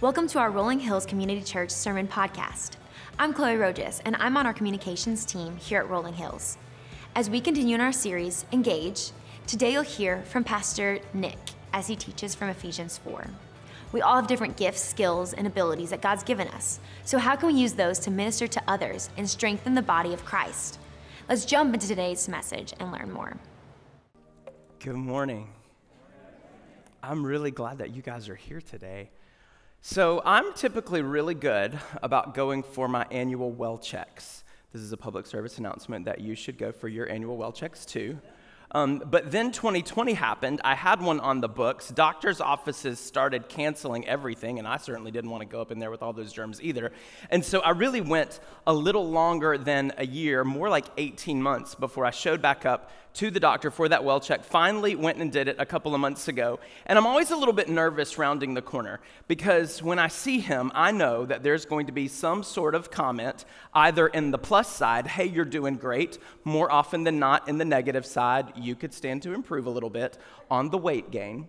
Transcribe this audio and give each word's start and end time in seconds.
Welcome 0.00 0.26
to 0.28 0.40
our 0.40 0.50
Rolling 0.50 0.80
Hills 0.80 1.06
Community 1.06 1.40
Church 1.40 1.70
Sermon 1.70 2.08
Podcast. 2.08 2.72
I'm 3.16 3.32
Chloe 3.32 3.54
Rojas, 3.54 4.02
and 4.04 4.16
I'm 4.16 4.36
on 4.36 4.44
our 4.44 4.52
communications 4.52 5.24
team 5.24 5.56
here 5.56 5.78
at 5.78 5.88
Rolling 5.88 6.14
Hills. 6.14 6.58
As 7.14 7.30
we 7.30 7.40
continue 7.40 7.76
in 7.76 7.80
our 7.80 7.92
series, 7.92 8.44
Engage, 8.50 9.12
today 9.46 9.72
you'll 9.72 9.82
hear 9.82 10.22
from 10.24 10.42
Pastor 10.42 10.98
Nick 11.14 11.38
as 11.72 11.86
he 11.86 11.94
teaches 11.94 12.34
from 12.34 12.48
Ephesians 12.48 12.98
4. 12.98 13.28
We 13.92 14.02
all 14.02 14.16
have 14.16 14.26
different 14.26 14.56
gifts, 14.56 14.82
skills, 14.82 15.32
and 15.32 15.46
abilities 15.46 15.90
that 15.90 16.02
God's 16.02 16.24
given 16.24 16.48
us. 16.48 16.80
So, 17.04 17.16
how 17.16 17.36
can 17.36 17.54
we 17.54 17.60
use 17.60 17.74
those 17.74 18.00
to 18.00 18.10
minister 18.10 18.48
to 18.48 18.62
others 18.66 19.10
and 19.16 19.30
strengthen 19.30 19.76
the 19.76 19.80
body 19.80 20.12
of 20.12 20.24
Christ? 20.24 20.80
Let's 21.28 21.44
jump 21.44 21.72
into 21.72 21.86
today's 21.86 22.28
message 22.28 22.74
and 22.80 22.90
learn 22.90 23.12
more. 23.12 23.36
Good 24.80 24.96
morning. 24.96 25.48
I'm 27.00 27.24
really 27.24 27.52
glad 27.52 27.78
that 27.78 27.94
you 27.94 28.02
guys 28.02 28.28
are 28.28 28.34
here 28.34 28.60
today. 28.60 29.10
So, 29.86 30.22
I'm 30.24 30.54
typically 30.54 31.02
really 31.02 31.34
good 31.34 31.78
about 32.02 32.32
going 32.32 32.62
for 32.62 32.88
my 32.88 33.04
annual 33.10 33.52
well 33.52 33.76
checks. 33.76 34.42
This 34.72 34.80
is 34.80 34.92
a 34.92 34.96
public 34.96 35.26
service 35.26 35.58
announcement 35.58 36.06
that 36.06 36.22
you 36.22 36.34
should 36.34 36.56
go 36.56 36.72
for 36.72 36.88
your 36.88 37.06
annual 37.10 37.36
well 37.36 37.52
checks 37.52 37.84
too. 37.84 38.18
Um, 38.70 39.02
but 39.04 39.30
then 39.30 39.52
2020 39.52 40.14
happened. 40.14 40.62
I 40.64 40.74
had 40.74 41.02
one 41.02 41.20
on 41.20 41.42
the 41.42 41.50
books. 41.50 41.90
Doctors' 41.90 42.40
offices 42.40 42.98
started 42.98 43.50
canceling 43.50 44.08
everything, 44.08 44.58
and 44.58 44.66
I 44.66 44.78
certainly 44.78 45.10
didn't 45.10 45.28
want 45.28 45.42
to 45.42 45.46
go 45.46 45.60
up 45.60 45.70
in 45.70 45.80
there 45.80 45.90
with 45.90 46.02
all 46.02 46.14
those 46.14 46.32
germs 46.32 46.62
either. 46.62 46.90
And 47.28 47.44
so 47.44 47.60
I 47.60 47.70
really 47.70 48.00
went 48.00 48.40
a 48.66 48.72
little 48.72 49.08
longer 49.10 49.58
than 49.58 49.92
a 49.98 50.06
year, 50.06 50.44
more 50.44 50.70
like 50.70 50.86
18 50.96 51.42
months, 51.42 51.74
before 51.74 52.06
I 52.06 52.10
showed 52.10 52.40
back 52.40 52.64
up 52.64 52.90
to 53.14 53.30
the 53.30 53.40
doctor 53.40 53.70
for 53.70 53.88
that 53.88 54.04
well 54.04 54.20
check. 54.20 54.44
Finally 54.44 54.96
went 54.96 55.18
and 55.18 55.30
did 55.30 55.48
it 55.48 55.56
a 55.58 55.66
couple 55.66 55.94
of 55.94 56.00
months 56.00 56.28
ago. 56.28 56.58
And 56.86 56.98
I'm 56.98 57.06
always 57.06 57.30
a 57.30 57.36
little 57.36 57.54
bit 57.54 57.68
nervous 57.68 58.18
rounding 58.18 58.54
the 58.54 58.62
corner 58.62 59.00
because 59.28 59.82
when 59.82 59.98
I 59.98 60.08
see 60.08 60.40
him, 60.40 60.72
I 60.74 60.90
know 60.90 61.24
that 61.24 61.42
there's 61.42 61.64
going 61.64 61.86
to 61.86 61.92
be 61.92 62.08
some 62.08 62.42
sort 62.42 62.74
of 62.74 62.90
comment, 62.90 63.44
either 63.72 64.08
in 64.08 64.32
the 64.32 64.38
plus 64.38 64.68
side, 64.68 65.06
hey, 65.06 65.26
you're 65.26 65.44
doing 65.44 65.76
great, 65.76 66.18
more 66.44 66.70
often 66.70 67.04
than 67.04 67.18
not 67.18 67.48
in 67.48 67.58
the 67.58 67.64
negative 67.64 68.04
side, 68.04 68.52
you 68.56 68.74
could 68.74 68.92
stand 68.92 69.22
to 69.22 69.32
improve 69.32 69.66
a 69.66 69.70
little 69.70 69.90
bit 69.90 70.18
on 70.50 70.70
the 70.70 70.78
weight 70.78 71.10
gain. 71.12 71.48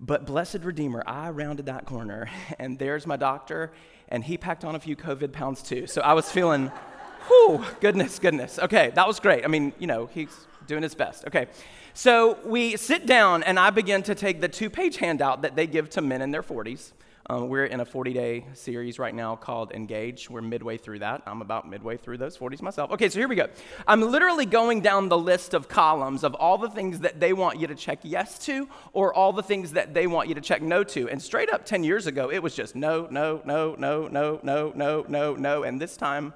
But 0.00 0.26
blessed 0.26 0.60
Redeemer, 0.62 1.02
I 1.06 1.30
rounded 1.30 1.66
that 1.66 1.84
corner, 1.84 2.28
and 2.58 2.78
there's 2.78 3.06
my 3.06 3.16
doctor, 3.16 3.70
and 4.08 4.24
he 4.24 4.38
packed 4.38 4.64
on 4.64 4.74
a 4.74 4.80
few 4.80 4.96
COVID 4.96 5.32
pounds 5.32 5.62
too. 5.62 5.86
So 5.86 6.00
I 6.00 6.14
was 6.14 6.30
feeling, 6.30 6.68
whew, 7.26 7.64
goodness, 7.80 8.18
goodness. 8.18 8.58
Okay, 8.58 8.92
that 8.94 9.06
was 9.06 9.20
great. 9.20 9.44
I 9.44 9.48
mean, 9.48 9.74
you 9.78 9.86
know, 9.86 10.06
he's 10.06 10.46
doing 10.66 10.82
his 10.82 10.94
best. 10.94 11.24
Okay. 11.26 11.46
So 11.94 12.38
we 12.44 12.76
sit 12.76 13.06
down, 13.06 13.42
and 13.42 13.58
I 13.58 13.70
begin 13.70 14.02
to 14.04 14.14
take 14.14 14.40
the 14.40 14.48
two 14.48 14.68
page 14.68 14.98
handout 14.98 15.42
that 15.42 15.56
they 15.56 15.66
give 15.66 15.88
to 15.90 16.02
men 16.02 16.20
in 16.22 16.30
their 16.30 16.42
40s. 16.42 16.92
Um, 17.28 17.48
we're 17.48 17.64
in 17.64 17.80
a 17.80 17.84
40 17.84 18.12
day 18.12 18.44
series 18.52 19.00
right 19.00 19.14
now 19.14 19.34
called 19.34 19.72
Engage. 19.72 20.30
We're 20.30 20.42
midway 20.42 20.76
through 20.76 21.00
that. 21.00 21.22
I'm 21.26 21.42
about 21.42 21.68
midway 21.68 21.96
through 21.96 22.18
those 22.18 22.38
40s 22.38 22.62
myself. 22.62 22.92
Okay, 22.92 23.08
so 23.08 23.18
here 23.18 23.26
we 23.26 23.34
go. 23.34 23.48
I'm 23.84 24.00
literally 24.00 24.46
going 24.46 24.80
down 24.80 25.08
the 25.08 25.18
list 25.18 25.52
of 25.52 25.68
columns 25.68 26.22
of 26.22 26.34
all 26.34 26.56
the 26.56 26.70
things 26.70 27.00
that 27.00 27.18
they 27.18 27.32
want 27.32 27.58
you 27.58 27.66
to 27.66 27.74
check 27.74 27.98
yes 28.02 28.38
to 28.46 28.68
or 28.92 29.12
all 29.12 29.32
the 29.32 29.42
things 29.42 29.72
that 29.72 29.92
they 29.92 30.06
want 30.06 30.28
you 30.28 30.36
to 30.36 30.40
check 30.40 30.62
no 30.62 30.84
to. 30.84 31.08
And 31.08 31.20
straight 31.20 31.52
up 31.52 31.64
10 31.66 31.82
years 31.82 32.06
ago, 32.06 32.30
it 32.30 32.40
was 32.40 32.54
just 32.54 32.76
no, 32.76 33.08
no, 33.10 33.42
no, 33.44 33.74
no, 33.76 34.06
no, 34.06 34.40
no, 34.44 34.72
no, 34.76 35.04
no, 35.08 35.34
no. 35.34 35.62
And 35.64 35.80
this 35.80 35.96
time, 35.96 36.32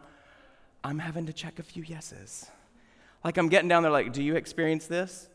I'm 0.82 0.98
having 0.98 1.26
to 1.26 1.32
check 1.32 1.60
a 1.60 1.62
few 1.62 1.84
yeses. 1.84 2.50
Like 3.24 3.36
I'm 3.36 3.48
getting 3.48 3.68
down 3.68 3.82
there, 3.82 3.92
like, 3.92 4.12
do 4.12 4.22
you 4.22 4.36
experience 4.36 4.86
this? 4.86 5.28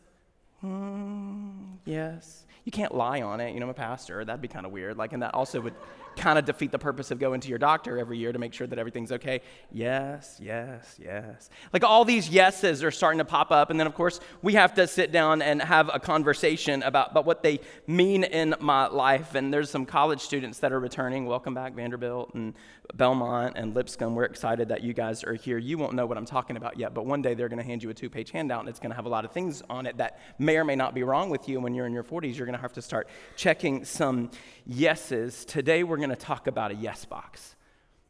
Mm, 0.64 1.76
yes. 1.84 2.44
You 2.64 2.72
can't 2.72 2.94
lie 2.94 3.22
on 3.22 3.40
it. 3.40 3.54
You 3.54 3.60
know, 3.60 3.66
I'm 3.66 3.70
a 3.70 3.74
pastor. 3.74 4.24
That'd 4.24 4.42
be 4.42 4.48
kind 4.48 4.66
of 4.66 4.72
weird. 4.72 4.96
Like, 4.96 5.12
and 5.12 5.22
that 5.22 5.34
also 5.34 5.60
would 5.60 5.74
kind 6.16 6.38
of 6.38 6.44
defeat 6.44 6.72
the 6.72 6.78
purpose 6.78 7.10
of 7.10 7.18
going 7.18 7.40
to 7.40 7.48
your 7.48 7.58
doctor 7.58 7.98
every 7.98 8.18
year 8.18 8.32
to 8.32 8.38
make 8.38 8.52
sure 8.52 8.66
that 8.66 8.78
everything's 8.78 9.12
okay. 9.12 9.40
Yes, 9.70 10.38
yes, 10.42 10.96
yes. 10.98 11.50
Like 11.72 11.84
all 11.84 12.04
these 12.04 12.28
yeses 12.28 12.82
are 12.82 12.90
starting 12.90 13.18
to 13.18 13.24
pop 13.24 13.50
up. 13.50 13.70
And 13.70 13.78
then, 13.78 13.86
of 13.86 13.94
course, 13.94 14.20
we 14.42 14.54
have 14.54 14.74
to 14.74 14.86
sit 14.86 15.12
down 15.12 15.42
and 15.42 15.62
have 15.62 15.90
a 15.92 16.00
conversation 16.00 16.82
about, 16.82 17.10
about 17.10 17.26
what 17.26 17.42
they 17.42 17.60
mean 17.86 18.24
in 18.24 18.54
my 18.60 18.86
life. 18.86 19.34
And 19.34 19.52
there's 19.52 19.70
some 19.70 19.86
college 19.86 20.20
students 20.20 20.58
that 20.60 20.72
are 20.72 20.80
returning. 20.80 21.26
Welcome 21.26 21.54
back, 21.54 21.74
Vanderbilt 21.74 22.34
and 22.34 22.54
Belmont 22.94 23.54
and 23.56 23.74
Lipscomb. 23.74 24.14
We're 24.14 24.24
excited 24.24 24.68
that 24.68 24.82
you 24.82 24.92
guys 24.92 25.24
are 25.24 25.34
here. 25.34 25.58
You 25.58 25.78
won't 25.78 25.94
know 25.94 26.06
what 26.06 26.16
I'm 26.16 26.24
talking 26.24 26.56
about 26.56 26.78
yet, 26.78 26.94
but 26.94 27.06
one 27.06 27.22
day 27.22 27.34
they're 27.34 27.48
going 27.48 27.58
to 27.58 27.64
hand 27.64 27.82
you 27.82 27.90
a 27.90 27.94
two 27.94 28.08
page 28.08 28.30
handout 28.30 28.60
and 28.60 28.68
it's 28.68 28.78
going 28.78 28.90
to 28.90 28.96
have 28.96 29.06
a 29.06 29.08
lot 29.10 29.24
of 29.24 29.32
things 29.32 29.62
on 29.68 29.86
it 29.86 29.96
that 29.98 30.18
may 30.38 30.56
or 30.56 30.64
may 30.64 30.76
not 30.76 30.94
be 30.94 31.02
wrong 31.02 31.30
with 31.30 31.48
you. 31.48 31.60
when 31.60 31.74
you're 31.74 31.86
in 31.86 31.92
your 31.92 32.04
40s, 32.04 32.36
you're 32.36 32.46
going 32.46 32.56
to 32.56 32.62
have 32.62 32.72
to 32.74 32.82
start 32.82 33.08
checking 33.36 33.84
some 33.84 34.30
yeses. 34.66 35.44
Today, 35.44 35.82
we're 35.82 35.96
going 35.96 36.05
to 36.10 36.16
talk 36.16 36.46
about 36.46 36.70
a 36.70 36.74
yes 36.74 37.04
box. 37.04 37.56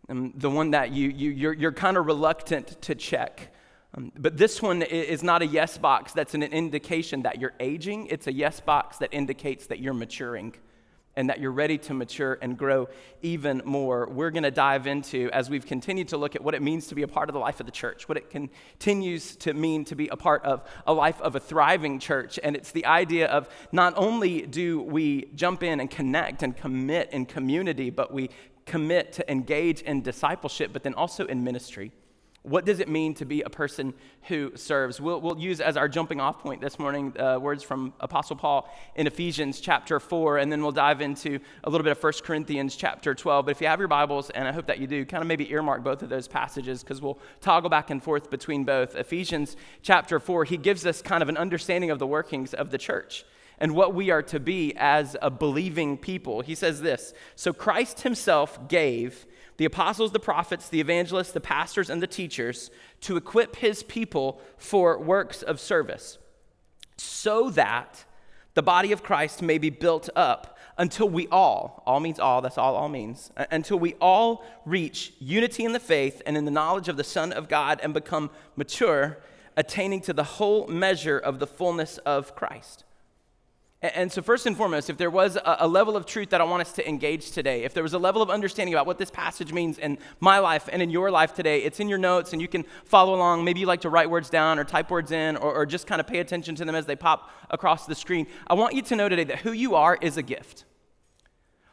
Um, 0.09 0.33
the 0.37 0.51
one 0.51 0.71
that 0.71 0.93
you, 0.93 1.09
you, 1.09 1.31
you're, 1.31 1.53
you're 1.53 1.73
kind 1.73 1.97
of 1.97 2.07
reluctant 2.07 2.81
to 2.83 2.95
check. 2.95 3.53
Um, 3.95 4.13
but 4.17 4.37
this 4.37 4.63
one 4.63 4.83
is 4.83 5.23
not 5.23 5.43
a 5.43 5.47
yes 5.47 5.79
box 5.79 6.13
that's 6.13 6.35
an 6.35 6.43
indication 6.43 7.23
that 7.23 7.41
you're 7.41 7.55
aging. 7.61 8.07
It's 8.07 8.27
a 8.27 8.33
yes 8.33 8.61
box 8.61 8.99
that 8.99 9.13
indicates 9.13 9.67
that 9.67 9.81
you're 9.81 9.95
maturing 9.95 10.55
and 11.17 11.31
that 11.31 11.41
you're 11.41 11.53
ready 11.53 11.79
to 11.79 11.95
mature 11.95 12.39
and 12.43 12.57
grow 12.57 12.89
even 13.23 13.63
more. 13.65 14.07
We're 14.09 14.31
going 14.31 14.43
to 14.43 14.51
dive 14.51 14.87
into, 14.87 15.31
as 15.33 15.49
we've 15.49 15.67
continued 15.67 16.09
to 16.09 16.17
look 16.17 16.37
at 16.37 16.45
what 16.45 16.55
it 16.55 16.63
means 16.63 16.89
to 16.89 16.95
be 16.95 17.03
a 17.03 17.09
part 17.09 17.29
of 17.29 17.33
the 17.33 17.41
life 17.41 17.59
of 17.59 17.67
the 17.67 17.73
church, 17.73 18.09
what 18.09 18.19
it 18.19 18.31
continues 18.31 19.37
to 19.37 19.55
mean 19.55 19.85
to 19.87 19.95
be 19.95 20.09
a 20.09 20.17
part 20.17 20.45
of 20.45 20.63
a 20.87 20.93
life 20.93 21.21
of 21.21 21.35
a 21.35 21.41
thriving 21.41 21.99
church. 21.99 22.39
And 22.43 22.55
it's 22.55 22.73
the 22.73 22.87
idea 22.87 23.27
of 23.29 23.49
not 23.73 23.95
only 23.97 24.43
do 24.43 24.83
we 24.83 25.31
jump 25.35 25.63
in 25.63 25.81
and 25.81 25.91
connect 25.91 26.43
and 26.43 26.57
commit 26.57 27.11
in 27.13 27.27
community, 27.27 27.91
but 27.91 28.13
we 28.13 28.31
commit 28.67 29.13
to 29.15 29.31
engage 29.31 29.81
in 29.83 30.03
discipleship, 30.03 30.73
but 30.73 30.83
then 30.83 30.95
also 30.95 31.25
in 31.27 31.43
ministry. 31.45 31.93
What 32.47 32.65
does 32.65 32.79
it 32.79 32.89
mean 32.89 33.13
to 33.15 33.25
be 33.25 33.43
a 33.43 33.51
person 33.51 33.93
who 34.29 34.53
serves? 34.55 35.01
We'll, 35.01 35.21
we'll 35.21 35.37
use 35.37 35.61
as 35.61 35.77
our 35.77 35.89
jumping 35.89 36.21
off 36.21 36.39
point 36.39 36.61
this 36.61 36.79
morning 36.79 37.13
uh, 37.19 37.41
words 37.41 37.65
from 37.65 37.93
Apostle 37.99 38.37
Paul 38.37 38.73
in 38.95 39.09
Ephesians 39.09 39.59
chapter 39.59 39.99
4, 39.99 40.39
and 40.39 40.53
then 40.53 40.63
we'll 40.63 40.71
dive 40.71 41.01
into 41.01 41.41
a 41.65 41.71
little 41.71 41.83
bit 41.83 41.91
of 41.91 42.01
1 42.01 42.13
Corinthians 42.23 42.77
chapter 42.77 43.17
12. 43.17 43.47
But 43.47 43.51
if 43.51 43.61
you 43.61 43.67
have 43.67 43.81
your 43.81 43.89
Bibles, 43.89 44.31
and 44.31 44.47
I 44.47 44.53
hope 44.53 44.69
that 44.69 44.79
you 44.79 44.87
do, 44.87 45.05
kind 45.05 45.23
of 45.23 45.27
maybe 45.27 45.51
earmark 45.51 45.83
both 45.83 46.05
of 46.05 46.09
those 46.09 46.29
passages 46.29 46.85
because 46.85 47.03
we'll 47.03 47.19
toggle 47.41 47.69
back 47.69 47.91
and 47.91 48.01
forth 48.01 48.31
between 48.31 48.63
both. 48.63 48.95
Ephesians 48.95 49.57
chapter 49.83 50.21
4, 50.21 50.45
he 50.45 50.57
gives 50.57 50.87
us 50.87 51.03
kind 51.03 51.25
of 51.25 51.29
an 51.29 51.37
understanding 51.37 51.91
of 51.91 51.99
the 51.99 52.07
workings 52.07 52.55
of 52.55 52.71
the 52.71 52.79
church 52.79 53.25
and 53.59 53.75
what 53.75 53.93
we 53.93 54.11
are 54.11 54.23
to 54.23 54.39
be 54.39 54.73
as 54.77 55.17
a 55.21 55.31
believing 55.31 55.99
people. 55.99 56.43
He 56.43 56.55
says 56.55 56.81
this 56.81 57.13
So 57.35 57.53
Christ 57.53 58.03
himself 58.03 58.69
gave 58.69 59.27
the 59.57 59.65
apostles, 59.65 60.13
the 60.13 60.21
prophets, 60.21 60.69
the 60.69 60.81
evangelists, 60.81 61.33
the 61.33 61.41
pastors, 61.41 61.91
and 61.91 62.03
the 62.03 62.07
teachers 62.07 62.71
to 63.03 63.17
equip 63.17 63.57
his 63.57 63.83
people 63.83 64.41
for 64.57 64.99
works 64.99 65.43
of 65.43 65.61
service, 65.61 66.19
so 66.97 67.51
that 67.51 68.05
the 68.55 68.63
body 68.63 68.93
of 68.93 69.03
Christ 69.03 69.43
may 69.43 69.59
be 69.59 69.71
built 69.71 70.09
up 70.17 70.59
until 70.79 71.09
we 71.09 71.27
all, 71.29 71.83
all 71.87 72.01
means 72.01 72.19
all, 72.19 72.43
that's 72.43 72.59
all 72.59 72.75
all 72.75 72.89
means, 72.89 73.31
uh, 73.37 73.45
until 73.51 73.79
we 73.79 73.95
all 73.95 74.45
reach 74.65 75.13
unity 75.19 75.65
in 75.65 75.73
the 75.73 75.81
faith 75.81 76.21
and 76.27 76.37
in 76.37 76.45
the 76.45 76.51
knowledge 76.51 76.89
of 76.89 76.97
the 76.97 77.05
Son 77.05 77.33
of 77.33 77.49
God 77.49 77.81
and 77.83 77.95
become 77.95 78.31
mature, 78.57 79.19
attaining 79.57 80.01
to 80.03 80.13
the 80.13 80.25
whole 80.25 80.67
measure 80.69 81.19
of 81.19 81.39
the 81.39 81.47
fullness 81.47 81.99
of 81.99 82.35
Christ. 82.35 82.85
And 83.95 84.11
so, 84.11 84.23
first 84.23 84.47
and 84.47 84.57
foremost, 84.57 84.91
if 84.91 84.97
there 84.97 85.11
was 85.11 85.39
a, 85.45 85.69
level 85.69 85.97
of 85.97 86.07
truth 86.07 86.31
that 86.31 86.41
I 86.41 86.45
want 86.45 86.63
us 86.63 86.73
to 86.75 86.89
engage 86.89 87.31
today, 87.31 87.65
if 87.65 87.75
there 87.75 87.83
was 87.83 87.93
a 87.93 87.99
level 87.99 88.23
of 88.23 88.31
understanding 88.31 88.75
about 88.75 88.87
what 88.87 88.99
this 88.99 89.11
passage 89.11 89.53
means 89.53 89.79
in 89.79 89.99
my 90.21 90.39
life 90.39 90.69
and 90.73 90.81
in 90.81 90.91
your 90.91 91.11
life 91.11 91.35
today, 91.35 91.63
it's 91.63 91.79
in 91.79 91.89
your 91.89 91.99
notes 91.99 92.33
and 92.33 92.41
you 92.41 92.49
can 92.49 92.65
follow 92.85 93.15
along. 93.15 93.45
Maybe 93.45 93.61
you 93.61 93.67
like 93.67 93.83
to 93.83 93.91
write 93.91 94.09
words 94.09 94.31
down 94.31 94.59
or 94.59 94.65
type 94.65 94.91
words 94.91 95.13
in 95.13 95.37
or, 95.37 95.53
or 95.53 95.67
just 95.67 95.87
kind 95.87 96.01
of 96.01 96.07
pay 96.07 96.19
attention 96.19 96.55
to 96.57 96.65
them 96.65 96.75
as 96.75 96.87
they 96.87 96.97
pop 96.97 97.31
across 97.51 97.87
the 97.87 97.95
screen. 97.95 98.27
I 98.47 98.55
want 98.55 98.75
you 98.75 98.83
to 98.83 98.97
know 98.97 99.09
today 99.09 99.25
that 99.25 99.39
who 99.39 99.53
you 99.53 99.75
are 99.75 99.99
is 100.01 100.17
a 100.17 100.23
gift. 100.23 100.65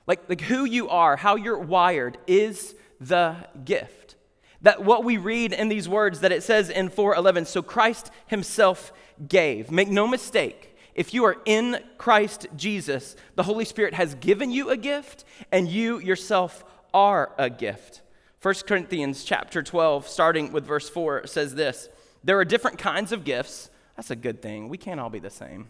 Like, 0.06 0.28
like 0.28 0.41
who 0.41 0.66
you 0.66 0.90
are, 0.90 1.16
how 1.16 1.35
you're 1.35 1.59
wired 1.59 2.17
is 2.28 2.76
the 2.99 3.37
gift. 3.64 4.16
That 4.61 4.84
what 4.84 5.03
we 5.03 5.17
read 5.17 5.53
in 5.53 5.70
these 5.70 5.87
words 5.87 6.20
that 6.20 6.32
it 6.32 6.43
says 6.43 6.70
in 6.70 6.90
411, 6.90 7.46
so 7.46 7.61
Christ 7.61 8.11
himself 8.28 8.91
gave. 9.28 9.72
Make 9.72 9.90
no 9.90 10.08
mistake 10.08 10.72
if 10.95 11.13
you 11.13 11.23
are 11.25 11.37
in 11.45 11.79
Christ 11.97 12.47
Jesus, 12.55 13.16
the 13.35 13.43
Holy 13.43 13.66
Spirit 13.66 13.93
has 13.93 14.16
given 14.16 14.51
you 14.51 14.69
a 14.69 14.78
gift, 14.78 15.23
and 15.51 15.67
you 15.67 15.99
yourself 15.99 16.63
are 16.93 17.31
a 17.37 17.49
gift. 17.49 18.01
1 18.41 18.55
Corinthians 18.67 19.23
chapter 19.23 19.63
12, 19.63 20.07
starting 20.07 20.51
with 20.51 20.66
verse 20.66 20.90
4, 20.90 21.28
says 21.28 21.55
this 21.55 21.90
There 22.23 22.37
are 22.40 22.45
different 22.45 22.78
kinds 22.78 23.11
of 23.11 23.23
gifts. 23.23 23.69
That's 23.95 24.11
a 24.11 24.16
good 24.16 24.41
thing. 24.41 24.69
We 24.69 24.78
can't 24.78 24.99
all 24.99 25.09
be 25.09 25.19
the 25.19 25.29
same. 25.29 25.69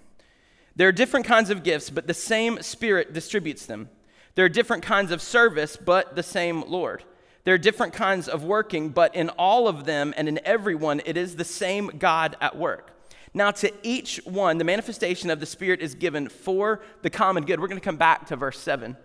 There 0.75 0.87
are 0.87 0.93
different 0.93 1.25
kinds 1.25 1.49
of 1.49 1.63
gifts, 1.63 1.89
but 1.89 2.07
the 2.07 2.13
same 2.13 2.61
Spirit 2.61 3.13
distributes 3.13 3.65
them. 3.65 3.89
There 4.35 4.45
are 4.45 4.49
different 4.49 4.83
kinds 4.83 5.11
of 5.11 5.21
service, 5.21 5.77
but 5.77 6.15
the 6.15 6.23
same 6.23 6.63
Lord. 6.67 7.03
There 7.43 7.53
are 7.53 7.59
different 7.59 7.93
kinds 7.93 8.27
of 8.27 8.43
working, 8.43 8.89
but 8.89 9.15
in 9.15 9.29
all 9.29 9.67
of 9.67 9.85
them 9.85 10.13
and 10.17 10.27
in 10.27 10.39
everyone, 10.43 11.01
it 11.05 11.17
is 11.17 11.35
the 11.35 11.43
same 11.43 11.91
God 11.99 12.35
at 12.41 12.57
work. 12.57 12.92
Now, 13.33 13.51
to 13.51 13.71
each 13.81 14.17
one, 14.25 14.59
the 14.59 14.63
manifestation 14.63 15.29
of 15.29 15.39
the 15.39 15.45
Spirit 15.45 15.81
is 15.81 15.95
given 15.95 16.29
for 16.29 16.81
the 17.01 17.09
common 17.09 17.45
good. 17.45 17.59
We're 17.59 17.67
going 17.67 17.79
to 17.79 17.85
come 17.85 17.97
back 17.97 18.27
to 18.27 18.35
verse 18.35 18.59
7. 18.59 18.95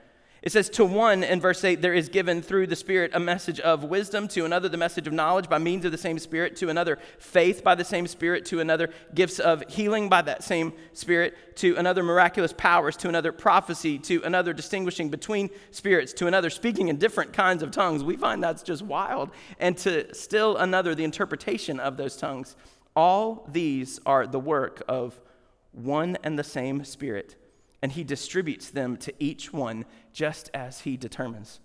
It 0.40 0.52
says, 0.52 0.70
To 0.70 0.84
one 0.84 1.24
in 1.24 1.40
verse 1.40 1.64
8, 1.64 1.82
there 1.82 1.94
is 1.94 2.08
given 2.08 2.42
through 2.42 2.68
the 2.68 2.76
Spirit 2.76 3.10
a 3.12 3.18
message 3.18 3.58
of 3.58 3.82
wisdom, 3.82 4.28
to 4.28 4.44
another, 4.44 4.68
the 4.68 4.76
message 4.76 5.06
of 5.06 5.12
knowledge 5.12 5.48
by 5.48 5.58
means 5.58 5.84
of 5.84 5.92
the 5.92 5.98
same 5.98 6.18
Spirit, 6.18 6.56
to 6.56 6.68
another, 6.68 6.98
faith 7.18 7.64
by 7.64 7.74
the 7.74 7.84
same 7.84 8.06
Spirit, 8.06 8.44
to 8.46 8.60
another, 8.60 8.90
gifts 9.14 9.40
of 9.40 9.64
healing 9.68 10.08
by 10.08 10.22
that 10.22 10.44
same 10.44 10.72
Spirit, 10.92 11.56
to 11.56 11.74
another, 11.76 12.04
miraculous 12.04 12.52
powers, 12.52 12.96
to 12.98 13.08
another, 13.08 13.32
prophecy, 13.32 13.98
to 13.98 14.22
another, 14.22 14.52
distinguishing 14.52 15.08
between 15.08 15.50
spirits, 15.72 16.12
to 16.12 16.28
another, 16.28 16.50
speaking 16.50 16.88
in 16.88 16.98
different 16.98 17.32
kinds 17.32 17.62
of 17.62 17.72
tongues. 17.72 18.04
We 18.04 18.16
find 18.16 18.42
that's 18.42 18.62
just 18.62 18.82
wild. 18.82 19.30
And 19.58 19.76
to 19.78 20.14
still 20.14 20.56
another, 20.58 20.94
the 20.94 21.04
interpretation 21.04 21.80
of 21.80 21.96
those 21.96 22.16
tongues. 22.16 22.54
All 22.98 23.46
these 23.46 24.00
are 24.06 24.26
the 24.26 24.40
work 24.40 24.82
of 24.88 25.20
one 25.70 26.18
and 26.24 26.36
the 26.36 26.42
same 26.42 26.82
Spirit 26.82 27.36
and 27.80 27.92
he 27.92 28.02
distributes 28.02 28.70
them 28.70 28.96
to 28.96 29.14
each 29.20 29.52
one 29.52 29.84
just 30.12 30.50
as 30.52 30.80
he 30.80 30.96
determines. 30.96 31.60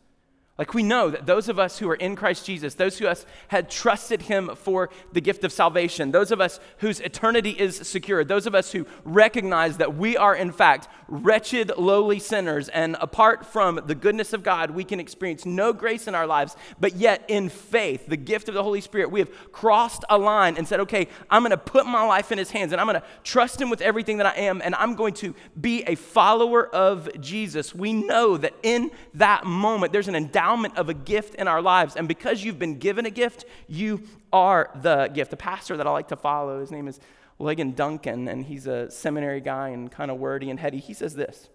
Like 0.55 0.75
we 0.75 0.83
know 0.83 1.09
that 1.09 1.25
those 1.25 1.49
of 1.49 1.57
us 1.57 1.79
who 1.79 1.89
are 1.89 1.95
in 1.95 2.15
Christ 2.15 2.45
Jesus, 2.45 2.75
those 2.75 2.99
who 2.99 3.07
us 3.07 3.25
had 3.47 3.71
trusted 3.71 4.21
him 4.21 4.51
for 4.55 4.91
the 5.11 5.19
gift 5.19 5.43
of 5.43 5.51
salvation, 5.51 6.11
those 6.11 6.31
of 6.31 6.39
us 6.39 6.59
whose 6.77 6.99
eternity 6.99 7.55
is 7.57 7.75
secure, 7.77 8.23
those 8.23 8.45
of 8.45 8.53
us 8.53 8.71
who 8.71 8.85
recognize 9.03 9.77
that 9.77 9.95
we 9.95 10.15
are 10.15 10.35
in 10.35 10.51
fact 10.51 10.89
wretched, 11.07 11.71
lowly 11.75 12.19
sinners, 12.19 12.69
and 12.69 12.95
apart 13.01 13.47
from 13.47 13.81
the 13.87 13.95
goodness 13.95 14.31
of 14.31 14.43
God, 14.43 14.69
we 14.71 14.83
can 14.83 14.99
experience 14.99 15.43
no 15.43 15.73
grace 15.73 16.07
in 16.07 16.13
our 16.13 16.27
lives, 16.27 16.55
but 16.79 16.95
yet 16.95 17.25
in 17.29 17.49
faith, 17.49 18.05
the 18.05 18.17
gift 18.17 18.47
of 18.47 18.53
the 18.53 18.63
Holy 18.63 18.81
Spirit, 18.81 19.09
we 19.09 19.19
have 19.21 19.51
crossed 19.51 20.05
a 20.07 20.17
line 20.19 20.55
and 20.55 20.67
said, 20.67 20.79
okay, 20.81 21.07
I'm 21.31 21.41
going 21.41 21.49
to 21.49 21.57
put 21.57 21.87
my 21.87 22.05
life 22.05 22.31
in 22.31 22.37
his 22.37 22.51
hands 22.51 22.71
and 22.71 22.79
I'm 22.79 22.87
going 22.87 23.01
to 23.01 23.07
trust 23.23 23.59
him 23.59 23.71
with 23.71 23.81
everything 23.81 24.17
that 24.17 24.27
I 24.27 24.35
am 24.35 24.61
and 24.63 24.75
I'm 24.75 24.93
going 24.93 25.15
to 25.15 25.33
be 25.59 25.81
a 25.83 25.95
follower 25.95 26.67
of 26.67 27.09
Jesus. 27.19 27.73
We 27.73 27.91
know 27.91 28.37
that 28.37 28.53
in 28.61 28.91
that 29.15 29.45
moment, 29.45 29.93
there's 29.93 30.07
an 30.07 30.15
endowment 30.15 30.42
endowment 30.43 30.77
of 30.77 30.89
a 30.89 30.93
gift 30.93 31.35
in 31.35 31.47
our 31.47 31.61
lives. 31.61 31.95
And 31.95 32.07
because 32.07 32.43
you've 32.43 32.59
been 32.59 32.77
given 32.77 33.05
a 33.05 33.09
gift, 33.09 33.45
you 33.67 34.03
are 34.31 34.69
the 34.81 35.07
gift. 35.07 35.31
The 35.31 35.37
pastor 35.37 35.77
that 35.77 35.87
I 35.87 35.91
like 35.91 36.09
to 36.09 36.15
follow, 36.15 36.59
his 36.59 36.71
name 36.71 36.87
is 36.87 36.99
Ligon 37.39 37.75
Duncan, 37.75 38.27
and 38.27 38.45
he's 38.45 38.67
a 38.67 38.91
seminary 38.91 39.41
guy 39.41 39.69
and 39.69 39.89
kind 39.89 40.11
of 40.11 40.17
wordy 40.17 40.49
and 40.49 40.59
heady. 40.59 40.79
He 40.79 40.93
says 40.93 41.15
this 41.15 41.49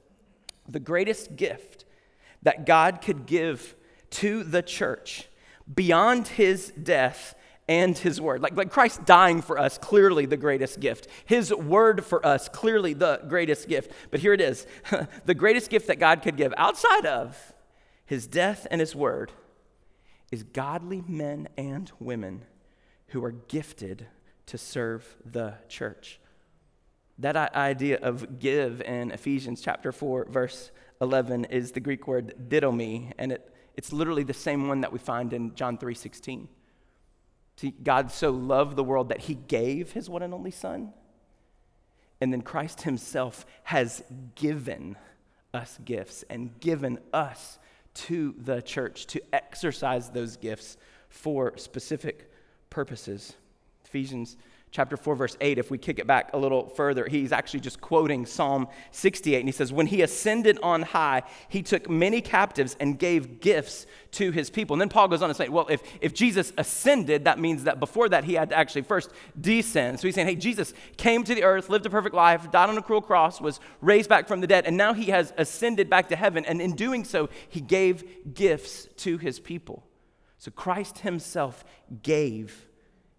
The 0.69 0.81
greatest 0.81 1.37
gift 1.37 1.85
that 2.43 2.65
God 2.67 3.03
could 3.03 3.27
give 3.27 3.75
to 4.11 4.43
the 4.43 4.63
church 4.63 5.29
beyond 5.73 6.29
his 6.29 6.71
death 6.71 7.35
and 7.69 7.99
his 7.99 8.19
word. 8.19 8.41
Like, 8.41 8.57
like 8.57 8.71
Christ 8.71 9.05
dying 9.05 9.43
for 9.43 9.59
us, 9.59 9.77
clearly 9.77 10.25
the 10.25 10.39
greatest 10.39 10.81
gift. 10.81 11.09
His 11.27 11.53
word 11.53 12.03
for 12.03 12.25
us, 12.25 12.49
clearly 12.49 12.95
the 12.95 13.21
greatest 13.29 13.69
gift. 13.69 13.93
But 14.11 14.21
here 14.21 14.33
it 14.33 14.41
is 14.41 14.67
the 15.27 15.35
greatest 15.35 15.69
gift 15.69 15.89
that 15.89 15.99
God 15.99 16.23
could 16.23 16.37
give 16.37 16.55
outside 16.57 17.05
of 17.05 17.37
his 18.09 18.27
death 18.27 18.67
and 18.71 18.81
his 18.81 18.97
word 18.97 19.33
is 20.33 20.43
godly 20.43 21.05
men 21.07 21.47
and 21.59 21.93
women 22.01 22.47
who 23.09 23.23
are 23.23 23.33
gifted 23.33 24.07
to 24.47 24.57
serve 24.57 25.15
the 25.27 25.57
church. 25.69 26.19
That 27.19 27.37
idea 27.55 27.99
of 27.99 28.39
give 28.39 28.81
in 28.81 29.11
Ephesians 29.11 29.61
chapter 29.61 29.93
4, 29.93 30.29
verse 30.31 30.71
11 31.03 31.45
is 31.51 31.73
the 31.73 31.81
Greek 31.81 32.07
word 32.09 32.49
didomi, 32.49 33.13
and 33.19 33.33
it, 33.33 33.55
it's 33.77 33.93
literally 33.93 34.25
the 34.25 34.33
same 34.33 34.69
one 34.69 34.81
that 34.81 34.93
we 34.93 34.99
find 34.99 35.35
in 35.35 35.55
John 35.55 35.77
3.16. 35.77 36.49
See, 37.59 37.75
God 37.83 38.11
so 38.11 38.31
loved 38.31 38.77
the 38.77 38.85
world 38.85 39.11
that 39.11 39.21
he 39.21 39.35
gave 39.35 39.93
his 39.93 40.09
one 40.09 40.23
and 40.23 40.33
only 40.33 40.51
son, 40.51 40.95
and 42.23 42.33
then 42.33 42.41
Christ 42.41 42.83
himself 42.83 43.45
has 43.65 44.03
given 44.35 44.97
us 45.53 45.79
gifts 45.85 46.25
and 46.31 46.59
given 46.59 47.01
us 47.13 47.59
to 48.07 48.35
the 48.39 48.63
church 48.63 49.07
to 49.07 49.23
exercise 49.35 50.11
those 50.11 50.37
gifts 50.37 50.77
for 51.09 51.57
specific 51.57 52.31
purposes. 52.71 53.35
Ephesians 53.85 54.37
chapter 54.71 54.97
4 54.97 55.15
verse 55.15 55.37
8 55.41 55.59
if 55.59 55.71
we 55.71 55.79
kick 55.79 55.99
it 55.99 56.07
back 56.07 56.31
a 56.35 56.39
little 56.39 56.69
further 56.69 57.07
he's 57.07 57.33
actually 57.33 57.61
just 57.61 57.81
quoting 57.81 58.27
psalm 58.27 58.69
68 58.91 59.39
and 59.39 59.49
he 59.49 59.53
says 59.53 59.73
when 59.73 59.87
he 59.87 60.03
ascended 60.03 60.59
on 60.63 60.83
high 60.83 61.23
he 61.49 61.63
took 61.63 61.89
many 61.89 62.21
captives 62.21 62.77
and 62.81 62.99
gave 62.99 63.41
gifts 63.41 63.87
to 64.11 64.31
his 64.31 64.51
people. 64.51 64.75
And 64.75 64.81
then 64.81 64.89
paul 64.89 65.09
goes 65.09 65.23
on 65.23 65.29
to 65.29 65.35
say 65.35 65.49
well 65.49 65.67
if, 65.69 65.83
if 66.01 66.15
jesus 66.15 66.53
ascended 66.59 67.25
that 67.25 67.39
means 67.39 67.65
that 67.65 67.81
before 67.81 68.09
that 68.09 68.25
he 68.25 68.35
had 68.35 68.51
to 68.51 68.57
actually 68.57 68.83
first 68.83 69.11
descend. 69.41 70.01
So 70.01 70.09
he's 70.09 70.15
saying 70.15 70.27
hey 70.27 70.37
jesus 70.37 70.75
came 70.97 71.25
to 71.25 71.35
the 71.35 71.45
earth 71.45 71.69
lived 71.69 71.87
a 71.87 71.91
perfect 71.91 72.15
life 72.15 72.51
died 72.51 72.69
on 72.69 72.79
a 72.79 72.83
cruel 72.83 73.01
cross 73.01 73.41
was 73.41 73.61
raised 73.81 74.09
back 74.09 74.29
from 74.29 74.41
the 74.41 74.47
dead 74.47 74.67
and 74.67 74.77
now 74.77 74.93
he 74.93 75.07
has 75.07 75.33
ascended 75.37 75.89
back 75.89 76.09
to 76.09 76.17
heaven. 76.17 76.45
And 76.45 76.61
in 76.61 76.75
doing 76.75 77.05
so 77.05 77.29
he 77.49 77.61
gave 77.61 78.35
gifts 78.35 78.89
to 78.99 79.19
his 79.19 79.41
people. 79.41 79.85
So 80.37 80.51
christ 80.51 80.99
himself 80.99 81.65
gave 82.03 82.67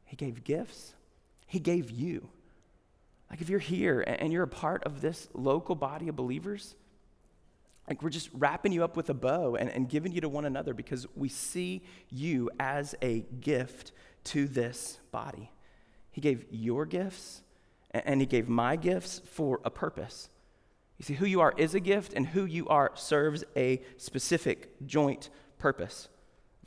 he 0.05 0.15
gave 0.15 0.43
gifts 0.43 0.95
he 1.49 1.59
gave 1.59 1.89
you. 1.89 2.29
Like 3.29 3.41
if 3.41 3.49
you're 3.49 3.59
here 3.59 4.01
and 4.01 4.31
you're 4.31 4.43
a 4.43 4.47
part 4.47 4.83
of 4.83 5.01
this 5.01 5.27
local 5.33 5.75
body 5.75 6.07
of 6.07 6.15
believers, 6.15 6.75
like 7.87 8.03
we're 8.03 8.11
just 8.11 8.29
wrapping 8.33 8.71
you 8.71 8.83
up 8.83 8.95
with 8.95 9.09
a 9.09 9.15
bow 9.15 9.55
and, 9.55 9.67
and 9.67 9.89
giving 9.89 10.11
you 10.11 10.21
to 10.21 10.29
one 10.29 10.45
another 10.45 10.75
because 10.75 11.07
we 11.15 11.27
see 11.27 11.81
you 12.11 12.51
as 12.59 12.93
a 13.01 13.25
gift 13.41 13.91
to 14.25 14.47
this 14.47 14.99
body. 15.11 15.51
He 16.11 16.21
gave 16.21 16.45
your 16.51 16.85
gifts 16.85 17.41
and 17.89 18.21
he 18.21 18.27
gave 18.27 18.47
my 18.47 18.75
gifts 18.75 19.19
for 19.25 19.59
a 19.65 19.71
purpose. 19.71 20.29
You 20.99 21.05
see, 21.05 21.15
who 21.15 21.25
you 21.25 21.41
are 21.41 21.53
is 21.57 21.73
a 21.73 21.79
gift, 21.79 22.13
and 22.13 22.27
who 22.27 22.45
you 22.45 22.67
are 22.67 22.91
serves 22.93 23.45
a 23.55 23.81
specific 23.97 24.85
joint 24.85 25.29
purpose. 25.57 26.09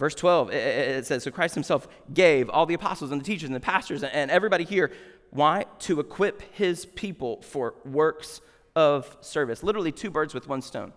Verse 0.02 0.16
12, 0.16 0.50
it 0.50 1.06
says, 1.06 1.22
So 1.22 1.30
Christ 1.30 1.54
himself 1.54 1.86
gave 2.12 2.50
all 2.50 2.66
the 2.66 2.74
apostles 2.74 3.12
and 3.12 3.20
the 3.20 3.24
teachers 3.24 3.44
and 3.44 3.54
the 3.54 3.60
pastors 3.60 4.02
and 4.02 4.32
everybody 4.32 4.64
here. 4.64 4.90
Why? 5.30 5.66
To 5.78 6.00
equip 6.00 6.42
his 6.56 6.86
people 6.86 7.40
for 7.42 7.76
works 7.84 8.40
of 8.74 9.16
service. 9.20 9.62
Literally, 9.62 9.92
two 9.92 10.10
birds 10.10 10.34
with 10.34 10.48
one 10.48 10.60
stone. 10.60 10.92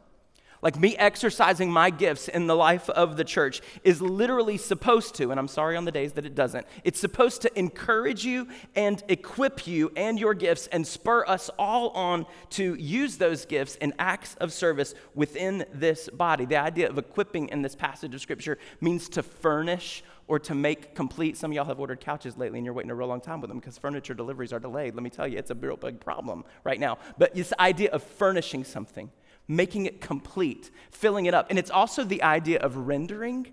Like 0.66 0.80
me 0.80 0.98
exercising 0.98 1.72
my 1.72 1.92
gifts 1.92 2.28
in 2.28 2.48
the 2.48 2.56
life 2.56 2.90
of 2.90 3.18
the 3.18 3.24
church 3.24 3.62
is 3.84 4.02
literally 4.02 4.58
supposed 4.58 5.14
to, 5.14 5.30
and 5.30 5.40
I'm 5.40 5.48
sorry 5.48 5.78
on 5.78 5.86
the 5.86 5.92
days 5.92 6.14
that 6.14 6.26
it 6.26 6.34
doesn't, 6.34 6.66
it's 6.84 7.00
supposed 7.00 7.44
to 7.44 7.60
encourage 7.60 8.26
you 8.26 8.48
and 8.76 9.04
equip 9.08 9.68
you 9.68 9.92
and 9.96 10.20
your 10.20 10.34
gifts 10.34 10.66
and 10.72 10.88
spur 10.88 11.24
us 11.28 11.52
all 11.60 11.90
on 11.90 12.26
to 12.50 12.74
use 12.80 13.18
those 13.18 13.46
gifts 13.46 13.76
in 13.76 13.94
acts 14.00 14.34
of 14.40 14.52
service 14.52 14.96
within 15.14 15.66
this 15.72 16.10
body. 16.10 16.46
The 16.46 16.58
idea 16.58 16.90
of 16.90 16.98
equipping 16.98 17.50
in 17.50 17.62
this 17.62 17.76
passage 17.76 18.16
of 18.16 18.22
scripture 18.22 18.58
means 18.82 19.08
to 19.10 19.22
furnish 19.22 20.04
or 20.28 20.40
to 20.40 20.56
make 20.56 20.96
complete. 20.96 21.38
Some 21.38 21.52
of 21.52 21.56
y'all 21.56 21.66
have 21.66 21.80
ordered 21.80 22.00
couches 22.00 22.38
lately 22.38 22.58
and 22.58 22.66
you're 22.66 22.74
waiting 22.74 22.90
a 22.90 22.96
real 22.96 23.08
long 23.08 23.22
time 23.22 23.40
with 23.40 23.52
them 23.52 23.60
because 23.60 23.78
furniture 23.78 24.16
deliveries 24.16 24.52
are 24.52 24.60
delayed. 24.60 24.96
Let 24.96 25.04
me 25.04 25.12
tell 25.12 25.28
you, 25.28 25.38
it's 25.38 25.52
a 25.52 25.56
real 25.56 25.78
big 25.78 26.00
problem 26.00 26.44
right 26.64 26.80
now. 26.80 26.98
But 27.20 27.36
this 27.36 27.54
idea 27.60 27.92
of 27.92 28.02
furnishing 28.02 28.64
something 28.64 29.12
making 29.48 29.86
it 29.86 30.02
complete, 30.02 30.72
filling 30.92 31.26
it 31.26 31.34
up. 31.34 31.48
And 31.50 31.60
it's 31.60 31.72
also 31.72 32.04
the 32.04 32.24
idea 32.24 32.60
of 32.60 32.76
rendering 32.76 33.52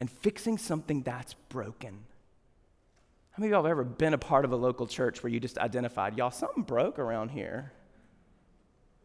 and 0.00 0.10
fixing 0.10 0.58
something 0.58 1.02
that's 1.02 1.34
broken. 1.48 2.04
How 3.32 3.40
many 3.40 3.50
of 3.50 3.56
y'all 3.56 3.64
have 3.64 3.70
ever 3.70 3.84
been 3.84 4.14
a 4.14 4.18
part 4.18 4.44
of 4.44 4.52
a 4.52 4.56
local 4.56 4.86
church 4.86 5.22
where 5.22 5.30
you 5.30 5.40
just 5.40 5.58
identified, 5.58 6.16
y'all, 6.16 6.30
something 6.30 6.62
broke 6.62 6.98
around 6.98 7.30
here? 7.30 7.72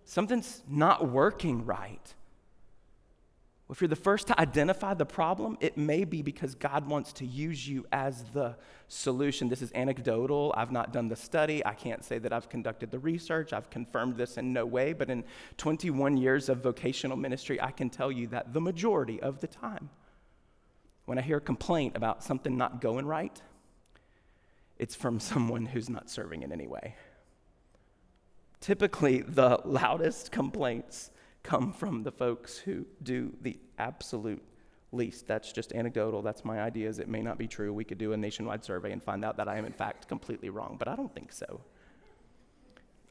Something's 0.06 0.62
not 0.68 1.10
working 1.10 1.66
right. 1.66 2.14
If 3.72 3.82
you're 3.82 3.88
the 3.88 3.96
first 3.96 4.26
to 4.28 4.40
identify 4.40 4.96
the 4.96 5.06
problem, 5.06 5.56
it 5.60 5.78
may 5.78 6.04
be 6.04 6.24
because 6.24 6.56
God 6.56 6.88
wants 6.88 7.14
to 7.14 7.26
use 7.26 7.68
you 7.68 7.86
as 7.92 8.24
the 8.34 8.56
solution. 8.88 9.48
This 9.48 9.62
is 9.62 9.72
anecdotal. 9.76 10.52
I've 10.58 10.72
not 10.72 10.92
done 10.92 11.08
the 11.08 11.16
study. 11.16 11.64
I 11.64 11.76
can't 11.76 12.04
say 12.04 12.18
that 12.18 12.34
I've 12.34 12.50
conducted 12.50 12.90
the 12.90 12.98
research. 12.98 13.54
I've 13.54 13.70
confirmed 13.70 14.18
this 14.18 14.38
in 14.38 14.54
no 14.54 14.66
way. 14.66 14.94
But 14.94 15.12
in 15.12 15.24
21 15.58 16.18
years 16.18 16.50
of 16.50 16.64
vocational 16.64 17.16
ministry, 17.16 17.62
I 17.62 17.70
can 17.70 17.92
tell 17.92 18.12
you 18.12 18.26
that 18.28 18.54
the 18.54 18.62
majority 18.62 19.22
of 19.22 19.40
the 19.40 19.48
time, 19.48 19.92
when 21.06 21.20
I 21.20 21.22
hear 21.22 21.38
a 21.38 21.42
complaint 21.42 21.96
about 21.96 22.24
something 22.24 22.58
not 22.58 22.82
going 22.82 23.06
right, 23.06 23.40
it's 24.80 24.96
from 24.96 25.20
someone 25.20 25.68
who's 25.68 25.92
not 25.92 26.10
serving 26.10 26.42
in 26.42 26.52
any 26.52 26.66
way. 26.66 26.96
Typically, 28.62 29.22
the 29.22 29.62
loudest 29.64 30.32
complaints 30.32 31.12
come 31.44 31.74
from 31.74 32.04
the 32.04 32.12
folks 32.12 32.58
who 32.58 32.86
do 33.04 33.34
the 33.42 33.58
absolute 33.78 34.44
least. 34.92 35.28
That's 35.28 35.52
just 35.52 35.74
anecdotal. 35.74 36.22
That's 36.22 36.44
my 36.44 36.62
ideas. 36.62 37.00
It 37.00 37.08
may 37.08 37.22
not 37.22 37.38
be 37.38 37.48
true. 37.48 37.74
We 37.74 37.84
could 37.84 37.98
do 37.98 38.14
a 38.14 38.18
nationwide 38.18 38.64
survey 38.64 38.92
and 38.92 39.04
find 39.04 39.24
out 39.24 39.38
that 39.38 39.48
I 39.48 39.58
am, 39.58 39.66
in 39.66 39.74
fact, 39.74 40.08
completely 40.08 40.50
wrong, 40.50 40.76
but 40.78 40.88
I 40.88 40.96
don't 40.96 41.14
think 41.14 41.32
so. 41.32 41.62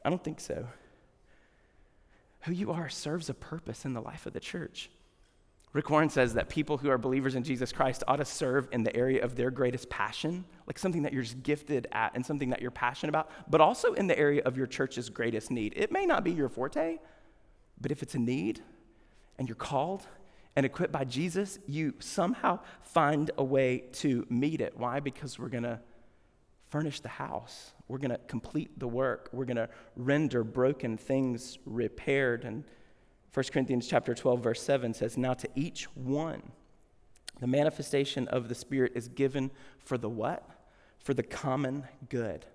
I 0.03 0.09
don't 0.09 0.23
think 0.23 0.39
so. 0.39 0.67
Who 2.41 2.53
you 2.53 2.71
are 2.71 2.89
serves 2.89 3.29
a 3.29 3.33
purpose 3.33 3.85
in 3.85 3.93
the 3.93 4.01
life 4.01 4.25
of 4.25 4.33
the 4.33 4.39
church. 4.39 4.89
Rick 5.71 5.89
Warren 5.91 6.09
says 6.09 6.33
that 6.33 6.49
people 6.49 6.77
who 6.77 6.89
are 6.89 6.97
believers 6.97 7.35
in 7.35 7.43
Jesus 7.43 7.71
Christ 7.71 8.03
ought 8.07 8.15
to 8.15 8.25
serve 8.25 8.67
in 8.71 8.83
the 8.83 8.95
area 8.95 9.23
of 9.23 9.35
their 9.35 9.51
greatest 9.51 9.87
passion, 9.89 10.43
like 10.65 10.79
something 10.79 11.03
that 11.03 11.13
you're 11.13 11.21
just 11.21 11.43
gifted 11.43 11.87
at 11.91 12.15
and 12.15 12.25
something 12.25 12.49
that 12.49 12.61
you're 12.61 12.71
passionate 12.71 13.09
about, 13.09 13.29
but 13.49 13.61
also 13.61 13.93
in 13.93 14.07
the 14.07 14.17
area 14.17 14.41
of 14.45 14.57
your 14.57 14.65
church's 14.65 15.09
greatest 15.09 15.51
need. 15.51 15.73
It 15.75 15.91
may 15.91 16.07
not 16.07 16.23
be 16.23 16.31
your 16.31 16.49
forte, 16.49 16.97
but 17.81 17.91
if 17.91 18.03
it's 18.03 18.15
a 18.15 18.19
need, 18.19 18.61
and 19.39 19.47
you're 19.47 19.55
called 19.55 20.05
and 20.55 20.65
equipped 20.65 20.91
by 20.91 21.05
Jesus, 21.05 21.57
you 21.65 21.93
somehow 21.99 22.59
find 22.81 23.31
a 23.37 23.43
way 23.43 23.85
to 23.93 24.27
meet 24.29 24.61
it. 24.61 24.77
Why? 24.77 24.99
Because 24.99 25.39
we're 25.39 25.49
going 25.49 25.63
to 25.63 25.79
furnish 26.67 26.99
the 26.99 27.09
house. 27.09 27.71
We're 27.87 27.97
going 27.97 28.11
to 28.11 28.19
complete 28.27 28.77
the 28.77 28.87
work. 28.87 29.29
We're 29.31 29.45
going 29.45 29.57
to 29.57 29.69
render 29.95 30.43
broken 30.43 30.97
things 30.97 31.57
repaired. 31.65 32.43
And 32.43 32.65
1 33.33 33.45
Corinthians 33.51 33.87
chapter 33.87 34.13
12 34.13 34.43
verse 34.43 34.61
7 34.61 34.93
says, 34.93 35.17
"Now 35.17 35.33
to 35.33 35.47
each 35.55 35.85
one 35.95 36.51
the 37.39 37.47
manifestation 37.47 38.27
of 38.27 38.49
the 38.49 38.55
Spirit 38.55 38.91
is 38.95 39.07
given 39.07 39.49
for 39.79 39.97
the 39.97 40.09
what? 40.09 40.43
For 40.99 41.13
the 41.13 41.23
common 41.23 41.87
good." 42.09 42.45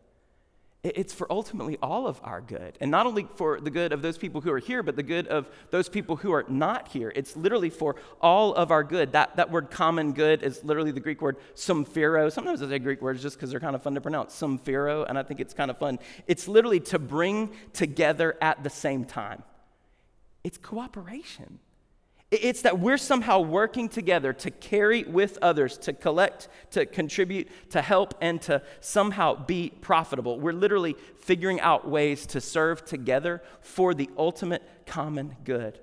It's 0.85 1.15
for 1.15 1.27
ultimately 1.33 1.79
all 1.83 2.07
of 2.07 2.21
our 2.23 2.43
good. 2.43 2.77
And 2.79 2.91
not 2.91 3.07
only 3.07 3.27
for 3.37 3.59
the 3.59 3.71
good 3.71 3.91
of 3.95 4.03
those 4.03 4.19
people 4.19 4.43
who 4.43 4.53
are 4.53 4.59
here, 4.59 4.83
but 4.83 4.97
the 4.97 5.03
good 5.03 5.27
of 5.29 5.49
those 5.71 5.89
people 5.89 6.17
who 6.17 6.31
are 6.33 6.45
not 6.47 6.89
here. 6.89 7.11
It's 7.17 7.35
literally 7.37 7.71
for 7.71 7.97
all 8.21 8.55
of 8.55 8.71
our 8.71 8.85
good. 8.85 9.13
That, 9.13 9.35
that 9.37 9.51
word 9.51 9.71
common 9.71 10.13
good 10.13 10.43
is 10.43 10.63
literally 10.63 10.91
the 10.91 11.01
Greek 11.01 11.23
word 11.23 11.39
sumphero. 11.55 12.31
Sometimes 12.31 12.61
I 12.61 12.69
say 12.69 12.79
Greek 12.79 13.01
words 13.01 13.23
just 13.23 13.37
because 13.37 13.51
they're 13.51 13.61
kind 13.61 13.75
of 13.75 13.83
fun 13.83 13.95
to 13.95 14.03
pronounce. 14.03 14.35
Sumphero, 14.35 15.07
and 15.09 15.19
I 15.19 15.23
think 15.23 15.41
it's 15.41 15.55
kind 15.55 15.71
of 15.71 15.79
fun. 15.79 15.99
It's 16.27 16.47
literally 16.47 16.81
to 16.81 16.99
bring 16.99 17.53
together 17.73 18.37
at 18.43 18.63
the 18.63 18.71
same 18.71 19.07
time. 19.07 19.43
It's 20.45 20.59
cooperation. 20.59 21.61
It's 22.43 22.63
that 22.63 22.79
we're 22.79 22.99
somehow 22.99 23.41
working 23.41 23.89
together 23.89 24.33
to 24.33 24.51
carry 24.51 25.05
with 25.05 25.39
others, 25.41 25.79
to 25.79 25.93
collect, 25.93 26.49
to 26.73 26.87
contribute, 26.87 27.49
to 27.71 27.81
help, 27.81 28.15
and 28.21 28.41
to 28.43 28.63
somehow 28.81 29.35
be 29.35 29.73
profitable. 29.81 30.41
We're 30.41 30.53
literally 30.53 30.97
figuring 31.21 31.61
out 31.61 31.89
ways 31.89 32.27
to 32.27 32.41
serve 32.41 32.85
together 32.85 33.43
for 33.61 33.95
the 33.95 34.11
ultimate 34.17 34.63
common 34.87 35.37
good. 35.45 35.79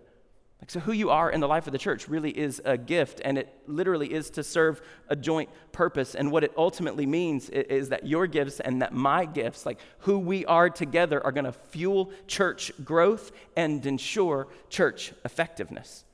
Like, 0.59 0.69
so, 0.69 0.79
who 0.79 0.91
you 0.91 1.09
are 1.09 1.31
in 1.31 1.39
the 1.39 1.47
life 1.47 1.65
of 1.65 1.73
the 1.73 1.79
church 1.79 2.07
really 2.07 2.29
is 2.37 2.61
a 2.65 2.77
gift, 2.77 3.19
and 3.25 3.37
it 3.37 3.49
literally 3.65 4.13
is 4.13 4.29
to 4.31 4.43
serve 4.43 4.81
a 5.07 5.15
joint 5.15 5.49
purpose. 5.71 6.13
And 6.13 6.31
what 6.31 6.43
it 6.43 6.53
ultimately 6.55 7.07
means 7.07 7.49
is 7.49 7.89
that 7.89 8.05
your 8.05 8.27
gifts 8.27 8.59
and 8.59 8.81
that 8.83 8.93
my 8.93 9.25
gifts, 9.25 9.65
like 9.65 9.79
who 9.99 10.19
we 10.19 10.45
are 10.45 10.69
together, 10.69 11.23
are 11.25 11.31
going 11.31 11.45
to 11.45 11.51
fuel 11.51 12.11
church 12.27 12.71
growth 12.83 13.31
and 13.55 13.83
ensure 13.85 14.49
church 14.69 15.13
effectiveness. 15.25 16.05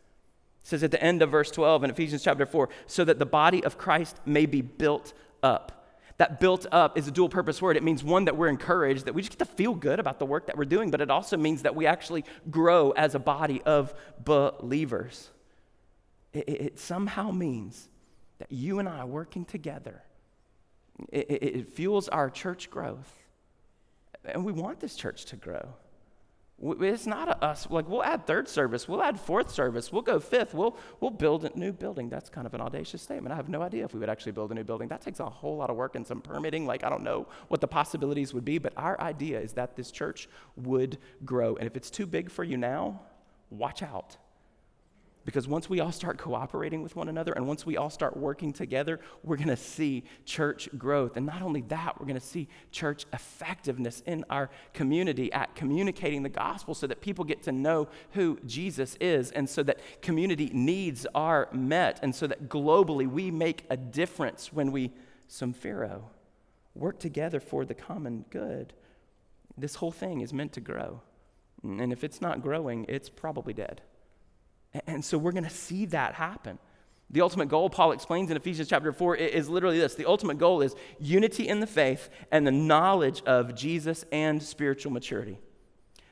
Says 0.68 0.84
at 0.84 0.92
the 0.92 1.02
end 1.02 1.22
of 1.22 1.32
verse 1.32 1.50
12 1.50 1.86
in 1.86 1.90
Ephesians 1.92 2.22
chapter 2.22 2.46
4 2.46 2.68
so 2.88 3.06
that 3.06 3.20
the 3.20 3.26
body 3.26 3.64
of 3.64 3.78
Christ 3.78 4.20
may 4.26 4.46
be 4.46 4.60
built 4.60 5.14
up. 5.42 5.96
That 6.18 6.42
built 6.42 6.66
up 6.74 6.98
is 6.98 7.08
a 7.08 7.12
dual 7.12 7.30
purpose 7.30 7.62
word. 7.62 7.78
It 7.78 7.84
means 7.84 8.04
one, 8.04 8.26
that 8.26 8.36
we're 8.36 8.50
encouraged, 8.50 9.06
that 9.06 9.14
we 9.14 9.22
just 9.22 9.32
get 9.38 9.48
to 9.48 9.54
feel 9.54 9.74
good 9.74 9.98
about 9.98 10.20
the 10.20 10.26
work 10.26 10.48
that 10.48 10.58
we're 10.58 10.66
doing, 10.66 10.92
but 10.92 11.00
it 11.00 11.10
also 11.10 11.38
means 11.38 11.62
that 11.62 11.74
we 11.74 11.86
actually 11.86 12.26
grow 12.52 12.92
as 12.92 13.16
a 13.16 13.20
body 13.20 13.62
of 13.62 13.94
believers. 14.26 15.30
It, 16.34 16.50
it, 16.50 16.62
it 16.62 16.80
somehow 16.80 17.32
means 17.32 17.88
that 18.40 18.52
you 18.52 18.80
and 18.80 18.90
I 18.90 19.06
working 19.06 19.46
together, 19.46 20.04
it, 21.14 21.28
it 21.30 21.70
fuels 21.70 22.10
our 22.10 22.30
church 22.30 22.70
growth. 22.70 23.18
And 24.26 24.44
we 24.44 24.52
want 24.52 24.82
this 24.82 24.98
church 24.98 25.24
to 25.28 25.38
grow. 25.38 25.76
It's 26.60 27.06
not 27.06 27.44
us. 27.44 27.68
Like 27.70 27.88
we'll 27.88 28.04
add 28.04 28.26
third 28.26 28.50
service, 28.50 28.88
we'll 28.88 29.04
add 29.04 29.20
fourth 29.20 29.52
service, 29.52 29.92
we'll 29.92 30.02
go 30.02 30.20
fifth, 30.20 30.56
we'll 30.56 30.76
we'll 31.00 31.12
build 31.12 31.46
a 31.46 31.56
new 31.58 31.72
building. 31.72 32.10
That's 32.10 32.30
kind 32.30 32.48
of 32.48 32.54
an 32.56 32.62
audacious 32.62 33.02
statement. 33.02 33.32
I 33.32 33.36
have 33.36 33.48
no 33.48 33.62
idea 33.62 33.86
if 33.86 33.94
we 33.94 34.00
would 34.00 34.10
actually 34.10 34.32
build 34.32 34.52
a 34.52 34.56
new 34.56 34.64
building. 34.64 34.88
That 34.88 35.02
takes 35.02 35.20
a 35.20 35.30
whole 35.30 35.58
lot 35.58 35.70
of 35.70 35.76
work 35.76 35.96
and 35.96 36.06
some 36.06 36.20
permitting. 36.20 36.66
Like 36.66 36.84
I 36.84 36.90
don't 36.90 37.04
know 37.04 37.28
what 37.50 37.62
the 37.62 37.68
possibilities 37.68 38.34
would 38.34 38.46
be, 38.46 38.58
but 38.58 38.74
our 38.76 39.00
idea 39.00 39.40
is 39.40 39.54
that 39.54 39.76
this 39.76 39.92
church 39.92 40.28
would 40.56 40.98
grow. 41.26 41.56
And 41.58 41.68
if 41.68 41.78
it's 41.78 41.92
too 41.92 42.08
big 42.08 42.32
for 42.32 42.44
you 42.44 42.58
now, 42.58 43.02
watch 43.52 43.84
out. 43.84 44.18
Because 45.28 45.46
once 45.46 45.70
we 45.70 45.82
all 45.82 45.92
start 45.92 46.18
cooperating 46.18 46.82
with 46.82 46.96
one 46.96 47.10
another 47.10 47.34
and 47.34 47.46
once 47.46 47.66
we 47.66 47.76
all 47.76 47.90
start 47.90 48.16
working 48.16 48.54
together, 48.54 49.02
we're 49.24 49.36
going 49.36 49.50
to 49.50 49.58
see 49.58 50.06
church 50.24 50.70
growth. 50.78 51.18
And 51.18 51.26
not 51.26 51.42
only 51.42 51.64
that, 51.64 52.00
we're 52.00 52.06
going 52.06 52.18
to 52.18 52.26
see 52.26 52.48
church 52.72 53.06
effectiveness 53.12 54.02
in 54.06 54.24
our 54.30 54.50
community 54.74 55.30
at 55.34 55.54
communicating 55.54 56.24
the 56.24 56.30
gospel 56.30 56.74
so 56.74 56.88
that 56.88 57.02
people 57.02 57.26
get 57.26 57.44
to 57.44 57.52
know 57.52 57.90
who 58.12 58.40
Jesus 58.46 58.96
is 59.02 59.32
and 59.32 59.50
so 59.50 59.64
that 59.64 59.82
community 60.02 60.50
needs 60.54 61.06
are 61.14 61.50
met 61.52 62.00
and 62.02 62.16
so 62.16 62.26
that 62.26 62.48
globally 62.48 63.06
we 63.06 63.30
make 63.30 63.66
a 63.70 63.76
difference 63.76 64.54
when 64.54 64.72
we, 64.72 64.94
sumphero, 65.28 66.04
work 66.74 67.00
together 67.00 67.42
for 67.42 67.66
the 67.66 67.74
common 67.74 68.24
good. 68.30 68.72
This 69.58 69.76
whole 69.76 69.92
thing 69.92 70.22
is 70.22 70.32
meant 70.32 70.54
to 70.54 70.62
grow. 70.62 71.02
And 71.64 71.92
if 71.92 72.06
it's 72.06 72.22
not 72.22 72.42
growing, 72.42 72.86
it's 72.88 73.10
probably 73.10 73.52
dead. 73.52 73.82
And 74.86 75.04
so 75.04 75.18
we're 75.18 75.32
going 75.32 75.44
to 75.44 75.50
see 75.50 75.86
that 75.88 76.14
happen. 76.14 76.60
The 77.10 77.22
ultimate 77.22 77.48
goal, 77.48 77.70
Paul 77.70 77.94
explains 77.94 78.30
in 78.30 78.36
Ephesians 78.36 78.68
chapter 78.68 78.92
4, 78.92 79.16
is 79.16 79.48
literally 79.48 79.80
this. 79.80 79.96
The 79.96 80.06
ultimate 80.06 80.38
goal 80.38 80.62
is 80.62 80.76
unity 81.00 81.48
in 81.48 81.62
the 81.62 81.68
faith 81.68 82.10
and 82.32 82.46
the 82.46 82.52
knowledge 82.52 83.22
of 83.26 83.56
Jesus 83.56 84.04
and 84.12 84.44
spiritual 84.44 84.92
maturity. 84.92 85.40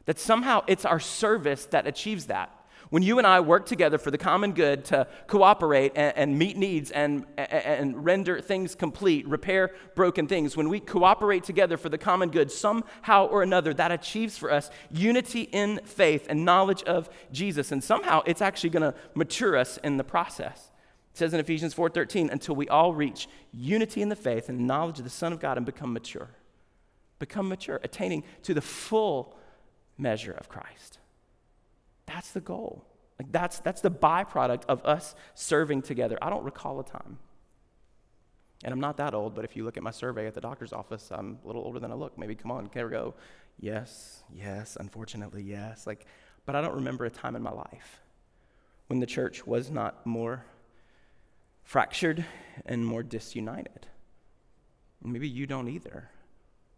That 0.06 0.20
somehow 0.20 0.64
it's 0.68 0.86
our 0.86 1.00
service 1.00 1.66
that 1.68 1.86
achieves 1.86 2.28
that. 2.28 2.55
When 2.90 3.02
you 3.02 3.18
and 3.18 3.26
I 3.26 3.40
work 3.40 3.66
together 3.66 3.98
for 3.98 4.12
the 4.12 4.18
common 4.18 4.52
good 4.54 4.86
to 4.86 5.08
cooperate 5.28 5.94
and, 5.96 6.16
and 6.16 6.40
meet 6.40 6.56
needs 6.56 6.92
and, 6.92 7.26
and 7.38 8.06
render 8.06 8.42
things 8.42 8.76
complete, 8.76 9.28
repair 9.28 9.72
broken 9.96 10.28
things, 10.28 10.56
when 10.56 10.70
we 10.70 10.80
cooperate 10.80 11.44
together 11.44 11.78
for 11.78 11.90
the 11.90 11.98
common 11.98 12.30
good, 12.30 12.52
somehow 12.52 13.26
or 13.28 13.42
another, 13.42 13.74
that 13.74 13.92
achieves 13.92 14.38
for 14.38 14.52
us 14.52 14.70
unity 14.92 15.42
in 15.52 15.80
faith 15.84 16.28
and 16.30 16.46
knowledge 16.46 16.84
of 16.84 17.10
Jesus. 17.32 17.72
And 17.72 17.84
somehow 17.84 18.22
it's 18.26 18.42
actually 18.42 18.70
going 18.70 18.84
to 18.84 18.94
mature 19.16 19.58
us 19.58 19.78
in 19.84 19.98
the 19.98 20.04
process. 20.04 20.72
It 21.14 21.18
says 21.18 21.34
in 21.34 21.40
Ephesians 21.40 21.74
4:13, 21.74 22.30
until 22.30 22.56
we 22.56 22.68
all 22.68 22.94
reach 22.94 23.28
unity 23.52 24.02
in 24.02 24.10
the 24.10 24.16
faith 24.16 24.50
and 24.50 24.68
knowledge 24.68 25.00
of 25.00 25.06
the 25.06 25.10
Son 25.10 25.34
of 25.34 25.40
God 25.40 25.58
and 25.58 25.66
become 25.66 25.94
mature. 25.94 26.30
Become 27.20 27.48
mature, 27.50 27.80
attaining 27.84 28.24
to 28.44 28.54
the 28.54 28.62
full 28.62 29.38
measure 29.98 30.34
of 30.34 30.50
Christ. 30.50 31.00
That's 32.06 32.32
the 32.32 32.42
goal. 32.42 32.86
Like 33.20 33.32
that's, 33.32 33.60
that's 33.60 33.82
the 33.82 33.92
byproduct 33.92 34.64
of 34.68 34.86
us 34.86 35.16
serving 35.34 35.84
together. 35.84 36.18
I 36.22 36.30
don't 36.30 36.44
recall 36.44 36.80
a 36.80 36.84
time. 36.84 37.18
And 38.64 38.74
I'm 38.74 38.80
not 38.80 38.98
that 38.98 39.14
old, 39.14 39.36
but 39.36 39.46
if 39.46 39.56
you 39.56 39.64
look 39.64 39.78
at 39.78 39.84
my 39.84 39.92
survey 39.92 40.28
at 40.28 40.34
the 40.34 40.42
doctor's 40.42 40.74
office, 40.74 41.12
I'm 41.12 41.40
a 41.44 41.48
little 41.48 41.62
older 41.64 41.80
than 41.80 41.92
I 41.92 41.96
look. 41.96 42.18
Maybe 42.18 42.36
come 42.36 42.52
on, 42.52 42.68
can 42.68 42.86
we 42.86 42.92
go? 42.92 43.14
Yes, 43.60 44.24
yes, 44.34 44.78
unfortunately, 44.80 45.44
yes. 45.44 45.86
Like, 45.86 46.06
but 46.46 46.56
I 46.56 46.62
don't 46.62 46.76
remember 46.76 47.06
a 47.06 47.10
time 47.10 47.36
in 47.36 47.44
my 47.44 47.52
life 47.52 48.02
when 48.88 49.00
the 49.00 49.06
church 49.06 49.46
was 49.46 49.70
not 49.70 50.06
more 50.06 50.46
fractured 51.64 52.26
and 52.66 52.86
more 52.86 53.04
disunited. 53.04 53.88
Maybe 55.04 55.28
you 55.28 55.46
don't 55.46 55.68
either. 55.68 56.10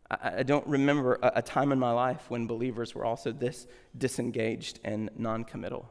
I, 0.10 0.44
don't 0.44 0.66
remember 0.68 1.20
a, 1.22 1.42
time 1.42 1.72
in 1.74 1.80
my 1.80 1.92
life 1.92 2.30
when 2.30 2.48
believers 2.48 2.96
were 2.96 3.04
also 3.04 3.32
this 3.34 3.68
disengaged 3.98 4.80
and 4.84 5.10
non 5.18 5.44
committal. 5.44 5.90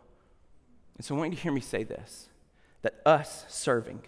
And 0.96 1.04
so 1.04 1.14
I 1.14 1.18
want 1.18 1.32
you 1.32 1.36
to 1.36 1.42
hear 1.42 1.52
me 1.52 1.60
say 1.60 1.84
this 1.84 2.28
that 2.82 3.00
us 3.04 3.44
serving, 3.48 4.02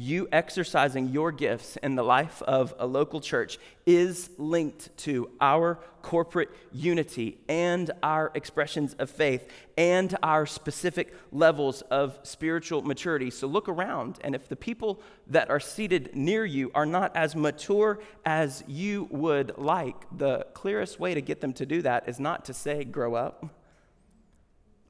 you 0.00 0.26
exercising 0.32 1.08
your 1.08 1.30
gifts 1.30 1.76
in 1.82 1.94
the 1.94 2.02
life 2.02 2.40
of 2.42 2.72
a 2.78 2.86
local 2.86 3.20
church 3.20 3.58
is 3.84 4.30
linked 4.38 4.96
to 4.96 5.30
our 5.42 5.78
corporate 6.00 6.48
unity 6.72 7.36
and 7.50 7.90
our 8.02 8.32
expressions 8.34 8.94
of 8.94 9.10
faith 9.10 9.46
and 9.76 10.16
our 10.22 10.46
specific 10.46 11.14
levels 11.32 11.82
of 11.82 12.18
spiritual 12.22 12.80
maturity. 12.80 13.28
So 13.28 13.46
look 13.46 13.68
around, 13.68 14.18
and 14.24 14.34
if 14.34 14.48
the 14.48 14.56
people 14.56 15.02
that 15.26 15.50
are 15.50 15.60
seated 15.60 16.16
near 16.16 16.46
you 16.46 16.70
are 16.74 16.86
not 16.86 17.14
as 17.14 17.36
mature 17.36 18.00
as 18.24 18.64
you 18.66 19.06
would 19.10 19.58
like, 19.58 20.06
the 20.16 20.46
clearest 20.54 20.98
way 20.98 21.12
to 21.12 21.20
get 21.20 21.42
them 21.42 21.52
to 21.52 21.66
do 21.66 21.82
that 21.82 22.08
is 22.08 22.18
not 22.18 22.46
to 22.46 22.54
say, 22.54 22.84
grow 22.84 23.16
up, 23.16 23.44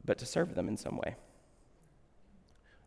but 0.04 0.18
to 0.18 0.24
serve 0.24 0.54
them 0.54 0.68
in 0.68 0.76
some 0.76 0.96
way 0.98 1.16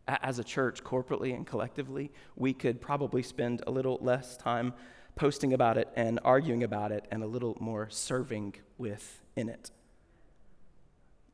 as 0.06 0.38
a 0.38 0.44
church, 0.44 0.84
corporately 0.84 1.34
and 1.34 1.46
collectively, 1.46 2.12
we 2.36 2.52
could 2.52 2.80
probably 2.80 3.22
spend 3.22 3.62
a 3.66 3.70
little 3.70 3.98
less 4.02 4.36
time 4.36 4.74
posting 5.16 5.52
about 5.52 5.78
it 5.78 5.88
and 5.96 6.18
arguing 6.24 6.62
about 6.62 6.92
it 6.92 7.06
and 7.10 7.22
a 7.22 7.26
little 7.26 7.56
more 7.60 7.88
serving 7.88 8.54
within 8.78 9.48
it. 9.48 9.70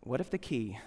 What 0.00 0.20
if 0.20 0.30
the 0.30 0.38
key 0.38 0.78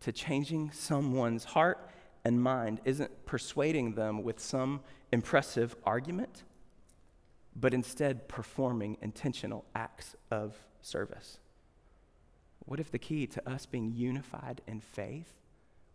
to 0.00 0.12
changing 0.12 0.70
someone's 0.70 1.44
heart 1.44 1.90
and 2.24 2.40
mind 2.40 2.80
isn't 2.84 3.26
persuading 3.26 3.94
them 3.94 4.22
with 4.22 4.38
some 4.40 4.80
impressive 5.12 5.76
argument, 5.84 6.44
but 7.54 7.74
instead 7.74 8.28
performing 8.28 8.96
intentional 9.02 9.64
acts 9.74 10.14
of 10.30 10.56
service? 10.80 11.38
What 12.64 12.80
if 12.80 12.90
the 12.90 12.98
key 12.98 13.26
to 13.28 13.50
us 13.50 13.66
being 13.66 13.92
unified 13.94 14.60
in 14.66 14.80
faith 14.80 15.34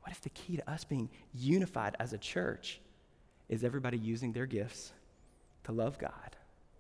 what 0.04 0.12
if 0.12 0.22
the 0.22 0.30
key 0.30 0.58
to 0.58 0.70
us 0.70 0.84
being 0.84 1.10
unified 1.34 1.96
as 2.00 2.12
a 2.12 2.18
church 2.18 2.82
is 3.48 3.64
everybody 3.64 3.98
using 3.98 4.34
their 4.34 4.46
gifts 4.46 4.92
to 5.64 5.72
love 5.72 5.98
God, 5.98 6.36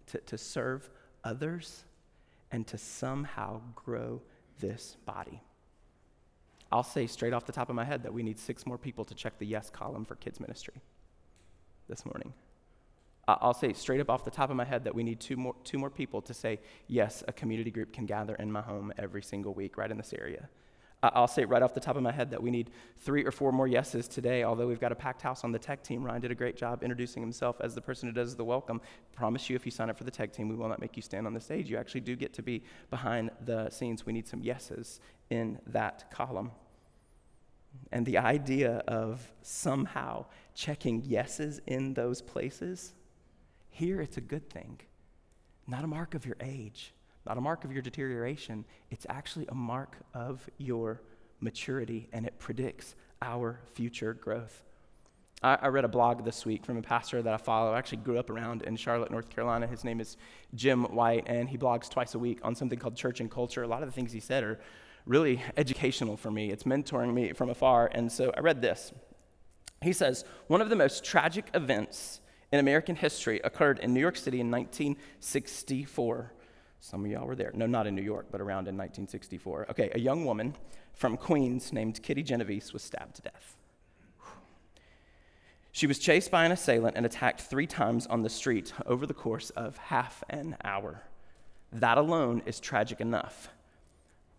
to, 0.07 0.17
to 0.19 0.37
serve 0.37 0.89
others, 1.23 1.85
and 2.51 2.67
to 2.67 2.77
somehow 2.77 3.61
grow 3.75 4.21
this 4.59 4.97
body? 5.05 5.41
I'll 6.69 6.83
say 6.83 7.07
straight 7.07 7.33
off 7.33 7.45
the 7.45 7.53
top 7.53 7.69
of 7.69 7.75
my 7.75 7.85
head 7.85 8.03
that 8.03 8.13
we 8.13 8.23
need 8.23 8.37
six 8.37 8.65
more 8.65 8.77
people 8.77 9.05
to 9.05 9.15
check 9.15 9.39
the 9.39 9.45
yes 9.45 9.69
column 9.69 10.03
for 10.03 10.15
kids 10.15 10.41
ministry 10.41 10.81
this 11.87 12.05
morning. 12.05 12.33
I'll 13.25 13.53
say 13.53 13.71
straight 13.71 14.01
up 14.01 14.09
off 14.09 14.25
the 14.25 14.31
top 14.31 14.49
of 14.49 14.57
my 14.57 14.65
head 14.65 14.83
that 14.83 14.93
we 14.93 15.01
need 15.01 15.21
two 15.21 15.37
more, 15.37 15.55
two 15.63 15.77
more 15.77 15.89
people 15.89 16.21
to 16.23 16.33
say, 16.33 16.59
yes, 16.87 17.23
a 17.25 17.31
community 17.31 17.71
group 17.71 17.93
can 17.93 18.05
gather 18.05 18.35
in 18.35 18.51
my 18.51 18.61
home 18.61 18.91
every 18.97 19.23
single 19.23 19.53
week 19.53 19.77
right 19.77 19.89
in 19.89 19.95
this 19.95 20.13
area. 20.13 20.49
I'll 21.03 21.27
say 21.27 21.43
right 21.43 21.61
off 21.61 21.73
the 21.73 21.81
top 21.81 21.97
of 21.97 22.03
my 22.03 22.13
head 22.13 22.31
that 22.31 22.41
we 22.41 22.49
need 22.49 22.71
three 22.99 23.25
or 23.25 23.31
four 23.31 23.51
more 23.51 23.67
yeses 23.67 24.07
today, 24.07 24.43
although 24.43 24.67
we've 24.67 24.79
got 24.79 24.93
a 24.93 24.95
packed 24.95 25.21
house 25.21 25.43
on 25.43 25.51
the 25.51 25.59
tech 25.59 25.83
team. 25.83 26.01
Ryan 26.03 26.21
did 26.21 26.31
a 26.31 26.35
great 26.35 26.55
job 26.55 26.81
introducing 26.81 27.21
himself 27.21 27.57
as 27.59 27.75
the 27.75 27.81
person 27.81 28.07
who 28.07 28.13
does 28.13 28.35
the 28.37 28.45
welcome. 28.45 28.79
Promise 29.13 29.49
you, 29.49 29.55
if 29.57 29.65
you 29.65 29.71
sign 29.71 29.89
up 29.89 29.97
for 29.97 30.05
the 30.05 30.11
tech 30.11 30.31
team, 30.31 30.47
we 30.47 30.55
will 30.55 30.69
not 30.69 30.79
make 30.79 30.95
you 30.95 31.01
stand 31.01 31.27
on 31.27 31.33
the 31.33 31.41
stage. 31.41 31.69
You 31.69 31.77
actually 31.77 32.01
do 32.01 32.15
get 32.15 32.33
to 32.35 32.41
be 32.41 32.63
behind 32.89 33.31
the 33.45 33.69
scenes. 33.69 34.05
We 34.05 34.13
need 34.13 34.27
some 34.27 34.41
yeses 34.41 35.01
in 35.29 35.59
that 35.67 36.09
column. 36.09 36.51
And 37.91 38.05
the 38.05 38.19
idea 38.19 38.83
of 38.87 39.33
somehow 39.41 40.25
checking 40.55 41.03
yeses 41.03 41.59
in 41.67 41.95
those 41.95 42.21
places, 42.21 42.93
here 43.69 43.99
it's 43.99 44.17
a 44.17 44.21
good 44.21 44.49
thing, 44.49 44.79
not 45.67 45.83
a 45.83 45.87
mark 45.87 46.13
of 46.15 46.25
your 46.25 46.37
age 46.39 46.93
not 47.25 47.37
a 47.37 47.41
mark 47.41 47.63
of 47.63 47.71
your 47.71 47.81
deterioration. 47.81 48.65
It's 48.91 49.05
actually 49.09 49.47
a 49.47 49.55
mark 49.55 49.97
of 50.13 50.47
your 50.57 51.01
maturity, 51.39 52.09
and 52.11 52.25
it 52.25 52.39
predicts 52.39 52.95
our 53.21 53.59
future 53.73 54.13
growth. 54.13 54.63
I, 55.41 55.55
I, 55.61 55.67
read 55.67 55.85
a 55.85 55.89
blog 55.89 56.23
this 56.23 56.45
week 56.45 56.65
from 56.65 56.77
a 56.77 56.81
pastor 56.81 57.21
that 57.21 57.33
I 57.33 57.37
follow. 57.37 57.73
I 57.73 57.77
actually 57.77 57.99
grew 57.99 58.17
up 58.17 58.29
around 58.29 58.61
in 58.63 58.75
Charlotte, 58.75 59.11
North 59.11 59.29
Carolina. 59.29 59.67
His 59.67 59.83
name 59.83 59.99
is 59.99 60.17
Jim 60.55 60.83
White, 60.95 61.23
and 61.27 61.49
he 61.49 61.57
blogs 61.57 61.89
twice 61.89 62.15
a 62.15 62.19
week 62.19 62.39
on 62.43 62.55
something 62.55 62.79
called 62.79 62.95
Church 62.95 63.19
and 63.19 63.29
Culture. 63.29 63.63
A 63.63 63.67
lot 63.67 63.83
of 63.83 63.89
the 63.89 63.93
things 63.93 64.11
he 64.11 64.19
said 64.19 64.43
are 64.43 64.59
really 65.05 65.41
educational 65.57 66.17
for 66.17 66.31
me. 66.31 66.51
It's 66.51 66.63
mentoring 66.63 67.13
me 67.13 67.33
from 67.33 67.49
afar. 67.49 67.89
And 67.93 68.11
so 68.11 68.31
I 68.35 68.39
read 68.39 68.61
this. 68.61 68.93
He 69.81 69.93
says, 69.93 70.23
One 70.47 70.61
of 70.61 70.69
the 70.69 70.75
most 70.75 71.03
tragic 71.03 71.49
events 71.53 72.21
in 72.51 72.59
American 72.59 72.95
history 72.95 73.41
occurred 73.43 73.79
in 73.79 73.93
New 73.93 73.99
York 73.99 74.15
City 74.15 74.39
in 74.39 74.49
1964 74.49 76.33
some 76.83 77.05
of 77.05 77.09
y'all 77.09 77.25
were 77.25 77.35
there. 77.35 77.51
No, 77.53 77.65
not 77.65 77.87
in 77.87 77.95
New 77.95 78.01
York, 78.01 78.25
but 78.29 78.41
around 78.41 78.67
in 78.67 78.75
1964. 78.75 79.67
Okay, 79.69 79.89
a 79.95 79.99
young 79.99 80.25
woman 80.25 80.53
from 80.91 81.15
Queens 81.15 81.71
named 81.71 82.03
Kitty 82.03 82.23
Genovese 82.23 82.73
was 82.73 82.81
stabbed 82.81 83.15
to 83.15 83.21
death. 83.21 83.55
She 85.71 85.87
was 85.87 85.97
chased 85.97 86.29
by 86.29 86.43
an 86.43 86.51
assailant 86.51 86.97
and 86.97 87.05
attacked 87.05 87.39
three 87.39 87.67
times 87.67 88.05
on 88.07 88.21
the 88.21 88.29
street 88.29 88.73
over 88.85 89.05
the 89.07 89.13
course 89.13 89.49
of 89.51 89.77
half 89.77 90.25
an 90.29 90.57
hour. 90.65 91.03
That 91.71 91.97
alone 91.97 92.43
is 92.45 92.59
tragic 92.59 92.99
enough. 92.99 93.47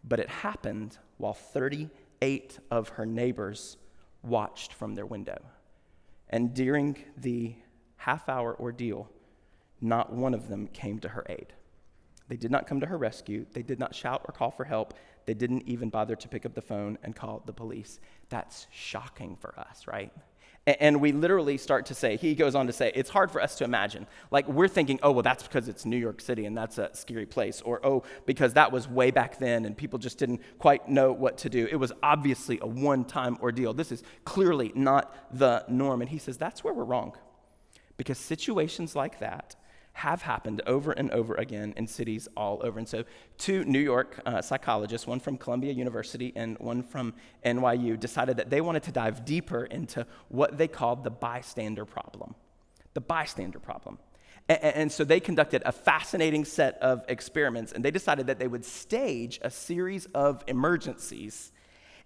But 0.06 0.20
it 0.20 0.28
happened 0.28 0.98
while 1.16 1.32
38 1.32 2.58
of 2.70 2.90
her 2.90 3.06
neighbors 3.06 3.78
watched 4.22 4.74
from 4.74 4.94
their 4.94 5.06
window. 5.06 5.42
And 6.28 6.52
during 6.52 6.98
the 7.16 7.54
half 7.96 8.28
hour 8.28 8.54
ordeal, 8.60 9.08
not 9.80 10.12
one 10.12 10.34
of 10.34 10.48
them 10.48 10.66
came 10.66 10.98
to 10.98 11.08
her 11.08 11.24
aid. 11.30 11.54
They 12.28 12.36
did 12.36 12.50
not 12.50 12.66
come 12.66 12.80
to 12.80 12.86
her 12.86 12.96
rescue. 12.96 13.46
They 13.52 13.62
did 13.62 13.78
not 13.78 13.94
shout 13.94 14.22
or 14.24 14.32
call 14.32 14.50
for 14.50 14.64
help. 14.64 14.94
They 15.26 15.34
didn't 15.34 15.62
even 15.66 15.90
bother 15.90 16.16
to 16.16 16.28
pick 16.28 16.46
up 16.46 16.54
the 16.54 16.62
phone 16.62 16.98
and 17.02 17.14
call 17.14 17.42
the 17.44 17.52
police. 17.52 18.00
That's 18.28 18.66
shocking 18.70 19.36
for 19.36 19.58
us, 19.58 19.86
right? 19.86 20.12
And 20.66 21.02
we 21.02 21.12
literally 21.12 21.58
start 21.58 21.84
to 21.86 21.94
say, 21.94 22.16
he 22.16 22.34
goes 22.34 22.54
on 22.54 22.66
to 22.68 22.72
say, 22.72 22.90
it's 22.94 23.10
hard 23.10 23.30
for 23.30 23.42
us 23.42 23.56
to 23.56 23.64
imagine. 23.64 24.06
Like, 24.30 24.48
we're 24.48 24.68
thinking, 24.68 24.98
oh, 25.02 25.12
well, 25.12 25.22
that's 25.22 25.42
because 25.42 25.68
it's 25.68 25.84
New 25.84 25.98
York 25.98 26.22
City 26.22 26.46
and 26.46 26.56
that's 26.56 26.78
a 26.78 26.88
scary 26.94 27.26
place. 27.26 27.60
Or, 27.60 27.84
oh, 27.84 28.04
because 28.24 28.54
that 28.54 28.72
was 28.72 28.88
way 28.88 29.10
back 29.10 29.38
then 29.38 29.66
and 29.66 29.76
people 29.76 29.98
just 29.98 30.16
didn't 30.16 30.40
quite 30.58 30.88
know 30.88 31.12
what 31.12 31.36
to 31.38 31.50
do. 31.50 31.68
It 31.70 31.76
was 31.76 31.92
obviously 32.02 32.58
a 32.62 32.66
one 32.66 33.04
time 33.04 33.36
ordeal. 33.42 33.74
This 33.74 33.92
is 33.92 34.02
clearly 34.24 34.72
not 34.74 35.14
the 35.38 35.66
norm. 35.68 36.00
And 36.00 36.08
he 36.08 36.16
says, 36.16 36.38
that's 36.38 36.64
where 36.64 36.72
we're 36.72 36.84
wrong. 36.84 37.12
Because 37.98 38.16
situations 38.16 38.96
like 38.96 39.18
that 39.18 39.56
have 39.94 40.22
happened 40.22 40.60
over 40.66 40.90
and 40.92 41.10
over 41.12 41.34
again 41.36 41.72
in 41.76 41.86
cities 41.86 42.28
all 42.36 42.60
over. 42.64 42.78
And 42.78 42.88
so, 42.88 43.04
two 43.38 43.64
New 43.64 43.78
York 43.78 44.20
uh, 44.26 44.42
psychologists, 44.42 45.06
one 45.06 45.20
from 45.20 45.38
Columbia 45.38 45.72
University 45.72 46.32
and 46.34 46.58
one 46.58 46.82
from 46.82 47.14
NYU, 47.44 47.98
decided 47.98 48.36
that 48.36 48.50
they 48.50 48.60
wanted 48.60 48.82
to 48.82 48.92
dive 48.92 49.24
deeper 49.24 49.64
into 49.64 50.04
what 50.28 50.58
they 50.58 50.68
called 50.68 51.04
the 51.04 51.10
bystander 51.10 51.84
problem. 51.84 52.34
The 52.94 53.00
bystander 53.00 53.60
problem. 53.60 53.98
And, 54.48 54.62
and 54.62 54.92
so, 54.92 55.04
they 55.04 55.20
conducted 55.20 55.62
a 55.64 55.70
fascinating 55.70 56.44
set 56.44 56.76
of 56.78 57.04
experiments, 57.08 57.72
and 57.72 57.84
they 57.84 57.92
decided 57.92 58.26
that 58.26 58.40
they 58.40 58.48
would 58.48 58.64
stage 58.64 59.38
a 59.42 59.50
series 59.50 60.06
of 60.06 60.42
emergencies 60.48 61.52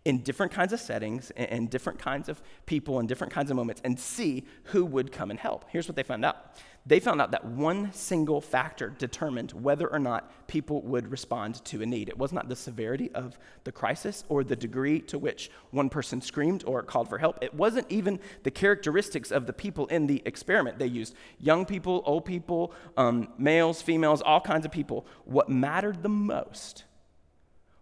in 0.08 0.22
different 0.22 0.50
kinds 0.50 0.72
of 0.72 0.80
settings 0.80 1.30
and 1.36 1.68
different 1.68 1.98
kinds 1.98 2.30
of 2.30 2.40
people 2.64 2.98
and 2.98 3.06
different 3.06 3.30
kinds 3.30 3.50
of 3.50 3.56
moments 3.58 3.82
and 3.84 4.00
see 4.00 4.42
who 4.64 4.86
would 4.86 5.12
come 5.12 5.30
and 5.30 5.38
help. 5.38 5.66
Here's 5.68 5.86
what 5.86 5.96
they 5.96 6.02
found 6.02 6.24
out 6.24 6.56
they 6.86 7.00
found 7.00 7.20
out 7.20 7.32
that 7.32 7.44
one 7.44 7.92
single 7.92 8.40
factor 8.40 8.88
determined 8.88 9.52
whether 9.52 9.86
or 9.86 9.98
not 9.98 10.32
people 10.46 10.80
would 10.80 11.10
respond 11.10 11.62
to 11.66 11.82
a 11.82 11.86
need. 11.86 12.08
It 12.08 12.16
was 12.16 12.32
not 12.32 12.48
the 12.48 12.56
severity 12.56 13.10
of 13.12 13.38
the 13.64 13.72
crisis 13.72 14.24
or 14.30 14.42
the 14.42 14.56
degree 14.56 15.00
to 15.00 15.18
which 15.18 15.50
one 15.70 15.90
person 15.90 16.22
screamed 16.22 16.64
or 16.66 16.82
called 16.82 17.10
for 17.10 17.18
help. 17.18 17.36
It 17.42 17.52
wasn't 17.52 17.90
even 17.90 18.18
the 18.44 18.50
characteristics 18.50 19.30
of 19.30 19.46
the 19.46 19.52
people 19.52 19.86
in 19.88 20.06
the 20.06 20.22
experiment. 20.24 20.78
They 20.78 20.86
used 20.86 21.14
young 21.38 21.66
people, 21.66 22.02
old 22.06 22.24
people, 22.24 22.72
um, 22.96 23.28
males, 23.36 23.82
females, 23.82 24.22
all 24.22 24.40
kinds 24.40 24.64
of 24.64 24.72
people. 24.72 25.04
What 25.26 25.50
mattered 25.50 26.02
the 26.02 26.08
most 26.08 26.84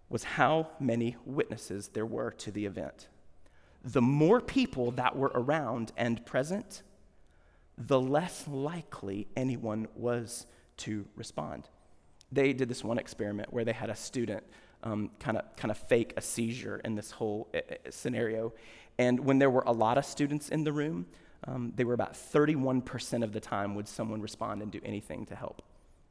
was 0.09 0.25
how 0.25 0.69
many 0.79 1.17
witnesses 1.25 1.89
there 1.89 2.07
were 2.07 2.31
to 2.31 2.51
the 2.51 2.67
event. 2.67 3.09
The 3.83 4.03
more 4.03 4.41
people 4.41 4.91
that 4.93 5.17
were 5.17 5.33
around 5.35 5.93
and 5.97 6.25
present, 6.25 6.83
the 7.79 8.01
less 8.01 8.47
likely 8.49 9.27
anyone 9.37 9.89
was 9.95 10.47
to 10.79 11.07
respond. 11.17 11.69
They 12.33 12.53
did 12.53 12.69
this 12.69 12.83
one 12.83 12.99
experiment 12.99 13.53
where 13.53 13.65
they 13.65 13.73
had 13.73 13.91
a 13.91 13.97
student 13.97 14.45
kind 15.19 15.37
of 15.37 15.57
kind 15.57 15.71
of 15.71 15.79
fake 15.79 16.15
a 16.17 16.21
seizure 16.21 16.81
in 16.85 16.95
this 16.95 17.11
whole 17.11 17.49
uh, 17.55 17.61
scenario, 17.91 18.53
and 18.99 19.21
when 19.21 19.39
there 19.39 19.51
were 19.51 19.65
a 19.67 19.73
lot 19.73 19.99
of 19.99 20.05
students 20.05 20.49
in 20.49 20.65
the 20.65 20.73
room, 20.73 21.07
um, 21.47 21.73
they 21.77 21.85
were 21.85 21.95
about 21.95 22.15
31% 22.15 23.23
of 23.23 23.33
the 23.33 23.41
time 23.41 23.75
would 23.75 23.89
someone 23.89 24.21
respond 24.21 24.63
and 24.63 24.71
do 24.71 24.81
anything 24.85 25.27
to 25.27 25.35
help. 25.35 25.63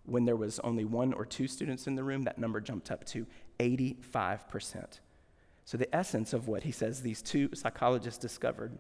When 0.06 0.26
there 0.26 0.36
was 0.36 0.60
only 0.60 0.86
one 0.86 1.14
or 1.14 1.26
two 1.26 1.48
students 1.48 1.88
in 1.88 1.96
the 1.96 2.04
room, 2.04 2.24
that 2.24 2.38
number 2.38 2.62
jumped 2.62 2.92
up 2.92 3.06
to 3.06 3.26
85%. 3.60 5.00
So, 5.66 5.78
the 5.78 5.94
essence 5.96 6.34
of 6.34 6.48
what 6.48 6.64
he 6.64 6.72
says 6.72 7.02
these 7.02 7.22
two 7.22 7.50
psychologists 7.54 8.20
discovered 8.20 8.78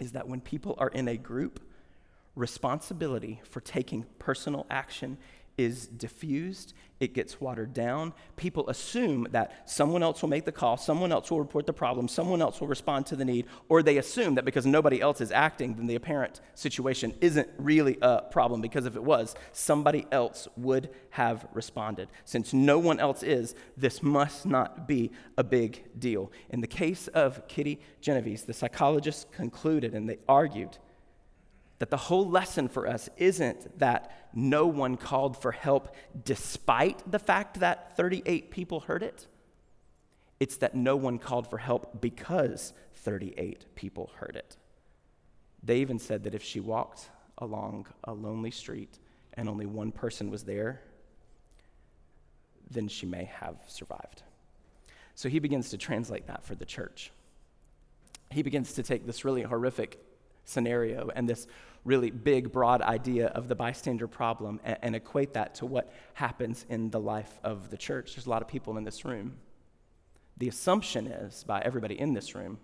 is 0.00 0.12
that 0.12 0.26
when 0.28 0.40
people 0.40 0.74
are 0.78 0.88
in 0.88 1.06
a 1.06 1.16
group, 1.16 1.60
responsibility 2.34 3.40
for 3.44 3.60
taking 3.60 4.04
personal 4.18 4.66
action 4.70 5.18
is 5.58 5.86
diffused, 5.86 6.74
it 7.00 7.14
gets 7.14 7.40
watered 7.40 7.74
down. 7.74 8.12
People 8.36 8.68
assume 8.68 9.26
that 9.32 9.68
someone 9.68 10.02
else 10.02 10.22
will 10.22 10.28
make 10.28 10.44
the 10.44 10.52
call, 10.52 10.76
someone 10.76 11.12
else 11.12 11.30
will 11.30 11.40
report 11.40 11.66
the 11.66 11.72
problem, 11.72 12.08
someone 12.08 12.40
else 12.40 12.60
will 12.60 12.68
respond 12.68 13.06
to 13.06 13.16
the 13.16 13.24
need, 13.24 13.46
or 13.68 13.82
they 13.82 13.98
assume 13.98 14.36
that 14.36 14.44
because 14.44 14.66
nobody 14.66 15.00
else 15.00 15.20
is 15.20 15.32
acting, 15.32 15.74
then 15.74 15.86
the 15.86 15.96
apparent 15.96 16.40
situation 16.54 17.12
isn't 17.20 17.48
really 17.58 17.98
a 18.02 18.22
problem, 18.22 18.60
because 18.60 18.86
if 18.86 18.96
it 18.96 19.02
was, 19.02 19.34
somebody 19.52 20.06
else 20.12 20.48
would 20.56 20.90
have 21.10 21.46
responded. 21.52 22.08
Since 22.24 22.52
no 22.52 22.78
one 22.78 23.00
else 23.00 23.22
is, 23.22 23.54
this 23.76 24.02
must 24.02 24.46
not 24.46 24.86
be 24.86 25.10
a 25.36 25.44
big 25.44 25.84
deal. 25.98 26.30
In 26.50 26.60
the 26.60 26.66
case 26.66 27.08
of 27.08 27.46
Kitty 27.48 27.80
Genovese, 28.00 28.44
the 28.44 28.54
psychologists 28.54 29.26
concluded 29.32 29.94
and 29.94 30.08
they 30.08 30.18
argued 30.28 30.78
that 31.82 31.90
the 31.90 31.96
whole 31.96 32.28
lesson 32.28 32.68
for 32.68 32.86
us 32.86 33.08
isn't 33.16 33.76
that 33.80 34.28
no 34.32 34.68
one 34.68 34.96
called 34.96 35.36
for 35.36 35.50
help 35.50 35.96
despite 36.24 37.02
the 37.10 37.18
fact 37.18 37.58
that 37.58 37.96
38 37.96 38.52
people 38.52 38.78
heard 38.78 39.02
it. 39.02 39.26
It's 40.38 40.58
that 40.58 40.76
no 40.76 40.94
one 40.94 41.18
called 41.18 41.50
for 41.50 41.58
help 41.58 42.00
because 42.00 42.72
38 42.94 43.74
people 43.74 44.12
heard 44.14 44.36
it. 44.36 44.56
They 45.64 45.78
even 45.78 45.98
said 45.98 46.22
that 46.22 46.36
if 46.36 46.44
she 46.44 46.60
walked 46.60 47.10
along 47.38 47.88
a 48.04 48.12
lonely 48.12 48.52
street 48.52 49.00
and 49.34 49.48
only 49.48 49.66
one 49.66 49.90
person 49.90 50.30
was 50.30 50.44
there, 50.44 50.82
then 52.70 52.86
she 52.86 53.06
may 53.06 53.24
have 53.24 53.56
survived. 53.66 54.22
So 55.16 55.28
he 55.28 55.40
begins 55.40 55.70
to 55.70 55.78
translate 55.78 56.28
that 56.28 56.44
for 56.44 56.54
the 56.54 56.64
church. 56.64 57.10
He 58.30 58.44
begins 58.44 58.74
to 58.74 58.84
take 58.84 59.04
this 59.04 59.24
really 59.24 59.42
horrific 59.42 59.98
scenario 60.52 61.10
and 61.14 61.28
this 61.28 61.46
really 61.84 62.10
big, 62.10 62.52
broad 62.52 62.80
idea 62.82 63.26
of 63.28 63.48
the 63.48 63.54
bystander 63.54 64.06
problem 64.06 64.60
and, 64.64 64.78
and, 64.82 64.96
equate 64.96 65.32
that 65.32 65.56
to 65.56 65.66
what 65.66 65.92
happens 66.14 66.64
in 66.68 66.90
the 66.90 67.00
life 67.00 67.40
of 67.42 67.70
the 67.70 67.76
church. 67.76 68.14
There's 68.14 68.26
a 68.26 68.30
lot 68.30 68.42
of 68.42 68.48
people 68.48 68.76
in 68.76 68.84
this 68.84 69.04
room. 69.04 69.34
The 70.38 70.48
assumption 70.48 71.06
is, 71.06 71.44
by 71.44 71.60
everybody 71.60 71.98
in 71.98 72.14
this 72.14 72.34
room, 72.34 72.58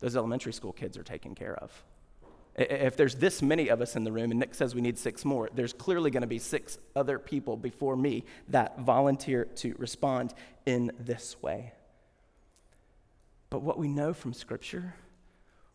those 0.00 0.16
elementary 0.16 0.52
school 0.52 0.72
kids 0.72 0.96
are 0.96 1.02
taken 1.02 1.34
care 1.34 1.54
of. 1.56 1.70
If 2.56 2.96
there's 2.96 3.16
this 3.16 3.42
many 3.42 3.68
of 3.68 3.82
us 3.82 3.96
in 3.96 4.04
the 4.04 4.12
room 4.12 4.30
and 4.30 4.40
Nick 4.40 4.54
says 4.54 4.74
we 4.74 4.80
need 4.80 4.96
six 4.96 5.24
more, 5.26 5.50
there's 5.54 5.74
clearly 5.74 6.10
going 6.10 6.22
to 6.22 6.26
be 6.26 6.38
six 6.38 6.78
other 6.94 7.18
people 7.18 7.56
before 7.56 7.96
me 7.96 8.24
that 8.48 8.80
volunteer 8.80 9.44
to 9.56 9.74
respond 9.78 10.32
in 10.64 10.90
this 10.98 11.36
way. 11.42 11.72
But 13.50 13.60
what 13.62 13.78
we 13.78 13.88
know 13.88 14.14
from 14.14 14.32
Scripture, 14.32 14.94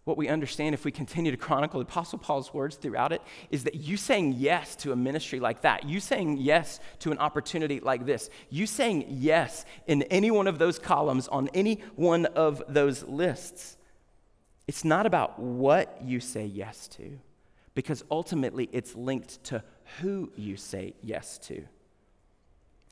what 0.04 0.18
we 0.18 0.28
understand 0.28 0.74
if 0.74 0.84
we 0.84 0.92
continue 0.92 1.32
to 1.32 1.38
chronicle 1.38 1.80
Apostle 1.80 2.18
Paul's 2.18 2.54
words 2.54 2.76
throughout 2.76 3.12
it, 3.12 3.22
is 3.52 3.64
that 3.66 3.76
you 3.76 3.98
saying 3.98 4.34
yes 4.38 4.76
to 4.78 4.92
a 4.92 4.96
ministry 4.96 5.40
like 5.40 5.62
that, 5.62 5.88
you 5.88 6.00
saying 6.00 6.38
yes 6.38 6.80
to 7.00 7.12
an 7.12 7.20
opportunity 7.20 7.80
like 7.80 8.06
this, 8.06 8.30
you 8.50 8.66
saying 8.66 9.06
yes 9.10 9.64
in 9.86 10.02
any 10.04 10.32
one 10.32 10.48
of 10.48 10.58
those 10.58 10.80
columns 10.80 11.28
on 11.28 11.50
any 11.54 11.82
one 11.96 12.26
of 12.26 12.64
those 12.68 13.04
lists, 13.04 13.78
it's 14.68 14.84
not 14.84 15.06
about 15.06 15.38
what 15.38 16.00
you 16.04 16.20
say 16.20 16.46
yes 16.46 16.88
to, 16.88 17.20
because 17.76 18.04
ultimately 18.10 18.70
it's 18.72 18.96
linked 18.96 19.44
to 19.44 19.64
who 20.00 20.32
you 20.36 20.58
say 20.58 20.96
yes 21.02 21.38
to. 21.38 21.64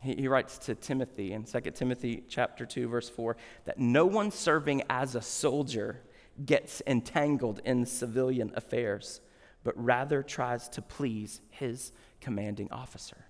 He, 0.01 0.13
he 0.15 0.27
writes 0.27 0.57
to 0.59 0.75
Timothy 0.75 1.33
in 1.33 1.43
2 1.43 1.59
Timothy 1.71 2.23
chapter 2.29 2.65
2 2.65 2.87
verse 2.87 3.09
4 3.09 3.35
that 3.65 3.79
no 3.79 4.05
one 4.05 4.31
serving 4.31 4.83
as 4.89 5.15
a 5.15 5.21
soldier 5.21 6.01
gets 6.45 6.81
entangled 6.87 7.61
in 7.65 7.85
civilian 7.85 8.51
affairs, 8.55 9.21
but 9.63 9.73
rather 9.83 10.23
tries 10.23 10.69
to 10.69 10.81
please 10.81 11.41
his 11.49 11.91
commanding 12.21 12.71
officer. 12.71 13.25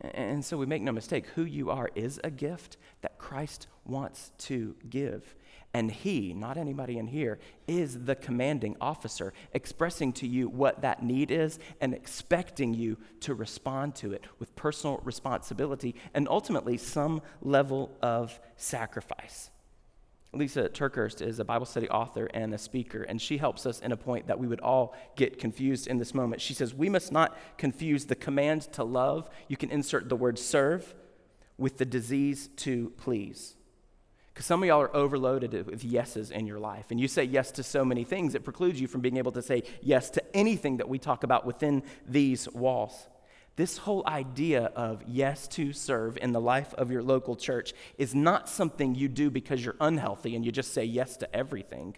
And 0.00 0.44
so 0.44 0.56
we 0.56 0.66
make 0.66 0.82
no 0.82 0.92
mistake, 0.92 1.26
who 1.34 1.44
you 1.44 1.70
are 1.70 1.90
is 1.94 2.20
a 2.24 2.30
gift 2.30 2.76
that 3.02 3.18
Christ 3.18 3.68
wants 3.84 4.32
to 4.38 4.74
give. 4.90 5.34
And 5.72 5.90
he, 5.90 6.32
not 6.34 6.56
anybody 6.56 6.98
in 6.98 7.06
here, 7.06 7.38
is 7.66 8.04
the 8.04 8.14
commanding 8.14 8.76
officer, 8.80 9.32
expressing 9.52 10.12
to 10.14 10.26
you 10.26 10.48
what 10.48 10.82
that 10.82 11.02
need 11.02 11.30
is 11.30 11.58
and 11.80 11.94
expecting 11.94 12.74
you 12.74 12.96
to 13.20 13.34
respond 13.34 13.94
to 13.96 14.12
it 14.12 14.24
with 14.38 14.54
personal 14.56 15.00
responsibility 15.04 15.94
and 16.12 16.28
ultimately 16.28 16.76
some 16.76 17.22
level 17.40 17.96
of 18.02 18.38
sacrifice. 18.56 19.50
Lysa 20.36 20.68
TerKeurst 20.68 21.20
is 21.20 21.38
a 21.38 21.44
Bible 21.44 21.66
study 21.66 21.88
author 21.88 22.26
and 22.34 22.54
a 22.54 22.58
speaker, 22.58 23.02
and 23.02 23.20
she 23.20 23.38
helps 23.38 23.66
us 23.66 23.80
in 23.80 23.92
a 23.92 23.96
point 23.96 24.26
that 24.26 24.38
we 24.38 24.46
would 24.46 24.60
all 24.60 24.94
get 25.16 25.38
confused 25.38 25.86
in 25.86 25.98
this 25.98 26.14
moment. 26.14 26.40
She 26.40 26.54
says, 26.54 26.74
We 26.74 26.88
must 26.88 27.12
not 27.12 27.36
confuse 27.58 28.06
the 28.06 28.14
command 28.14 28.62
to 28.72 28.84
love, 28.84 29.28
you 29.48 29.56
can 29.56 29.70
insert 29.70 30.08
the 30.08 30.16
word 30.16 30.38
serve, 30.38 30.94
with 31.58 31.78
the 31.78 31.84
disease 31.84 32.48
to 32.56 32.92
please. 32.96 33.54
Because 34.32 34.46
some 34.46 34.62
of 34.62 34.66
y'all 34.66 34.82
are 34.82 34.96
overloaded 34.96 35.66
with 35.66 35.84
yeses 35.84 36.32
in 36.32 36.46
your 36.46 36.58
life. 36.58 36.86
And 36.90 36.98
you 36.98 37.06
say 37.06 37.22
yes 37.22 37.52
to 37.52 37.62
so 37.62 37.84
many 37.84 38.02
things, 38.02 38.34
it 38.34 38.42
precludes 38.42 38.80
you 38.80 38.88
from 38.88 39.00
being 39.00 39.16
able 39.16 39.30
to 39.32 39.42
say 39.42 39.62
yes 39.80 40.10
to 40.10 40.36
anything 40.36 40.78
that 40.78 40.88
we 40.88 40.98
talk 40.98 41.22
about 41.22 41.46
within 41.46 41.84
these 42.04 42.48
walls. 42.50 43.06
This 43.56 43.78
whole 43.78 44.02
idea 44.06 44.64
of 44.74 45.02
yes 45.06 45.46
to 45.48 45.72
serve 45.72 46.18
in 46.20 46.32
the 46.32 46.40
life 46.40 46.74
of 46.74 46.90
your 46.90 47.02
local 47.02 47.36
church 47.36 47.72
is 47.98 48.14
not 48.14 48.48
something 48.48 48.94
you 48.94 49.08
do 49.08 49.30
because 49.30 49.64
you're 49.64 49.76
unhealthy 49.80 50.34
and 50.34 50.44
you 50.44 50.50
just 50.50 50.74
say 50.74 50.84
yes 50.84 51.16
to 51.18 51.36
everything. 51.36 51.96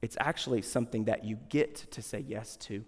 It's 0.00 0.16
actually 0.18 0.62
something 0.62 1.04
that 1.04 1.24
you 1.24 1.38
get 1.48 1.74
to 1.92 2.02
say 2.02 2.24
yes 2.26 2.56
to 2.56 2.84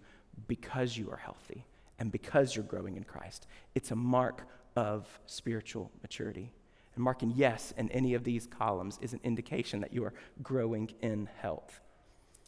because 0.49 0.97
you 0.97 1.11
are 1.11 1.19
healthy 1.19 1.67
and 1.99 2.11
because 2.11 2.57
you're 2.57 2.65
growing 2.65 2.97
in 2.97 3.05
Christ. 3.05 3.47
It's 3.75 3.91
a 3.91 3.97
mark 3.97 4.49
of 4.75 5.07
spiritual 5.27 5.91
maturity. 6.03 6.51
And 6.95 7.05
marking 7.05 7.33
yes 7.37 7.75
in 7.77 7.91
any 7.91 8.15
of 8.15 8.25
these 8.25 8.47
columns 8.47 8.99
is 9.03 9.13
an 9.13 9.21
indication 9.23 9.81
that 9.81 9.93
you 9.93 10.05
are 10.05 10.15
growing 10.43 10.91
in 11.03 11.29
health. 11.41 11.81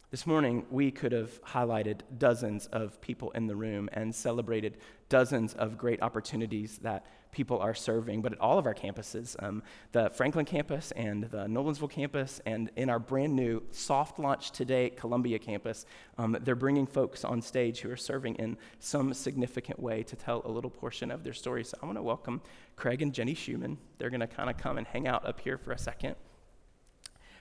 This 0.09 0.25
morning, 0.25 0.65
we 0.71 0.89
could 0.89 1.11
have 1.11 1.43
highlighted 1.43 1.99
dozens 2.17 2.67
of 2.67 3.01
people 3.01 3.29
in 3.31 3.45
the 3.45 3.57
room 3.57 3.89
and 3.91 4.15
celebrated 4.15 4.77
dozens 5.09 5.53
of 5.53 5.77
great 5.77 6.01
opportunities 6.01 6.77
that 6.77 7.05
people 7.33 7.59
are 7.59 7.73
serving, 7.73 8.21
but 8.21 8.31
at 8.31 8.39
all 8.39 8.57
of 8.57 8.65
our 8.65 8.73
campuses 8.73 9.35
um, 9.43 9.61
the 9.91 10.09
Franklin 10.11 10.45
campus 10.45 10.91
and 10.91 11.25
the 11.25 11.45
Nolensville 11.47 11.89
campus, 11.89 12.39
and 12.45 12.71
in 12.77 12.89
our 12.89 12.99
brand 12.99 13.35
new 13.35 13.61
soft 13.71 14.17
launch 14.17 14.51
today 14.51 14.91
Columbia 14.91 15.39
campus, 15.39 15.85
um, 16.17 16.37
they're 16.39 16.55
bringing 16.55 16.87
folks 16.87 17.25
on 17.25 17.41
stage 17.41 17.81
who 17.81 17.91
are 17.91 17.97
serving 17.97 18.35
in 18.35 18.55
some 18.79 19.13
significant 19.13 19.77
way 19.77 20.03
to 20.03 20.15
tell 20.15 20.41
a 20.45 20.49
little 20.49 20.71
portion 20.71 21.11
of 21.11 21.25
their 21.25 21.33
story. 21.33 21.65
So 21.65 21.77
I 21.83 21.85
want 21.85 21.97
to 21.97 22.01
welcome 22.01 22.41
Craig 22.77 23.01
and 23.01 23.13
Jenny 23.13 23.33
Schumann. 23.33 23.77
They're 23.97 24.09
going 24.09 24.21
to 24.21 24.27
kind 24.27 24.49
of 24.49 24.55
come 24.55 24.77
and 24.77 24.87
hang 24.87 25.05
out 25.05 25.25
up 25.25 25.41
here 25.41 25.57
for 25.57 25.73
a 25.73 25.77
second. 25.77 26.15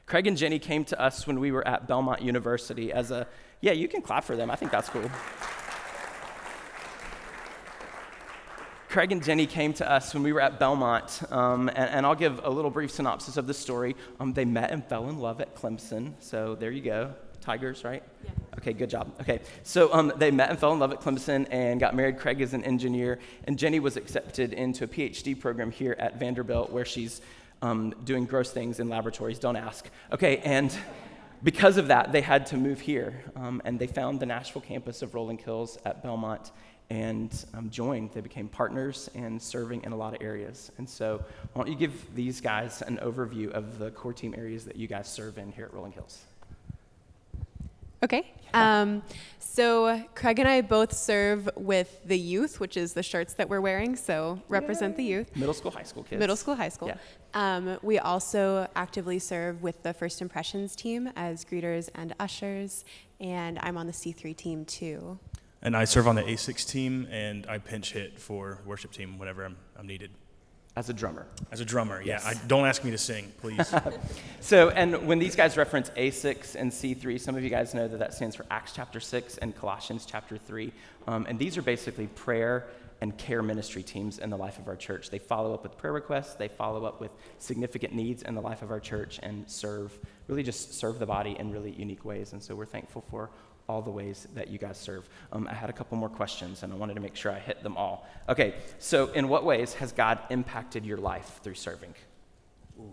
Craig 0.07 0.29
and 0.29 0.37
Jenny 0.37 0.61
came 0.61 0.85
to 0.85 1.01
us 1.01 1.27
when 1.27 1.41
we 1.41 1.51
were 1.51 1.67
at 1.67 1.89
Belmont 1.89 2.23
University 2.23 2.93
as 2.93 3.11
a, 3.11 3.27
yeah, 3.61 3.73
you 3.73 3.89
can 3.89 4.03
clap 4.03 4.23
for 4.23 4.37
them. 4.37 4.53
I 4.53 4.57
think 4.57 4.71
that's 4.71 4.89
cool. 4.89 5.11
Craig 8.89 9.11
and 9.11 9.23
Jenny 9.23 9.49
came 9.49 9.73
to 9.75 9.91
us 9.91 10.15
when 10.15 10.23
we 10.23 10.33
were 10.33 10.41
at 10.41 10.61
Belmont, 10.61 11.23
um, 11.33 11.69
and, 11.69 11.91
and, 11.91 12.07
I'll 12.07 12.15
give 12.15 12.41
a 12.45 12.49
little 12.49 12.71
brief 12.71 12.93
synopsis 12.93 13.37
of 13.37 13.49
the 13.49 13.53
story. 13.53 13.97
Um, 14.21 14.33
they 14.33 14.45
met 14.45 14.71
and 14.71 14.83
fell 14.87 15.09
in 15.09 15.19
love 15.19 15.41
at 15.41 15.57
Clemson, 15.57 16.15
so 16.21 16.55
there 16.55 16.71
you 16.71 16.83
go. 16.83 17.13
Tigers, 17.41 17.83
right? 17.83 18.03
Yeah. 18.25 18.31
Okay, 18.59 18.73
good 18.73 18.89
job. 18.89 19.13
Okay, 19.21 19.41
so 19.65 19.93
um, 19.93 20.13
they 20.17 20.31
met 20.31 20.51
and 20.51 20.59
fell 20.59 20.73
in 20.73 20.79
love 20.79 20.93
at 20.93 21.01
Clemson 21.01 21.47
and 21.51 21.81
got 21.81 21.97
married. 21.97 22.19
Craig 22.19 22.41
is 22.41 22.55
an 22.55 22.65
engineer, 22.65 23.19
and 23.45 23.59
Jenny 23.59 23.81
was 23.81 23.97
accepted 23.97 24.53
into 24.53 24.85
a 24.85 24.87
PhD 24.87 25.39
program 25.39 25.73
here 25.73 25.97
at 25.99 26.19
Vanderbilt, 26.19 26.71
where 26.71 26.85
she's 26.85 27.21
um, 27.63 27.95
doing 28.05 28.25
gross 28.27 28.51
things 28.51 28.81
in 28.81 28.89
laboratories. 28.89 29.39
Don't 29.39 29.57
ask. 29.57 29.89
Okay, 30.13 30.39
and 30.39 30.77
because 31.43 31.77
of 31.77 31.89
that, 31.89 32.13
they 32.13 32.21
had 32.21 32.47
to 32.47 32.57
move 32.57 32.81
here, 32.81 33.23
um, 33.37 33.61
and 33.65 33.79
they 33.79 33.87
found 33.87 34.21
the 34.21 34.27
Nashville 34.27 34.63
campus 34.63 35.03
of 35.03 35.15
Rolling 35.15 35.39
Hills 35.39 35.79
at 35.85 36.03
Belmont 36.03 36.53
and 36.91 37.45
um, 37.55 37.69
joined. 37.71 38.13
They 38.13 38.21
became 38.21 38.49
partners 38.49 39.11
and 39.15 39.41
serving 39.41 39.83
in 39.85 39.93
a 39.93 39.97
lot 39.97 40.15
of 40.15 40.23
areas. 40.23 40.71
And 40.79 40.89
so, 40.89 41.25
why 41.53 41.65
don't 41.65 41.73
you 41.73 41.79
give 41.79 42.15
these 42.15 42.41
guys 42.41 42.83
an 42.83 42.99
overview 43.03 43.51
of 43.51 43.79
the 43.79 43.91
core 43.91 44.13
team 44.13 44.35
areas 44.37 44.65
that 44.65 44.77
you 44.77 44.87
guys 44.87 45.09
serve 45.09 45.39
in 45.39 45.53
here 45.53 45.65
at 45.67 45.75
Rolling 45.75 45.93
Hills? 45.93 46.25
Okay. 48.03 48.33
Um, 48.55 49.03
so 49.39 50.03
Craig 50.15 50.39
and 50.39 50.49
I 50.49 50.61
both 50.61 50.93
serve 50.93 51.49
with 51.57 52.05
the 52.05 52.19
youth, 52.19 52.61
which 52.61 52.77
is 52.77 52.93
the 52.93 53.03
shirts 53.03 53.35
that 53.35 53.49
we're 53.49 53.61
wearing. 53.61 53.97
So 53.97 54.41
represent 54.49 54.93
Yay. 54.93 54.97
the 54.97 55.03
youth. 55.05 55.37
Middle 55.37 55.55
school, 55.55 55.71
high 55.71 55.83
school 55.83 56.03
kids. 56.03 56.19
Middle 56.19 56.37
school, 56.37 56.55
high 56.55 56.69
school. 56.69 56.89
Yeah. 56.89 56.97
Um, 57.35 57.79
we 57.83 57.99
also 57.99 58.69
actively 58.77 59.19
serve 59.19 59.63
with 59.63 59.83
the 59.83 59.93
First 59.93 60.21
Impressions 60.21 60.77
team 60.77 61.11
as 61.17 61.45
greeters 61.45 61.89
and 61.95 62.15
ushers, 62.21 62.85
and 63.21 63.59
I'm 63.63 63.77
on 63.77 63.87
the 63.87 63.93
C3 63.93 64.37
team 64.37 64.65
too. 64.65 65.19
And 65.63 65.77
I 65.77 65.85
serve 65.85 66.07
on 66.07 66.15
the 66.15 66.23
A6 66.23 66.69
team, 66.69 67.09
and 67.11 67.47
I 67.47 67.59
pinch 67.59 67.93
hit 67.93 68.21
for 68.21 68.61
worship 68.65 68.93
team 68.93 69.19
whenever 69.19 69.45
I'm, 69.45 69.57
I'm 69.77 69.87
needed. 69.87 70.11
As 70.77 70.91
a 70.91 70.93
drummer. 70.93 71.27
As 71.51 71.61
a 71.61 71.65
drummer, 71.65 72.03
yeah. 72.03 72.21
I, 72.23 72.35
don't 72.47 72.67
ask 72.67 72.85
me 72.85 72.91
to 72.91 72.99
sing, 72.99 73.33
please. 73.41 73.75
so, 74.41 74.69
and 74.69 75.07
when 75.07 75.19
these 75.19 75.35
guys 75.35 75.57
reference 75.57 75.89
A6 75.91 76.55
and 76.55 76.71
C3, 76.71 77.19
some 77.19 77.35
of 77.35 77.43
you 77.43 77.49
guys 77.49 77.73
know 77.73 77.89
that 77.89 77.99
that 77.99 78.13
stands 78.13 78.37
for 78.37 78.45
Acts 78.51 78.73
chapter 78.73 79.01
6 79.01 79.39
and 79.39 79.57
Colossians 79.57 80.05
chapter 80.05 80.37
3. 80.37 80.71
Um, 81.07 81.25
and 81.31 81.39
these 81.39 81.57
are 81.57 81.63
basically 81.63 82.09
prayer 82.09 82.67
and 83.01 83.17
care 83.17 83.43
ministry 83.43 83.83
teams 83.83 84.19
in 84.19 84.29
the 84.29 84.37
life 84.37 84.59
of 84.59 84.69
our 84.69 84.77
church. 84.77 85.09
They 85.09 85.19
follow 85.19 85.55
up 85.55 85.63
with 85.63 85.79
prayer 85.79 85.95
requests, 85.95 86.35
they 86.35 86.49
follow 86.49 86.85
up 86.85 87.01
with 87.01 87.17
significant 87.39 87.95
needs 87.95 88.23
in 88.23 88.35
the 88.35 88.41
life 88.43 88.61
of 88.61 88.71
our 88.71 88.81
church, 88.81 89.19
and 89.23 89.49
serve, 89.51 89.99
really 90.29 90.43
just 90.43 90.75
serve 90.75 90.99
the 90.99 91.07
body 91.07 91.37
in 91.39 91.53
really 91.53 91.73
unique 91.73 92.05
ways. 92.05 92.33
And 92.33 92.43
so 92.43 92.55
we're 92.55 92.67
thankful 92.67 93.03
for 93.11 93.31
all 93.69 93.83
the 93.83 93.91
ways 93.91 94.29
that 94.35 94.49
you 94.49 94.59
guys 94.59 94.79
serve. 94.79 95.09
Um, 95.33 95.49
I 95.51 95.55
had 95.55 95.71
a 95.71 95.73
couple 95.73 95.99
more 95.99 96.09
questions, 96.09 96.63
and 96.63 96.73
I 96.73 96.77
wanted 96.77 96.95
to 96.95 97.01
make 97.01 97.17
sure 97.17 97.33
I 97.33 97.39
hit 97.39 97.63
them 97.63 97.77
all. 97.77 98.07
Okay, 98.29 98.55
so 98.79 99.09
in 99.13 99.29
what 99.29 99.45
ways 99.45 99.75
has 99.75 99.93
God 99.93 100.19
impacted 100.31 100.85
your 100.85 100.99
life 100.99 101.41
through 101.43 101.55
serving? 101.55 101.95
Ooh. 102.79 102.93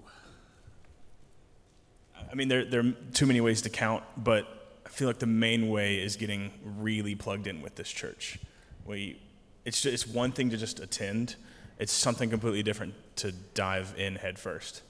I 2.32 2.36
mean, 2.36 2.48
there, 2.48 2.66
there 2.66 2.82
are 2.82 2.92
too 3.14 3.26
many 3.26 3.42
ways 3.42 3.62
to 3.64 3.70
count, 3.70 4.04
but 4.18 4.80
I 4.86 4.90
feel 4.90 5.08
like 5.08 5.20
the 5.20 5.28
main 5.28 5.70
way 5.70 5.98
is 6.02 6.16
getting 6.16 6.52
really 6.64 7.16
plugged 7.16 7.48
in 7.48 7.62
with 7.62 7.76
this 7.76 7.90
church. 7.92 8.40
We, 8.86 9.22
it's, 9.66 9.82
just, 9.82 9.94
it's 9.94 10.08
one 10.08 10.32
thing 10.32 10.50
to 10.50 10.58
just 10.58 10.80
attend, 10.80 11.36
it's 11.78 11.94
something 11.94 12.30
completely 12.30 12.64
different 12.64 12.96
to 13.18 13.32
dive 13.32 13.94
in 13.98 14.16
headfirst. 14.16 14.82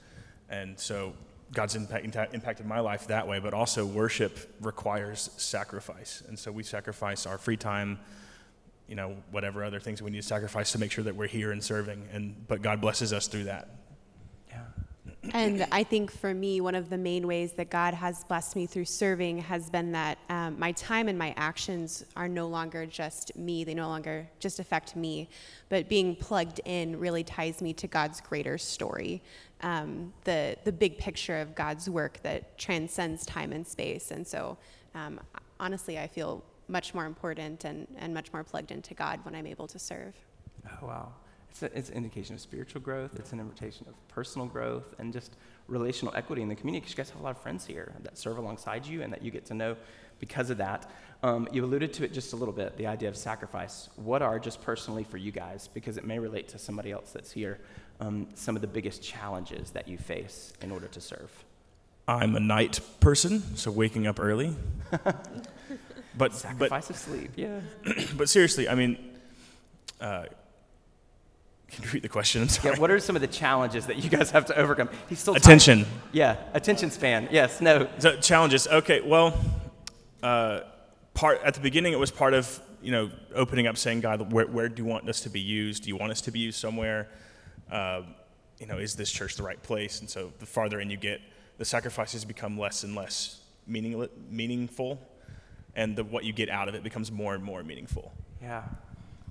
And 0.48 0.78
so 0.78 1.14
God's 1.54 1.76
impact, 1.76 2.34
impacted 2.34 2.66
my 2.66 2.80
life 2.80 3.06
that 3.08 3.26
way, 3.26 3.38
but 3.38 3.54
also 3.54 3.86
worship 3.86 4.38
requires 4.60 5.30
sacrifice. 5.36 6.22
And 6.28 6.38
so 6.38 6.52
we 6.52 6.62
sacrifice 6.62 7.26
our 7.26 7.38
free 7.38 7.56
time, 7.56 7.98
you 8.88 8.96
know, 8.96 9.16
whatever 9.30 9.64
other 9.64 9.80
things 9.80 10.02
we 10.02 10.10
need 10.10 10.22
to 10.22 10.26
sacrifice 10.26 10.72
to 10.72 10.78
make 10.78 10.92
sure 10.92 11.04
that 11.04 11.16
we're 11.16 11.26
here 11.26 11.52
and 11.52 11.62
serving. 11.62 12.08
And, 12.12 12.46
but 12.48 12.62
God 12.62 12.80
blesses 12.80 13.12
us 13.12 13.26
through 13.26 13.44
that. 13.44 13.68
And 15.32 15.66
I 15.72 15.84
think 15.84 16.10
for 16.10 16.34
me, 16.34 16.60
one 16.60 16.74
of 16.74 16.90
the 16.90 16.98
main 16.98 17.26
ways 17.26 17.52
that 17.52 17.70
God 17.70 17.94
has 17.94 18.24
blessed 18.24 18.56
me 18.56 18.66
through 18.66 18.84
serving 18.84 19.38
has 19.38 19.70
been 19.70 19.92
that 19.92 20.18
um, 20.28 20.58
my 20.58 20.72
time 20.72 21.08
and 21.08 21.18
my 21.18 21.32
actions 21.36 22.04
are 22.16 22.28
no 22.28 22.46
longer 22.46 22.84
just 22.84 23.34
me. 23.36 23.64
They 23.64 23.74
no 23.74 23.88
longer 23.88 24.28
just 24.38 24.58
affect 24.58 24.96
me, 24.96 25.28
but 25.68 25.88
being 25.88 26.14
plugged 26.14 26.60
in 26.64 26.98
really 26.98 27.24
ties 27.24 27.62
me 27.62 27.72
to 27.74 27.86
God's 27.86 28.20
greater 28.20 28.58
story 28.58 29.22
um, 29.64 30.12
the 30.24 30.56
the 30.64 30.70
big 30.72 30.98
picture 30.98 31.40
of 31.40 31.54
God's 31.54 31.88
work 31.90 32.22
that 32.22 32.56
transcends 32.58 33.26
time 33.26 33.52
and 33.52 33.66
space. 33.66 34.12
And 34.12 34.24
so, 34.26 34.56
um, 34.94 35.18
honestly, 35.58 35.98
I 35.98 36.06
feel 36.06 36.44
much 36.68 36.94
more 36.94 37.06
important 37.06 37.64
and, 37.64 37.86
and 37.98 38.14
much 38.14 38.32
more 38.32 38.44
plugged 38.44 38.70
into 38.70 38.94
God 38.94 39.20
when 39.24 39.34
I'm 39.34 39.46
able 39.46 39.66
to 39.68 39.78
serve. 39.78 40.14
Oh, 40.66 40.86
wow. 40.86 41.12
It's, 41.50 41.62
a, 41.62 41.78
it's 41.78 41.88
an 41.90 41.96
indication 41.96 42.34
of 42.34 42.40
spiritual 42.40 42.80
growth. 42.80 43.12
It's 43.16 43.32
an 43.32 43.40
invitation 43.40 43.86
of 43.88 43.94
personal 44.08 44.46
growth 44.46 44.94
and 44.98 45.12
just 45.12 45.36
relational 45.68 46.14
equity 46.16 46.42
in 46.42 46.48
the 46.48 46.54
community 46.54 46.80
because 46.80 46.92
you 46.92 46.96
guys 46.96 47.10
have 47.10 47.20
a 47.20 47.22
lot 47.22 47.36
of 47.36 47.38
friends 47.38 47.66
here 47.66 47.92
that 48.02 48.18
serve 48.18 48.38
alongside 48.38 48.86
you 48.86 49.02
and 49.02 49.12
that 49.12 49.22
you 49.22 49.30
get 49.30 49.44
to 49.46 49.54
know 49.54 49.76
because 50.18 50.50
of 50.50 50.58
that. 50.58 50.90
Um, 51.22 51.48
you 51.52 51.64
alluded 51.64 51.92
to 51.94 52.04
it 52.04 52.12
just 52.12 52.32
a 52.32 52.36
little 52.36 52.52
bit 52.52 52.76
the 52.76 52.86
idea 52.86 53.08
of 53.08 53.16
sacrifice. 53.16 53.88
What 53.96 54.20
are, 54.20 54.38
just 54.38 54.62
personally 54.62 55.04
for 55.04 55.16
you 55.16 55.32
guys, 55.32 55.68
because 55.72 55.96
it 55.96 56.04
may 56.04 56.18
relate 56.18 56.48
to 56.48 56.58
somebody 56.58 56.92
else 56.92 57.12
that's 57.12 57.30
here, 57.30 57.60
um, 58.00 58.28
some 58.34 58.56
of 58.56 58.62
the 58.62 58.68
biggest 58.68 59.02
challenges 59.02 59.70
that 59.70 59.88
you 59.88 59.98
face 59.98 60.52
in 60.60 60.70
order 60.70 60.86
to 60.88 61.00
serve? 61.00 61.30
I'm 62.06 62.36
a 62.36 62.40
night 62.40 62.80
person, 63.00 63.56
so 63.56 63.70
waking 63.70 64.06
up 64.06 64.20
early. 64.20 64.54
but 66.18 66.34
sacrifice 66.34 66.88
but, 66.88 66.90
of 66.90 66.96
sleep, 66.96 67.30
yeah. 67.36 67.60
but 68.16 68.28
seriously, 68.28 68.68
I 68.68 68.74
mean, 68.74 68.98
uh, 70.00 70.24
can 71.68 71.82
you 71.82 71.88
repeat 71.88 72.02
the 72.02 72.08
question? 72.08 72.46
Yeah, 72.62 72.78
what 72.78 72.90
are 72.90 73.00
some 73.00 73.16
of 73.16 73.22
the 73.22 73.28
challenges 73.28 73.86
that 73.86 73.96
you 73.96 74.10
guys 74.10 74.30
have 74.30 74.46
to 74.46 74.56
overcome? 74.56 74.90
He's 75.08 75.18
still 75.18 75.34
attention. 75.34 75.86
Yeah, 76.12 76.36
attention 76.52 76.90
span. 76.90 77.28
Yes, 77.32 77.60
no. 77.60 77.88
So, 77.98 78.16
challenges. 78.16 78.68
Okay, 78.68 79.00
well, 79.00 79.36
uh, 80.22 80.60
part 81.14 81.40
at 81.42 81.54
the 81.54 81.60
beginning 81.60 81.92
it 81.92 81.98
was 81.98 82.10
part 82.10 82.34
of 82.34 82.60
you 82.82 82.92
know 82.92 83.10
opening 83.34 83.66
up, 83.66 83.76
saying, 83.76 84.02
God, 84.02 84.32
where, 84.32 84.46
where 84.46 84.68
do 84.68 84.82
you 84.82 84.88
want 84.88 85.08
us 85.08 85.22
to 85.22 85.30
be 85.30 85.40
used? 85.40 85.84
Do 85.84 85.88
you 85.88 85.96
want 85.96 86.12
us 86.12 86.20
to 86.22 86.30
be 86.30 86.38
used 86.38 86.60
somewhere? 86.60 87.08
Uh, 87.70 88.02
you 88.58 88.66
know, 88.66 88.78
is 88.78 88.94
this 88.94 89.10
church 89.10 89.36
the 89.36 89.42
right 89.42 89.62
place? 89.62 90.00
And 90.00 90.08
so, 90.08 90.32
the 90.38 90.46
farther 90.46 90.80
in 90.80 90.90
you 90.90 90.96
get, 90.96 91.20
the 91.58 91.64
sacrifices 91.64 92.24
become 92.24 92.58
less 92.58 92.84
and 92.84 92.94
less 92.94 93.40
meaning, 93.66 94.08
meaningful, 94.30 95.00
and 95.74 95.96
the, 95.96 96.04
what 96.04 96.24
you 96.24 96.32
get 96.32 96.48
out 96.48 96.68
of 96.68 96.74
it 96.74 96.82
becomes 96.82 97.10
more 97.10 97.34
and 97.34 97.42
more 97.42 97.62
meaningful. 97.62 98.12
Yeah, 98.42 98.62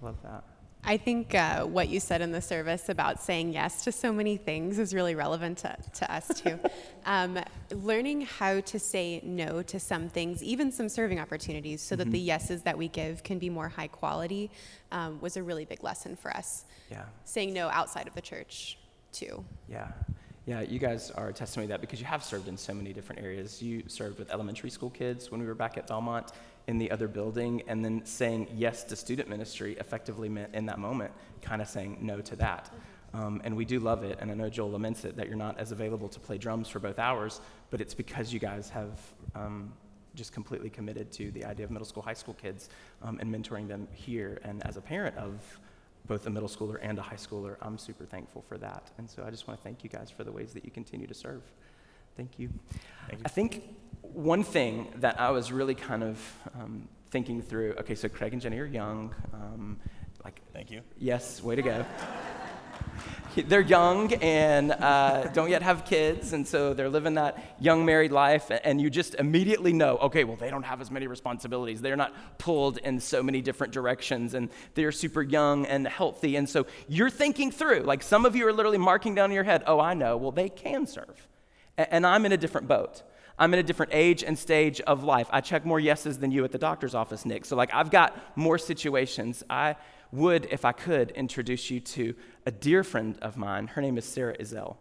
love 0.02 0.16
that. 0.24 0.44
I 0.86 0.98
think 0.98 1.34
uh, 1.34 1.64
what 1.64 1.88
you 1.88 2.00
said 2.02 2.22
in 2.22 2.32
the 2.32 2.42
service 2.42 2.90
about 2.90 3.22
saying 3.22 3.54
yes 3.54 3.86
to 3.86 3.92
so 3.92 4.12
many 4.12 4.36
things 4.36 4.80
is 4.80 4.94
really 4.94 5.16
relevant 5.16 5.60
to, 5.60 5.78
to 5.94 6.14
us 6.14 6.28
too. 6.42 6.60
um, 7.06 7.40
learning 7.72 8.22
how 8.22 8.60
to 8.60 8.80
say 8.80 9.22
no 9.24 9.62
to 9.64 9.80
some 9.80 10.10
things, 10.10 10.44
even 10.44 10.72
some 10.72 10.90
serving 10.90 11.20
opportunities, 11.20 11.82
so 11.82 11.96
mm-hmm. 11.96 12.00
that 12.00 12.12
the 12.12 12.18
mm-hmm. 12.18 12.28
yeses 12.28 12.64
that 12.64 12.78
we 12.78 12.90
give 12.90 13.24
can 13.24 13.40
be 13.40 13.50
more 13.50 13.70
high 13.70 13.88
quality, 13.88 14.52
um, 14.92 15.20
was 15.22 15.38
a 15.38 15.44
really 15.44 15.64
big 15.64 15.84
lesson 15.84 16.18
for 16.18 16.36
us. 16.36 16.66
Yeah. 16.92 17.04
Saying 17.24 17.54
no 17.54 17.70
outside 17.70 18.08
of 18.08 18.14
the 18.14 18.22
church 18.22 18.78
too. 19.14 19.46
Yeah. 19.70 19.88
Yeah, 20.46 20.60
you 20.60 20.78
guys 20.78 21.10
are 21.12 21.30
a 21.30 21.34
testimony 21.34 21.68
to 21.68 21.72
that 21.72 21.82
because 21.82 22.02
you 22.02 22.06
have 22.06 22.22
served 22.22 22.50
in 22.50 22.58
so 22.58 22.74
many 22.74 22.92
different 22.92 23.22
areas. 23.22 23.62
You 23.62 23.84
served 23.88 24.20
with 24.20 24.30
elementary 24.30 24.70
school 24.70 24.90
kids 24.90 25.32
when 25.32 25.40
we 25.40 25.48
were 25.48 25.56
back 25.56 25.78
at 25.78 25.88
Belmont 25.88 26.34
in 26.68 26.78
the 26.78 26.90
other 26.92 27.08
building, 27.08 27.64
and 27.68 27.84
then 27.84 28.06
saying 28.06 28.48
yes 28.54 28.84
to 28.86 28.96
student 28.96 29.30
ministry 29.30 29.76
effectively 29.80 30.30
meant 30.30 30.54
in 30.54 30.66
that 30.66 30.80
moment 30.80 31.12
kind 31.42 31.62
of 31.62 31.68
saying 31.68 31.98
no 32.02 32.22
to 32.22 32.36
that. 32.38 32.74
Um, 33.14 33.42
and 33.44 33.56
we 33.56 33.66
do 33.66 33.80
love 33.80 34.04
it, 34.04 34.18
and 34.22 34.32
I 34.32 34.34
know 34.34 34.50
Joel 34.50 34.72
laments 34.72 35.06
it 35.06 35.16
that 35.18 35.28
you're 35.28 35.38
not 35.38 35.60
as 35.60 35.72
available 35.72 36.10
to 36.10 36.20
play 36.20 36.38
drums 36.38 36.68
for 36.68 36.80
both 36.80 36.98
hours, 36.98 37.42
but 37.70 37.80
it's 37.80 37.94
because 37.94 38.34
you 38.34 38.40
guys 38.40 38.70
have 38.70 39.00
um, 39.36 39.72
just 40.16 40.34
completely 40.34 40.70
committed 40.70 41.12
to 41.14 41.32
the 41.32 41.46
idea 41.46 41.66
of 41.66 41.72
middle 41.72 41.86
school, 41.86 42.02
high 42.02 42.14
school 42.14 42.34
kids 42.34 42.70
um, 43.04 43.20
and 43.20 43.34
mentoring 43.34 43.68
them 43.68 43.88
here. 43.92 44.40
And 44.44 44.66
as 44.66 44.78
a 44.78 44.82
parent 44.82 45.16
of 45.18 45.60
both 46.08 46.28
a 46.28 46.30
middle 46.30 46.50
schooler 46.50 46.80
and 46.82 46.98
a 47.00 47.02
high 47.02 47.16
schooler. 47.16 47.56
I'm 47.62 47.78
super 47.78 48.06
thankful 48.06 48.42
for 48.42 48.58
that. 48.58 48.92
And 48.98 49.10
so 49.10 49.24
I 49.26 49.30
just 49.30 49.48
want 49.48 49.60
to 49.60 49.64
thank 49.64 49.84
you 49.84 49.90
guys 49.90 50.12
for 50.12 50.24
the 50.24 50.32
ways 50.32 50.54
that 50.54 50.66
you 50.66 50.72
continue 50.72 51.08
to 51.08 51.14
serve. 51.14 51.42
Thank 52.18 52.38
you. 52.38 52.50
Thank 53.08 53.20
you. 53.20 53.26
I 53.26 53.30
think 53.30 53.64
one 54.14 54.44
thing 54.44 54.88
that 54.98 55.20
I 55.20 55.32
was 55.32 55.52
really 55.52 55.76
kind 55.76 56.04
of 56.04 56.20
um, 56.56 56.88
thinking 57.10 57.42
through 57.42 57.74
okay, 57.80 57.96
so 57.96 58.10
Craig 58.10 58.34
and 58.34 58.42
Jenny 58.42 58.60
are 58.60 58.66
young. 58.66 59.14
Um, 59.34 59.80
like, 60.24 60.42
thank 60.54 60.72
you. 60.72 60.82
Yes, 60.98 61.44
way 61.44 61.56
to 61.56 61.62
go 61.62 61.86
they're 63.48 63.62
young 63.62 64.14
and 64.16 64.72
uh, 64.72 65.24
don't 65.34 65.50
yet 65.50 65.62
have 65.62 65.86
kids, 65.86 66.34
and 66.34 66.48
so 66.48 66.74
they're 66.74 66.90
living 66.90 67.16
that 67.16 67.56
young 67.60 67.86
married 67.86 68.12
life, 68.12 68.52
and 68.64 68.80
you 68.80 68.90
just 68.90 69.16
immediately 69.16 69.74
know, 69.74 69.98
okay, 69.98 70.24
well, 70.24 70.38
they 70.38 70.50
don't 70.50 70.64
have 70.64 70.82
as 70.82 70.92
many 70.92 71.08
responsibilities. 71.08 71.82
They're 71.82 71.96
not 71.96 72.14
pulled 72.38 72.78
in 72.78 73.00
so 73.00 73.24
many 73.24 73.42
different 73.42 73.74
directions, 73.74 74.34
and 74.34 74.50
they're 74.76 74.92
super 74.92 75.22
young 75.22 75.66
and 75.66 75.88
healthy. 75.88 76.36
And 76.36 76.48
so 76.48 76.68
you're 76.88 77.10
thinking 77.10 77.52
through, 77.52 77.82
like 77.82 78.04
some 78.04 78.26
of 78.26 78.36
you 78.36 78.48
are 78.48 78.54
literally 78.54 78.78
marking 78.78 79.16
down 79.16 79.32
in 79.32 79.36
your 79.36 79.44
head, 79.44 79.64
oh, 79.66 79.80
I 79.80 79.94
know, 79.94 80.18
well, 80.18 80.32
they 80.32 80.50
can 80.50 80.86
serve. 80.86 81.28
And 81.78 82.06
I'm 82.06 82.26
in 82.26 82.32
a 82.32 82.38
different 82.38 82.68
boat. 82.68 83.02
I'm 83.38 83.54
in 83.54 83.60
a 83.60 83.64
different 83.64 83.94
age 83.94 84.24
and 84.24 84.38
stage 84.38 84.80
of 84.82 85.04
life. 85.04 85.28
I 85.32 85.42
check 85.42 85.66
more 85.66 85.80
yeses 85.80 86.20
than 86.20 86.32
you 86.32 86.44
at 86.44 86.52
the 86.52 86.58
doctor's 86.58 86.94
office, 86.94 87.26
Nick. 87.26 87.46
So, 87.46 87.56
like, 87.56 87.74
I've 87.74 87.90
got 87.90 88.38
more 88.38 88.58
situations. 88.58 89.44
I 89.50 89.76
would, 90.12 90.48
if 90.52 90.66
I 90.66 90.72
could, 90.72 91.12
introduce 91.12 91.72
you 91.72 91.80
to 91.80 92.14
a 92.46 92.52
dear 92.52 92.84
friend 92.84 93.18
of 93.22 93.36
mine. 93.36 93.68
Her 93.68 93.82
name 93.82 93.98
is 93.98 94.06
Sarah 94.06 94.38
Izell. 94.38 94.78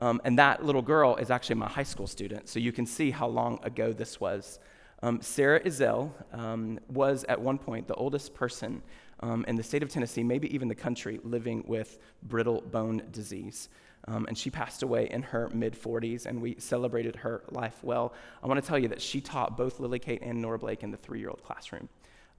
Um, 0.00 0.20
and 0.24 0.38
that 0.38 0.64
little 0.64 0.82
girl 0.82 1.16
is 1.16 1.30
actually 1.30 1.56
my 1.56 1.68
high 1.68 1.82
school 1.82 2.06
student, 2.06 2.48
so 2.48 2.58
you 2.58 2.72
can 2.72 2.86
see 2.86 3.10
how 3.10 3.26
long 3.26 3.58
ago 3.62 3.92
this 3.92 4.20
was. 4.20 4.58
Um, 5.02 5.20
Sarah 5.20 5.60
Izell 5.60 6.10
um, 6.32 6.78
was 6.88 7.24
at 7.28 7.40
one 7.40 7.58
point 7.58 7.86
the 7.86 7.94
oldest 7.94 8.34
person 8.34 8.82
um, 9.20 9.44
in 9.48 9.56
the 9.56 9.62
state 9.62 9.82
of 9.82 9.88
Tennessee, 9.88 10.22
maybe 10.22 10.52
even 10.54 10.68
the 10.68 10.74
country, 10.74 11.20
living 11.22 11.64
with 11.66 11.98
brittle 12.22 12.62
bone 12.62 13.02
disease. 13.10 13.68
Um, 14.08 14.26
and 14.26 14.38
she 14.38 14.50
passed 14.50 14.82
away 14.82 15.08
in 15.10 15.22
her 15.22 15.50
mid 15.52 15.74
40s, 15.74 16.26
and 16.26 16.40
we 16.40 16.56
celebrated 16.58 17.16
her 17.16 17.42
life 17.50 17.82
well. 17.82 18.14
I 18.42 18.46
want 18.46 18.62
to 18.62 18.66
tell 18.66 18.78
you 18.78 18.88
that 18.88 19.02
she 19.02 19.20
taught 19.20 19.56
both 19.56 19.80
Lily 19.80 19.98
Kate 19.98 20.22
and 20.22 20.40
Nora 20.40 20.58
Blake 20.58 20.82
in 20.82 20.90
the 20.90 20.96
three 20.96 21.18
year 21.18 21.28
old 21.28 21.42
classroom 21.42 21.88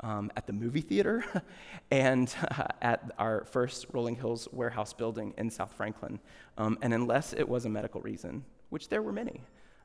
um, 0.01 0.31
at 0.35 0.47
the 0.47 0.53
movie 0.53 0.81
theater 0.81 1.25
and 1.91 2.33
uh, 2.57 2.67
at 2.81 3.11
our 3.17 3.45
first 3.45 3.87
Rolling 3.91 4.15
Hills 4.15 4.47
warehouse 4.51 4.93
building 4.93 5.33
in 5.37 5.49
South 5.49 5.73
Franklin. 5.73 6.19
Um, 6.57 6.77
and 6.81 6.93
unless 6.93 7.33
it 7.33 7.47
was 7.47 7.65
a 7.65 7.69
medical 7.69 8.01
reason, 8.01 8.45
which 8.69 8.89
there 8.89 9.01
were 9.01 9.13
many, 9.13 9.41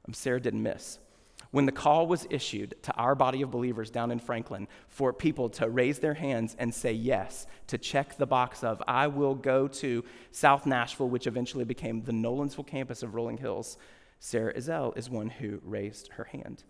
um, 0.07 0.15
Sarah 0.15 0.41
didn't 0.41 0.63
miss. 0.63 0.99
When 1.51 1.67
the 1.67 1.73
call 1.73 2.07
was 2.07 2.27
issued 2.31 2.75
to 2.83 2.93
our 2.95 3.15
body 3.15 3.43
of 3.43 3.51
believers 3.51 3.91
down 3.91 4.11
in 4.11 4.19
Franklin 4.19 4.69
for 4.89 5.13
people 5.13 5.51
to 5.51 5.69
raise 5.69 5.99
their 5.99 6.15
hands 6.15 6.57
and 6.59 6.75
say 6.75 6.93
yes, 6.93 7.47
to 7.67 7.79
check 7.79 8.17
the 8.17 8.27
box 8.27 8.65
of, 8.65 8.83
I 8.87 9.09
will 9.09 9.35
go 9.35 9.69
to 9.69 10.05
South 10.31 10.65
Nashville, 10.65 11.09
which 11.09 11.27
eventually 11.27 11.65
became 11.65 12.03
the 12.03 12.13
Nolensville 12.13 12.67
campus 12.67 13.03
of 13.03 13.15
Rolling 13.15 13.39
Hills, 13.39 13.77
Sarah 14.21 14.55
Izell 14.55 14.97
is 14.97 15.11
one 15.11 15.29
who 15.29 15.61
raised 15.65 16.09
her 16.13 16.25
hand. 16.25 16.63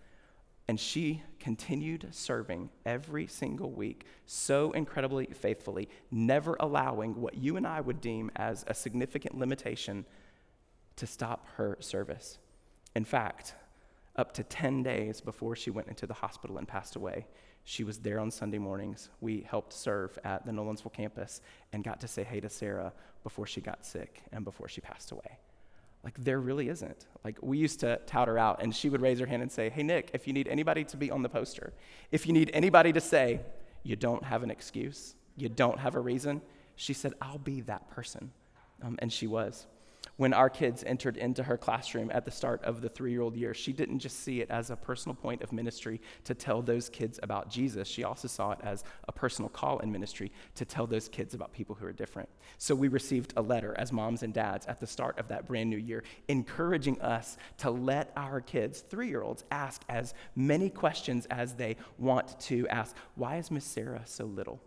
And 0.68 0.80
she 0.80 1.22
continued 1.38 2.08
serving 2.12 2.70
every 2.86 3.26
single 3.26 3.70
week 3.70 4.06
so 4.26 4.72
incredibly 4.72 5.26
faithfully, 5.26 5.88
never 6.10 6.56
allowing 6.60 7.20
what 7.20 7.34
you 7.34 7.56
and 7.56 7.66
I 7.66 7.80
would 7.80 8.00
deem 8.00 8.30
as 8.36 8.64
a 8.68 8.74
significant 8.74 9.36
limitation 9.36 10.06
to 10.96 11.06
stop 11.06 11.46
her 11.56 11.76
service. 11.80 12.38
In 12.94 13.04
fact, 13.04 13.54
up 14.16 14.32
to 14.34 14.42
10 14.42 14.82
days 14.82 15.20
before 15.20 15.56
she 15.56 15.70
went 15.70 15.88
into 15.88 16.06
the 16.06 16.14
hospital 16.14 16.58
and 16.58 16.68
passed 16.68 16.96
away, 16.96 17.26
she 17.64 17.84
was 17.84 17.98
there 17.98 18.18
on 18.18 18.30
Sunday 18.30 18.58
mornings. 18.58 19.08
We 19.20 19.46
helped 19.48 19.72
serve 19.72 20.18
at 20.24 20.44
the 20.44 20.52
Nolensville 20.52 20.92
campus 20.92 21.40
and 21.72 21.84
got 21.84 22.00
to 22.00 22.08
say 22.08 22.24
hey 22.24 22.40
to 22.40 22.48
Sarah 22.48 22.92
before 23.22 23.46
she 23.46 23.60
got 23.60 23.84
sick 23.84 24.22
and 24.32 24.44
before 24.44 24.68
she 24.68 24.80
passed 24.80 25.12
away. 25.12 25.38
Like, 26.04 26.18
there 26.18 26.40
really 26.40 26.68
isn't. 26.68 27.06
Like, 27.24 27.38
we 27.40 27.58
used 27.58 27.78
to 27.80 28.00
tout 28.06 28.26
her 28.26 28.36
out, 28.36 28.60
and 28.60 28.74
she 28.74 28.88
would 28.88 29.00
raise 29.00 29.20
her 29.20 29.26
hand 29.26 29.40
and 29.40 29.52
say, 29.52 29.70
Hey, 29.70 29.84
Nick, 29.84 30.10
if 30.12 30.26
you 30.26 30.32
need 30.32 30.48
anybody 30.48 30.82
to 30.84 30.96
be 30.96 31.12
on 31.12 31.22
the 31.22 31.28
poster, 31.28 31.72
if 32.10 32.26
you 32.26 32.32
need 32.32 32.50
anybody 32.52 32.92
to 32.92 33.00
say, 33.00 33.40
You 33.84 33.94
don't 33.94 34.24
have 34.24 34.42
an 34.42 34.50
excuse, 34.50 35.14
you 35.36 35.48
don't 35.48 35.78
have 35.78 35.94
a 35.94 36.00
reason, 36.00 36.42
she 36.74 36.92
said, 36.92 37.14
I'll 37.22 37.38
be 37.38 37.60
that 37.62 37.88
person. 37.90 38.32
Um, 38.82 38.96
and 38.98 39.12
she 39.12 39.28
was 39.28 39.66
when 40.16 40.32
our 40.32 40.50
kids 40.50 40.84
entered 40.84 41.16
into 41.16 41.42
her 41.42 41.56
classroom 41.56 42.10
at 42.12 42.24
the 42.24 42.30
start 42.30 42.62
of 42.64 42.80
the 42.80 42.88
three 42.88 43.10
year 43.10 43.22
old 43.22 43.36
year, 43.36 43.54
she 43.54 43.72
didn't 43.72 43.98
just 43.98 44.20
see 44.20 44.40
it 44.40 44.50
as 44.50 44.70
a 44.70 44.76
personal 44.76 45.14
point 45.14 45.42
of 45.42 45.52
ministry 45.52 46.00
to 46.24 46.34
tell 46.34 46.62
those 46.62 46.88
kids 46.88 47.18
about 47.22 47.48
Jesus. 47.48 47.88
She 47.88 48.04
also 48.04 48.28
saw 48.28 48.52
it 48.52 48.58
as 48.62 48.84
a 49.08 49.12
personal 49.12 49.48
call 49.48 49.78
in 49.80 49.90
ministry 49.90 50.30
to 50.54 50.64
tell 50.64 50.86
those 50.86 51.08
kids 51.08 51.34
about 51.34 51.52
people 51.52 51.74
who 51.74 51.86
are 51.86 51.92
different. 51.92 52.28
So 52.58 52.74
we 52.74 52.88
received 52.88 53.32
a 53.36 53.42
letter 53.42 53.74
as 53.78 53.92
moms 53.92 54.22
and 54.22 54.34
dads 54.34 54.66
at 54.66 54.80
the 54.80 54.86
start 54.86 55.18
of 55.18 55.28
that 55.28 55.46
brand 55.46 55.70
new 55.70 55.78
year, 55.78 56.04
encouraging 56.28 57.00
us 57.00 57.36
to 57.58 57.70
let 57.70 58.12
our 58.16 58.40
kids, 58.40 58.80
three 58.80 59.08
year 59.08 59.22
olds, 59.22 59.44
ask 59.50 59.82
as 59.88 60.14
many 60.36 60.70
questions 60.70 61.26
as 61.26 61.54
they 61.54 61.76
want 61.98 62.38
to 62.40 62.68
ask. 62.68 62.96
Why 63.14 63.36
is 63.36 63.50
Miss 63.50 63.64
Sarah 63.64 64.02
so 64.04 64.24
little? 64.24 64.60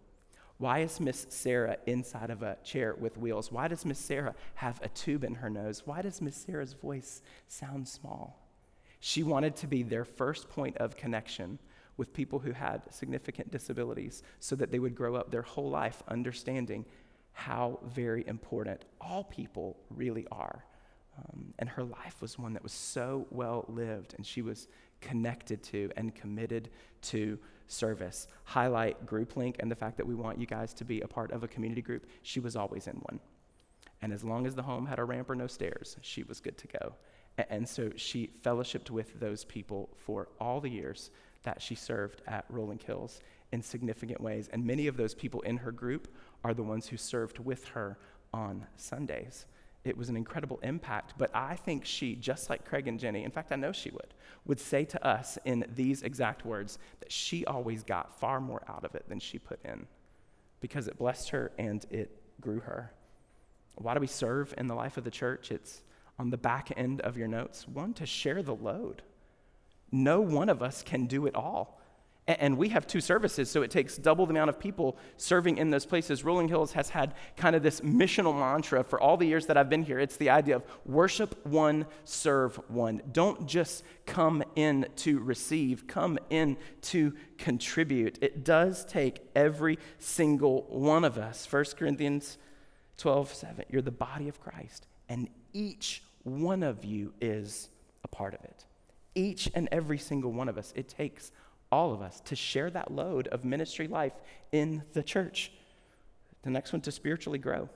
Why 0.58 0.80
is 0.80 1.00
Miss 1.00 1.28
Sarah 1.30 1.78
inside 1.86 2.30
of 2.30 2.42
a 2.42 2.58
chair 2.64 2.96
with 2.98 3.18
wheels? 3.18 3.52
Why 3.52 3.68
does 3.68 3.86
Miss 3.86 4.00
Sarah 4.00 4.36
have 4.56 4.82
a 4.82 4.90
tube 4.90 5.24
in 5.24 5.36
her 5.36 5.50
nose? 5.50 5.84
Why 5.86 6.02
does 6.02 6.22
Miss 6.22 6.36
Sarah's 6.36 6.74
voice 6.74 7.22
sound 7.48 7.88
small? 7.88 8.42
She 9.02 9.22
wanted 9.22 9.56
to 9.58 9.68
be 9.68 9.84
their 9.84 10.06
first 10.06 10.50
point 10.50 10.78
of 10.78 10.96
connection 10.96 11.60
with 11.98 12.14
people 12.14 12.40
who 12.40 12.52
had 12.52 12.82
significant 12.94 13.52
disabilities 13.52 14.24
so 14.40 14.56
that 14.56 14.72
they 14.72 14.80
would 14.80 14.96
grow 14.96 15.16
up 15.16 15.30
their 15.30 15.42
whole 15.42 15.70
life 15.70 16.02
understanding 16.08 16.86
how 17.34 17.80
very 17.84 18.26
important 18.28 18.86
all 19.02 19.26
people 19.26 19.78
really 19.90 20.26
are. 20.32 20.64
Um, 21.18 21.54
and 21.60 21.70
her 21.70 21.84
life 21.84 22.22
was 22.22 22.40
one 22.40 22.54
that 22.54 22.64
was 22.64 22.74
so 22.74 23.28
well 23.30 23.66
lived, 23.68 24.16
and 24.18 24.26
she 24.26 24.42
was 24.42 24.68
connected 25.02 25.64
to 25.64 25.90
and 25.96 26.16
committed 26.16 26.70
to 27.04 27.38
service, 27.68 28.28
highlight 28.44 29.06
group 29.06 29.36
link 29.36 29.58
and 29.60 29.70
the 29.70 29.76
fact 29.76 29.98
that 29.98 30.08
we 30.08 30.16
want 30.16 30.40
you 30.40 30.46
guys 30.46 30.74
to 30.76 30.86
be 30.86 31.02
a 31.02 31.08
part 31.08 31.32
of 31.32 31.44
a 31.44 31.48
community 31.48 31.82
group. 31.82 32.06
She 32.22 32.40
was 32.40 32.56
always 32.56 32.88
in 32.88 32.96
one. 32.96 33.20
And 34.02 34.14
as 34.14 34.24
long 34.24 34.46
as 34.46 34.56
the 34.56 34.64
home 34.64 34.86
had 34.86 35.00
a 35.00 35.04
ramp 35.04 35.30
or 35.30 35.36
no 35.36 35.48
stairs, 35.48 35.98
she 36.02 36.24
was 36.24 36.40
good 36.40 36.58
to 36.60 36.68
go. 36.68 36.94
And 37.50 37.68
so 37.68 37.92
she 37.96 38.30
fellowshipped 38.44 38.90
with 38.90 39.20
those 39.20 39.44
people 39.44 39.90
for 39.98 40.30
all 40.40 40.62
the 40.62 40.70
years 40.70 41.10
that 41.44 41.62
she 41.62 41.76
served 41.76 42.22
at 42.28 42.46
Rolling 42.50 42.80
Hills 42.80 43.20
in 43.52 43.62
significant 43.62 44.22
ways. 44.22 44.50
And 44.52 44.66
many 44.66 44.88
of 44.88 44.98
those 44.98 45.14
people 45.14 45.42
in 45.42 45.58
her 45.58 45.72
group 45.72 46.14
are 46.44 46.54
the 46.54 46.64
ones 46.64 46.88
who 46.88 46.98
served 46.98 47.40
with 47.40 47.66
her 47.70 47.98
on 48.34 48.66
Sundays. 48.78 49.46
It 49.86 49.96
was 49.96 50.10
an 50.10 50.18
incredible 50.18 50.60
impact, 50.64 51.14
but 51.16 51.30
I 51.34 51.56
think 51.56 51.86
she, 51.86 52.16
just 52.16 52.50
like 52.50 52.66
Craig 52.66 52.88
and 52.88 53.00
Jenny, 53.00 53.24
in 53.24 53.30
fact, 53.30 53.52
I 53.52 53.56
know 53.56 53.72
she 53.72 53.92
would, 53.92 54.16
would 54.46 54.60
say 54.60 54.84
to 54.84 55.08
us 55.08 55.38
in 55.46 55.64
these 55.76 56.02
exact 56.02 56.44
words 56.44 56.80
that 57.02 57.12
she 57.12 57.46
always 57.46 57.84
got 57.84 58.20
far 58.20 58.42
more 58.42 58.64
out 58.68 58.84
of 58.84 58.96
it 58.96 59.08
than 59.08 59.20
she 59.20 59.38
put 59.38 59.64
in 59.64 59.86
because 60.60 60.88
it 60.88 60.98
blessed 60.98 61.30
her 61.30 61.52
and 61.60 61.86
it 61.92 62.18
grew 62.42 62.60
her. 62.62 62.92
Why 63.76 63.94
do 63.94 64.00
we 64.00 64.08
serve 64.08 64.56
in 64.58 64.66
the 64.66 64.74
life 64.74 64.98
of 64.98 65.04
the 65.04 65.12
church? 65.12 65.52
It's 65.52 65.84
on 66.18 66.32
the 66.32 66.38
back 66.38 66.72
end 66.76 67.02
of 67.02 67.16
your 67.16 67.28
notes. 67.28 67.68
One, 67.68 67.94
to 67.94 68.08
share 68.08 68.42
the 68.42 68.56
load. 68.56 69.04
No 69.92 70.20
one 70.20 70.50
of 70.50 70.64
us 70.64 70.82
can 70.82 71.06
do 71.06 71.28
it 71.28 71.36
all. 71.36 71.80
And 72.28 72.58
we 72.58 72.70
have 72.70 72.88
two 72.88 73.02
services, 73.02 73.52
so 73.52 73.62
it 73.62 73.70
takes 73.70 73.98
double 73.98 74.26
the 74.26 74.32
amount 74.32 74.50
of 74.50 74.60
people 74.60 74.98
serving 75.16 75.60
in 75.60 75.70
those 75.70 75.86
places. 75.86 76.24
Rolling 76.24 76.48
Hills 76.48 76.72
has 76.72 76.90
had 76.90 77.14
kind 77.38 77.56
of 77.56 77.62
this 77.62 77.82
missional 77.82 78.38
mantra 78.38 78.84
for 78.84 79.00
all 79.00 79.16
the 79.16 79.28
years 79.28 79.46
that 79.46 79.58
I've 79.58 79.70
been 79.70 79.84
here. 79.84 80.00
It's 80.00 80.18
the 80.18 80.32
idea 80.32 80.56
of 80.56 80.64
worship 80.86 81.46
one, 81.46 81.86
serve 82.04 82.56
one. 82.68 83.04
Don't 83.12 83.46
just 83.46 83.84
come 84.08 84.44
in 84.56 84.88
to 84.98 85.20
receive, 85.20 85.86
come 85.86 86.18
in 86.32 86.58
to 86.84 87.14
contribute. 87.38 88.18
It 88.22 88.44
does 88.44 88.86
take 88.86 89.20
every 89.36 89.78
single 90.00 90.64
one 90.70 91.04
of 91.04 91.20
us. 91.20 91.48
1 91.52 91.64
Corinthians 91.78 92.40
12 92.98 93.36
7. 93.36 93.66
You're 93.70 93.84
the 93.84 93.92
body 93.92 94.30
of 94.30 94.42
Christ, 94.42 94.88
and 95.10 95.30
each 95.54 96.02
one 96.24 96.64
of 96.64 96.84
you 96.84 97.14
is 97.22 97.70
a 98.04 98.08
part 98.08 98.34
of 98.34 98.44
it. 98.44 98.66
Each 99.14 99.50
and 99.54 99.70
every 99.72 100.00
single 100.00 100.32
one 100.32 100.50
of 100.50 100.58
us. 100.58 100.74
It 100.76 100.90
takes 100.90 101.32
all 101.72 101.94
of 101.94 102.02
us, 102.02 102.22
to 102.26 102.36
share 102.36 102.70
that 102.70 102.92
load 102.92 103.28
of 103.28 103.44
ministry 103.44 103.88
life 103.88 104.14
in 104.52 104.84
the 104.94 105.04
church. 105.04 105.52
The 106.44 106.50
next 106.50 106.74
one, 106.74 106.82
to 106.82 106.92
spiritually 106.92 107.40
grow. 107.40 107.70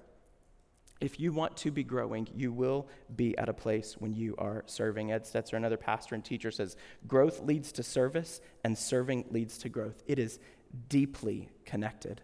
If 1.02 1.20
you 1.20 1.32
want 1.32 1.56
to 1.58 1.72
be 1.72 1.84
growing, 1.84 2.28
you 2.36 2.52
will 2.52 2.88
be 3.16 3.38
at 3.38 3.48
a 3.48 3.54
place 3.54 3.96
when 3.98 4.14
you 4.14 4.36
are 4.38 4.64
serving. 4.66 5.12
Ed 5.12 5.24
Stetzer, 5.24 5.54
another 5.54 5.78
pastor 5.78 6.14
and 6.14 6.24
teacher, 6.24 6.52
says 6.52 6.76
growth 7.08 7.42
leads 7.42 7.72
to 7.74 7.84
service 7.84 8.42
and 8.64 8.78
serving 8.78 9.26
leads 9.32 9.58
to 9.60 9.70
growth. 9.70 10.04
It 10.08 10.20
is 10.20 10.40
deeply 10.90 11.50
connected. 11.66 12.22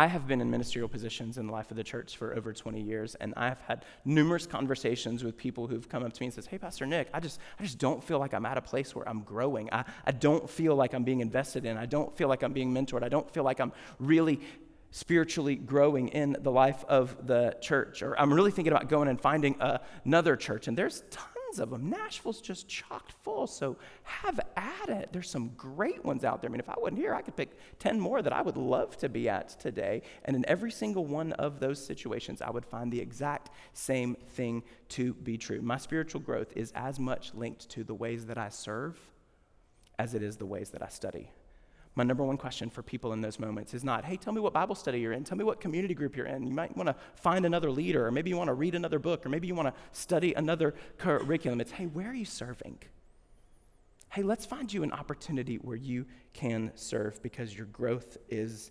I 0.00 0.06
have 0.06 0.26
been 0.26 0.40
in 0.40 0.50
ministerial 0.50 0.88
positions 0.88 1.36
in 1.36 1.46
the 1.46 1.52
life 1.52 1.70
of 1.70 1.76
the 1.76 1.84
church 1.84 2.16
for 2.16 2.34
over 2.34 2.54
20 2.54 2.80
years, 2.80 3.16
and 3.16 3.34
I've 3.36 3.60
had 3.60 3.84
numerous 4.06 4.46
conversations 4.46 5.22
with 5.22 5.36
people 5.36 5.66
who've 5.66 5.86
come 5.86 6.02
up 6.02 6.14
to 6.14 6.22
me 6.22 6.28
and 6.28 6.32
says, 6.34 6.46
"Hey, 6.46 6.56
Pastor 6.56 6.86
Nick, 6.86 7.10
I 7.12 7.20
just, 7.20 7.38
I 7.58 7.64
just 7.64 7.76
don't 7.76 8.02
feel 8.02 8.18
like 8.18 8.32
I'm 8.32 8.46
at 8.46 8.56
a 8.56 8.62
place 8.62 8.94
where 8.94 9.06
I'm 9.06 9.20
growing. 9.20 9.68
I, 9.70 9.84
I 10.06 10.12
don't 10.12 10.48
feel 10.48 10.74
like 10.74 10.94
I'm 10.94 11.04
being 11.04 11.20
invested 11.20 11.66
in. 11.66 11.76
I 11.76 11.84
don't 11.84 12.16
feel 12.16 12.28
like 12.28 12.42
I'm 12.42 12.54
being 12.54 12.72
mentored. 12.72 13.02
I 13.02 13.10
don't 13.10 13.30
feel 13.30 13.44
like 13.44 13.60
I'm 13.60 13.72
really 13.98 14.40
spiritually 14.90 15.56
growing 15.56 16.08
in 16.08 16.34
the 16.40 16.50
life 16.50 16.82
of 16.88 17.26
the 17.26 17.54
church, 17.60 18.00
or 18.00 18.18
I'm 18.18 18.32
really 18.32 18.52
thinking 18.52 18.72
about 18.72 18.88
going 18.88 19.06
and 19.06 19.20
finding 19.20 19.54
another 20.06 20.34
church." 20.34 20.66
And 20.66 20.78
there's 20.78 21.02
tons 21.10 21.39
tons 21.50 21.60
of 21.60 21.70
them. 21.70 21.90
Nashville's 21.90 22.40
just 22.40 22.68
chocked 22.68 23.12
full, 23.22 23.46
so 23.46 23.76
have 24.02 24.40
at 24.56 24.88
it. 24.88 25.10
There's 25.12 25.30
some 25.30 25.50
great 25.56 26.04
ones 26.04 26.24
out 26.24 26.40
there. 26.40 26.50
I 26.50 26.52
mean, 26.52 26.60
if 26.60 26.68
I 26.68 26.74
wasn't 26.78 26.98
here, 26.98 27.14
I 27.14 27.22
could 27.22 27.36
pick 27.36 27.50
10 27.78 27.98
more 27.98 28.22
that 28.22 28.32
I 28.32 28.42
would 28.42 28.56
love 28.56 28.96
to 28.98 29.08
be 29.08 29.28
at 29.28 29.48
today. 29.60 30.02
And 30.24 30.36
in 30.36 30.48
every 30.48 30.70
single 30.70 31.06
one 31.06 31.32
of 31.34 31.60
those 31.60 31.84
situations, 31.84 32.42
I 32.42 32.50
would 32.50 32.64
find 32.64 32.92
the 32.92 33.00
exact 33.00 33.50
same 33.72 34.16
thing 34.30 34.62
to 34.90 35.14
be 35.14 35.36
true. 35.36 35.60
My 35.60 35.78
spiritual 35.78 36.20
growth 36.20 36.52
is 36.56 36.72
as 36.74 36.98
much 36.98 37.34
linked 37.34 37.68
to 37.70 37.84
the 37.84 37.94
ways 37.94 38.26
that 38.26 38.38
I 38.38 38.48
serve 38.48 38.98
as 39.98 40.14
it 40.14 40.22
is 40.22 40.36
the 40.36 40.46
ways 40.46 40.70
that 40.70 40.82
I 40.82 40.88
study 40.88 41.30
my 41.96 42.04
number 42.04 42.22
one 42.22 42.36
question 42.36 42.70
for 42.70 42.82
people 42.82 43.12
in 43.12 43.20
those 43.20 43.38
moments 43.38 43.74
is 43.74 43.82
not, 43.82 44.04
hey, 44.04 44.16
tell 44.16 44.32
me 44.32 44.40
what 44.40 44.52
Bible 44.52 44.74
study 44.74 45.00
you're 45.00 45.12
in. 45.12 45.24
Tell 45.24 45.36
me 45.36 45.44
what 45.44 45.60
community 45.60 45.94
group 45.94 46.16
you're 46.16 46.26
in. 46.26 46.46
You 46.46 46.54
might 46.54 46.76
want 46.76 46.88
to 46.88 46.94
find 47.16 47.44
another 47.44 47.70
leader, 47.70 48.06
or 48.06 48.10
maybe 48.10 48.30
you 48.30 48.36
want 48.36 48.48
to 48.48 48.54
read 48.54 48.74
another 48.74 48.98
book, 48.98 49.26
or 49.26 49.28
maybe 49.28 49.48
you 49.48 49.54
want 49.54 49.68
to 49.68 49.74
study 49.92 50.32
another 50.34 50.74
curriculum. 50.98 51.60
It's, 51.60 51.72
hey, 51.72 51.86
where 51.86 52.10
are 52.10 52.14
you 52.14 52.24
serving? 52.24 52.78
Hey, 54.10 54.22
let's 54.22 54.46
find 54.46 54.72
you 54.72 54.82
an 54.82 54.92
opportunity 54.92 55.56
where 55.56 55.76
you 55.76 56.06
can 56.32 56.72
serve 56.74 57.22
because 57.22 57.56
your 57.56 57.66
growth 57.66 58.16
is 58.28 58.70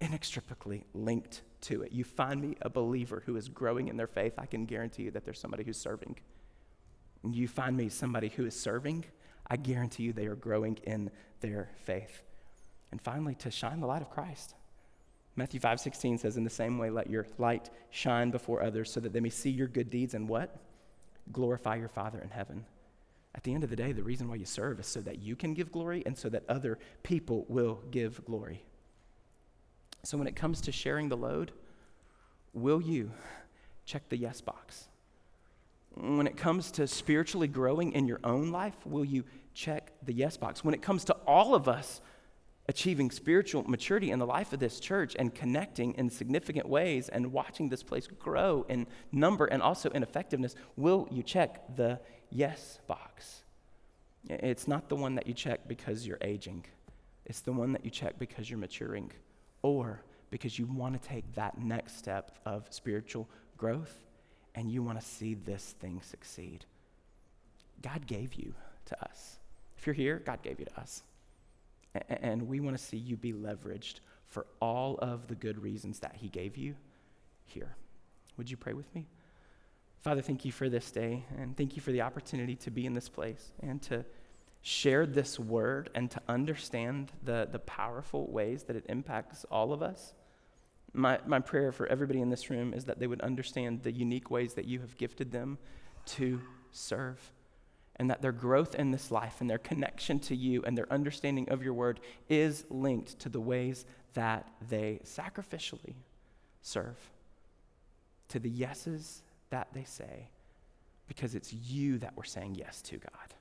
inextricably 0.00 0.84
linked 0.94 1.42
to 1.62 1.82
it. 1.82 1.92
You 1.92 2.04
find 2.04 2.40
me 2.40 2.56
a 2.62 2.68
believer 2.68 3.22
who 3.24 3.36
is 3.36 3.48
growing 3.48 3.88
in 3.88 3.96
their 3.96 4.06
faith, 4.06 4.34
I 4.38 4.46
can 4.46 4.66
guarantee 4.66 5.04
you 5.04 5.10
that 5.12 5.24
there's 5.24 5.38
somebody 5.38 5.64
who's 5.64 5.78
serving. 5.78 6.16
You 7.22 7.48
find 7.48 7.76
me 7.76 7.88
somebody 7.88 8.28
who 8.28 8.44
is 8.44 8.58
serving, 8.58 9.04
I 9.46 9.56
guarantee 9.56 10.04
you 10.04 10.12
they 10.12 10.26
are 10.26 10.36
growing 10.36 10.78
in 10.84 11.10
their 11.40 11.70
faith. 11.84 12.22
And 12.94 13.02
finally, 13.02 13.34
to 13.40 13.50
shine 13.50 13.80
the 13.80 13.88
light 13.88 14.02
of 14.02 14.08
Christ. 14.08 14.54
Matthew 15.34 15.58
5 15.58 15.80
16 15.80 16.18
says, 16.18 16.36
In 16.36 16.44
the 16.44 16.48
same 16.48 16.78
way, 16.78 16.90
let 16.90 17.10
your 17.10 17.26
light 17.38 17.68
shine 17.90 18.30
before 18.30 18.62
others 18.62 18.92
so 18.92 19.00
that 19.00 19.12
they 19.12 19.18
may 19.18 19.30
see 19.30 19.50
your 19.50 19.66
good 19.66 19.90
deeds 19.90 20.14
and 20.14 20.28
what? 20.28 20.56
Glorify 21.32 21.74
your 21.74 21.88
Father 21.88 22.20
in 22.20 22.30
heaven. 22.30 22.64
At 23.34 23.42
the 23.42 23.52
end 23.52 23.64
of 23.64 23.70
the 23.70 23.74
day, 23.74 23.90
the 23.90 24.04
reason 24.04 24.28
why 24.28 24.36
you 24.36 24.44
serve 24.44 24.78
is 24.78 24.86
so 24.86 25.00
that 25.00 25.18
you 25.18 25.34
can 25.34 25.54
give 25.54 25.72
glory 25.72 26.04
and 26.06 26.16
so 26.16 26.28
that 26.28 26.44
other 26.48 26.78
people 27.02 27.44
will 27.48 27.80
give 27.90 28.24
glory. 28.26 28.62
So 30.04 30.16
when 30.16 30.28
it 30.28 30.36
comes 30.36 30.60
to 30.60 30.70
sharing 30.70 31.08
the 31.08 31.16
load, 31.16 31.50
will 32.52 32.80
you 32.80 33.10
check 33.84 34.08
the 34.08 34.16
yes 34.16 34.40
box? 34.40 34.86
When 35.96 36.28
it 36.28 36.36
comes 36.36 36.70
to 36.70 36.86
spiritually 36.86 37.48
growing 37.48 37.90
in 37.90 38.06
your 38.06 38.20
own 38.22 38.52
life, 38.52 38.76
will 38.86 39.04
you 39.04 39.24
check 39.52 39.90
the 40.04 40.12
yes 40.12 40.36
box? 40.36 40.62
When 40.62 40.74
it 40.74 40.82
comes 40.82 41.04
to 41.06 41.14
all 41.26 41.56
of 41.56 41.66
us 41.66 42.00
achieving 42.66 43.10
spiritual 43.10 43.62
maturity 43.64 44.10
in 44.10 44.18
the 44.18 44.26
life 44.26 44.52
of 44.52 44.60
this 44.60 44.80
church 44.80 45.14
and 45.18 45.34
connecting 45.34 45.92
in 45.94 46.08
significant 46.08 46.68
ways 46.68 47.08
and 47.08 47.32
watching 47.32 47.68
this 47.68 47.82
place 47.82 48.06
grow 48.06 48.64
in 48.68 48.86
number 49.12 49.44
and 49.46 49.62
also 49.62 49.90
in 49.90 50.02
effectiveness, 50.02 50.54
will 50.76 51.06
you 51.10 51.22
check 51.22 51.76
the 51.76 52.00
yes 52.30 52.78
box? 52.86 53.42
It's 54.28 54.66
not 54.66 54.88
the 54.88 54.96
one 54.96 55.14
that 55.16 55.26
you 55.26 55.34
check 55.34 55.68
because 55.68 56.06
you're 56.06 56.18
aging, 56.22 56.64
it's 57.26 57.40
the 57.40 57.52
one 57.52 57.72
that 57.72 57.84
you 57.84 57.90
check 57.90 58.18
because 58.18 58.48
you're 58.48 58.58
maturing 58.58 59.10
or 59.62 60.02
because 60.30 60.58
you 60.58 60.66
want 60.66 61.00
to 61.00 61.08
take 61.08 61.34
that 61.34 61.58
next 61.58 61.98
step 61.98 62.38
of 62.44 62.66
spiritual 62.70 63.28
growth 63.56 64.04
and 64.54 64.70
you 64.70 64.82
want 64.82 65.00
to 65.00 65.06
see 65.06 65.34
this 65.34 65.74
thing 65.80 66.00
succeed. 66.02 66.64
God 67.82 68.06
gave 68.06 68.34
you 68.34 68.54
to 68.86 69.04
us. 69.04 69.38
If 69.76 69.86
you're 69.86 69.94
here, 69.94 70.22
God 70.24 70.42
gave 70.42 70.58
you 70.58 70.66
to 70.66 70.80
us. 70.80 71.02
And 72.08 72.48
we 72.48 72.60
want 72.60 72.76
to 72.76 72.82
see 72.82 72.96
you 72.96 73.16
be 73.16 73.32
leveraged 73.32 74.00
for 74.26 74.46
all 74.60 74.98
of 74.98 75.28
the 75.28 75.34
good 75.34 75.62
reasons 75.62 76.00
that 76.00 76.16
He 76.16 76.28
gave 76.28 76.56
you 76.56 76.74
here. 77.44 77.76
Would 78.36 78.50
you 78.50 78.56
pray 78.56 78.72
with 78.72 78.92
me? 78.94 79.06
Father, 80.02 80.20
thank 80.20 80.44
you 80.44 80.52
for 80.52 80.68
this 80.68 80.90
day, 80.90 81.24
and 81.38 81.56
thank 81.56 81.76
you 81.76 81.82
for 81.82 81.92
the 81.92 82.02
opportunity 82.02 82.56
to 82.56 82.70
be 82.70 82.84
in 82.84 82.92
this 82.92 83.08
place 83.08 83.52
and 83.60 83.80
to 83.82 84.04
share 84.60 85.06
this 85.06 85.38
word 85.38 85.90
and 85.94 86.10
to 86.10 86.20
understand 86.28 87.12
the, 87.22 87.48
the 87.50 87.58
powerful 87.60 88.30
ways 88.30 88.64
that 88.64 88.76
it 88.76 88.84
impacts 88.88 89.44
all 89.50 89.72
of 89.72 89.82
us. 89.82 90.14
My, 90.92 91.20
my 91.26 91.40
prayer 91.40 91.72
for 91.72 91.86
everybody 91.86 92.20
in 92.20 92.30
this 92.30 92.50
room 92.50 92.74
is 92.74 92.84
that 92.84 92.98
they 92.98 93.06
would 93.06 93.20
understand 93.20 93.82
the 93.82 93.92
unique 93.92 94.30
ways 94.30 94.54
that 94.54 94.64
you 94.64 94.80
have 94.80 94.96
gifted 94.96 95.32
them 95.32 95.58
to 96.06 96.40
serve 96.70 97.32
and 97.96 98.10
that 98.10 98.22
their 98.22 98.32
growth 98.32 98.74
in 98.74 98.90
this 98.90 99.10
life 99.10 99.40
and 99.40 99.48
their 99.48 99.58
connection 99.58 100.18
to 100.18 100.34
you 100.34 100.62
and 100.64 100.76
their 100.76 100.92
understanding 100.92 101.48
of 101.48 101.62
your 101.62 101.74
word 101.74 102.00
is 102.28 102.64
linked 102.70 103.18
to 103.20 103.28
the 103.28 103.40
ways 103.40 103.84
that 104.14 104.48
they 104.68 105.00
sacrificially 105.04 105.94
serve, 106.62 106.98
to 108.28 108.38
the 108.38 108.50
yeses 108.50 109.22
that 109.50 109.68
they 109.72 109.84
say, 109.84 110.28
because 111.06 111.34
it's 111.34 111.52
you 111.52 111.98
that 111.98 112.16
we're 112.16 112.24
saying 112.24 112.54
yes 112.54 112.82
to, 112.82 112.96
God. 112.96 113.34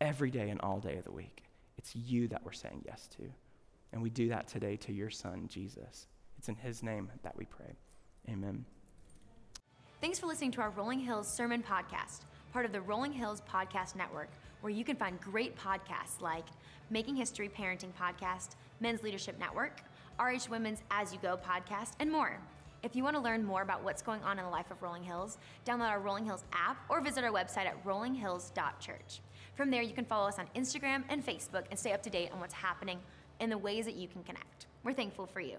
Every 0.00 0.30
day 0.30 0.50
and 0.50 0.60
all 0.60 0.80
day 0.80 0.96
of 0.96 1.04
the 1.04 1.12
week, 1.12 1.44
it's 1.78 1.94
you 1.94 2.28
that 2.28 2.44
we're 2.44 2.52
saying 2.52 2.82
yes 2.84 3.08
to. 3.16 3.22
And 3.92 4.02
we 4.02 4.10
do 4.10 4.28
that 4.30 4.48
today 4.48 4.76
to 4.78 4.92
your 4.92 5.10
son, 5.10 5.48
Jesus. 5.48 6.06
It's 6.38 6.48
in 6.48 6.56
his 6.56 6.82
name 6.82 7.10
that 7.22 7.36
we 7.36 7.44
pray. 7.44 7.76
Amen. 8.28 8.64
Thanks 10.00 10.18
for 10.18 10.26
listening 10.26 10.50
to 10.52 10.60
our 10.60 10.70
Rolling 10.70 10.98
Hills 10.98 11.32
Sermon 11.36 11.62
Podcast 11.62 12.22
part 12.52 12.66
of 12.66 12.72
the 12.72 12.80
Rolling 12.80 13.12
Hills 13.12 13.42
Podcast 13.50 13.96
Network, 13.96 14.28
where 14.60 14.72
you 14.72 14.84
can 14.84 14.96
find 14.96 15.18
great 15.20 15.56
podcasts 15.56 16.20
like 16.20 16.44
Making 16.90 17.16
History 17.16 17.48
Parenting 17.48 17.92
Podcast, 17.98 18.50
Men's 18.80 19.02
Leadership 19.02 19.38
Network, 19.38 19.80
RH 20.20 20.50
Women's 20.50 20.82
As 20.90 21.12
You 21.12 21.18
Go 21.22 21.38
podcast, 21.38 21.92
and 21.98 22.12
more. 22.12 22.38
If 22.82 22.94
you 22.94 23.04
want 23.04 23.16
to 23.16 23.22
learn 23.22 23.42
more 23.42 23.62
about 23.62 23.82
what's 23.82 24.02
going 24.02 24.22
on 24.22 24.38
in 24.38 24.44
the 24.44 24.50
life 24.50 24.70
of 24.70 24.82
Rolling 24.82 25.02
Hills, 25.02 25.38
download 25.64 25.88
our 25.88 26.00
Rolling 26.00 26.26
Hills 26.26 26.44
app 26.52 26.76
or 26.90 27.00
visit 27.00 27.24
our 27.24 27.30
website 27.30 27.66
at 27.66 27.82
rollinghills.church. 27.84 29.20
From 29.54 29.70
there, 29.70 29.82
you 29.82 29.92
can 29.94 30.04
follow 30.04 30.28
us 30.28 30.38
on 30.38 30.46
Instagram 30.54 31.04
and 31.08 31.24
Facebook 31.24 31.64
and 31.70 31.78
stay 31.78 31.92
up 31.92 32.02
to 32.02 32.10
date 32.10 32.30
on 32.32 32.40
what's 32.40 32.54
happening 32.54 32.98
in 33.40 33.48
the 33.50 33.58
ways 33.58 33.86
that 33.86 33.94
you 33.94 34.08
can 34.08 34.22
connect. 34.24 34.66
We're 34.84 34.92
thankful 34.92 35.26
for 35.26 35.40
you. 35.40 35.58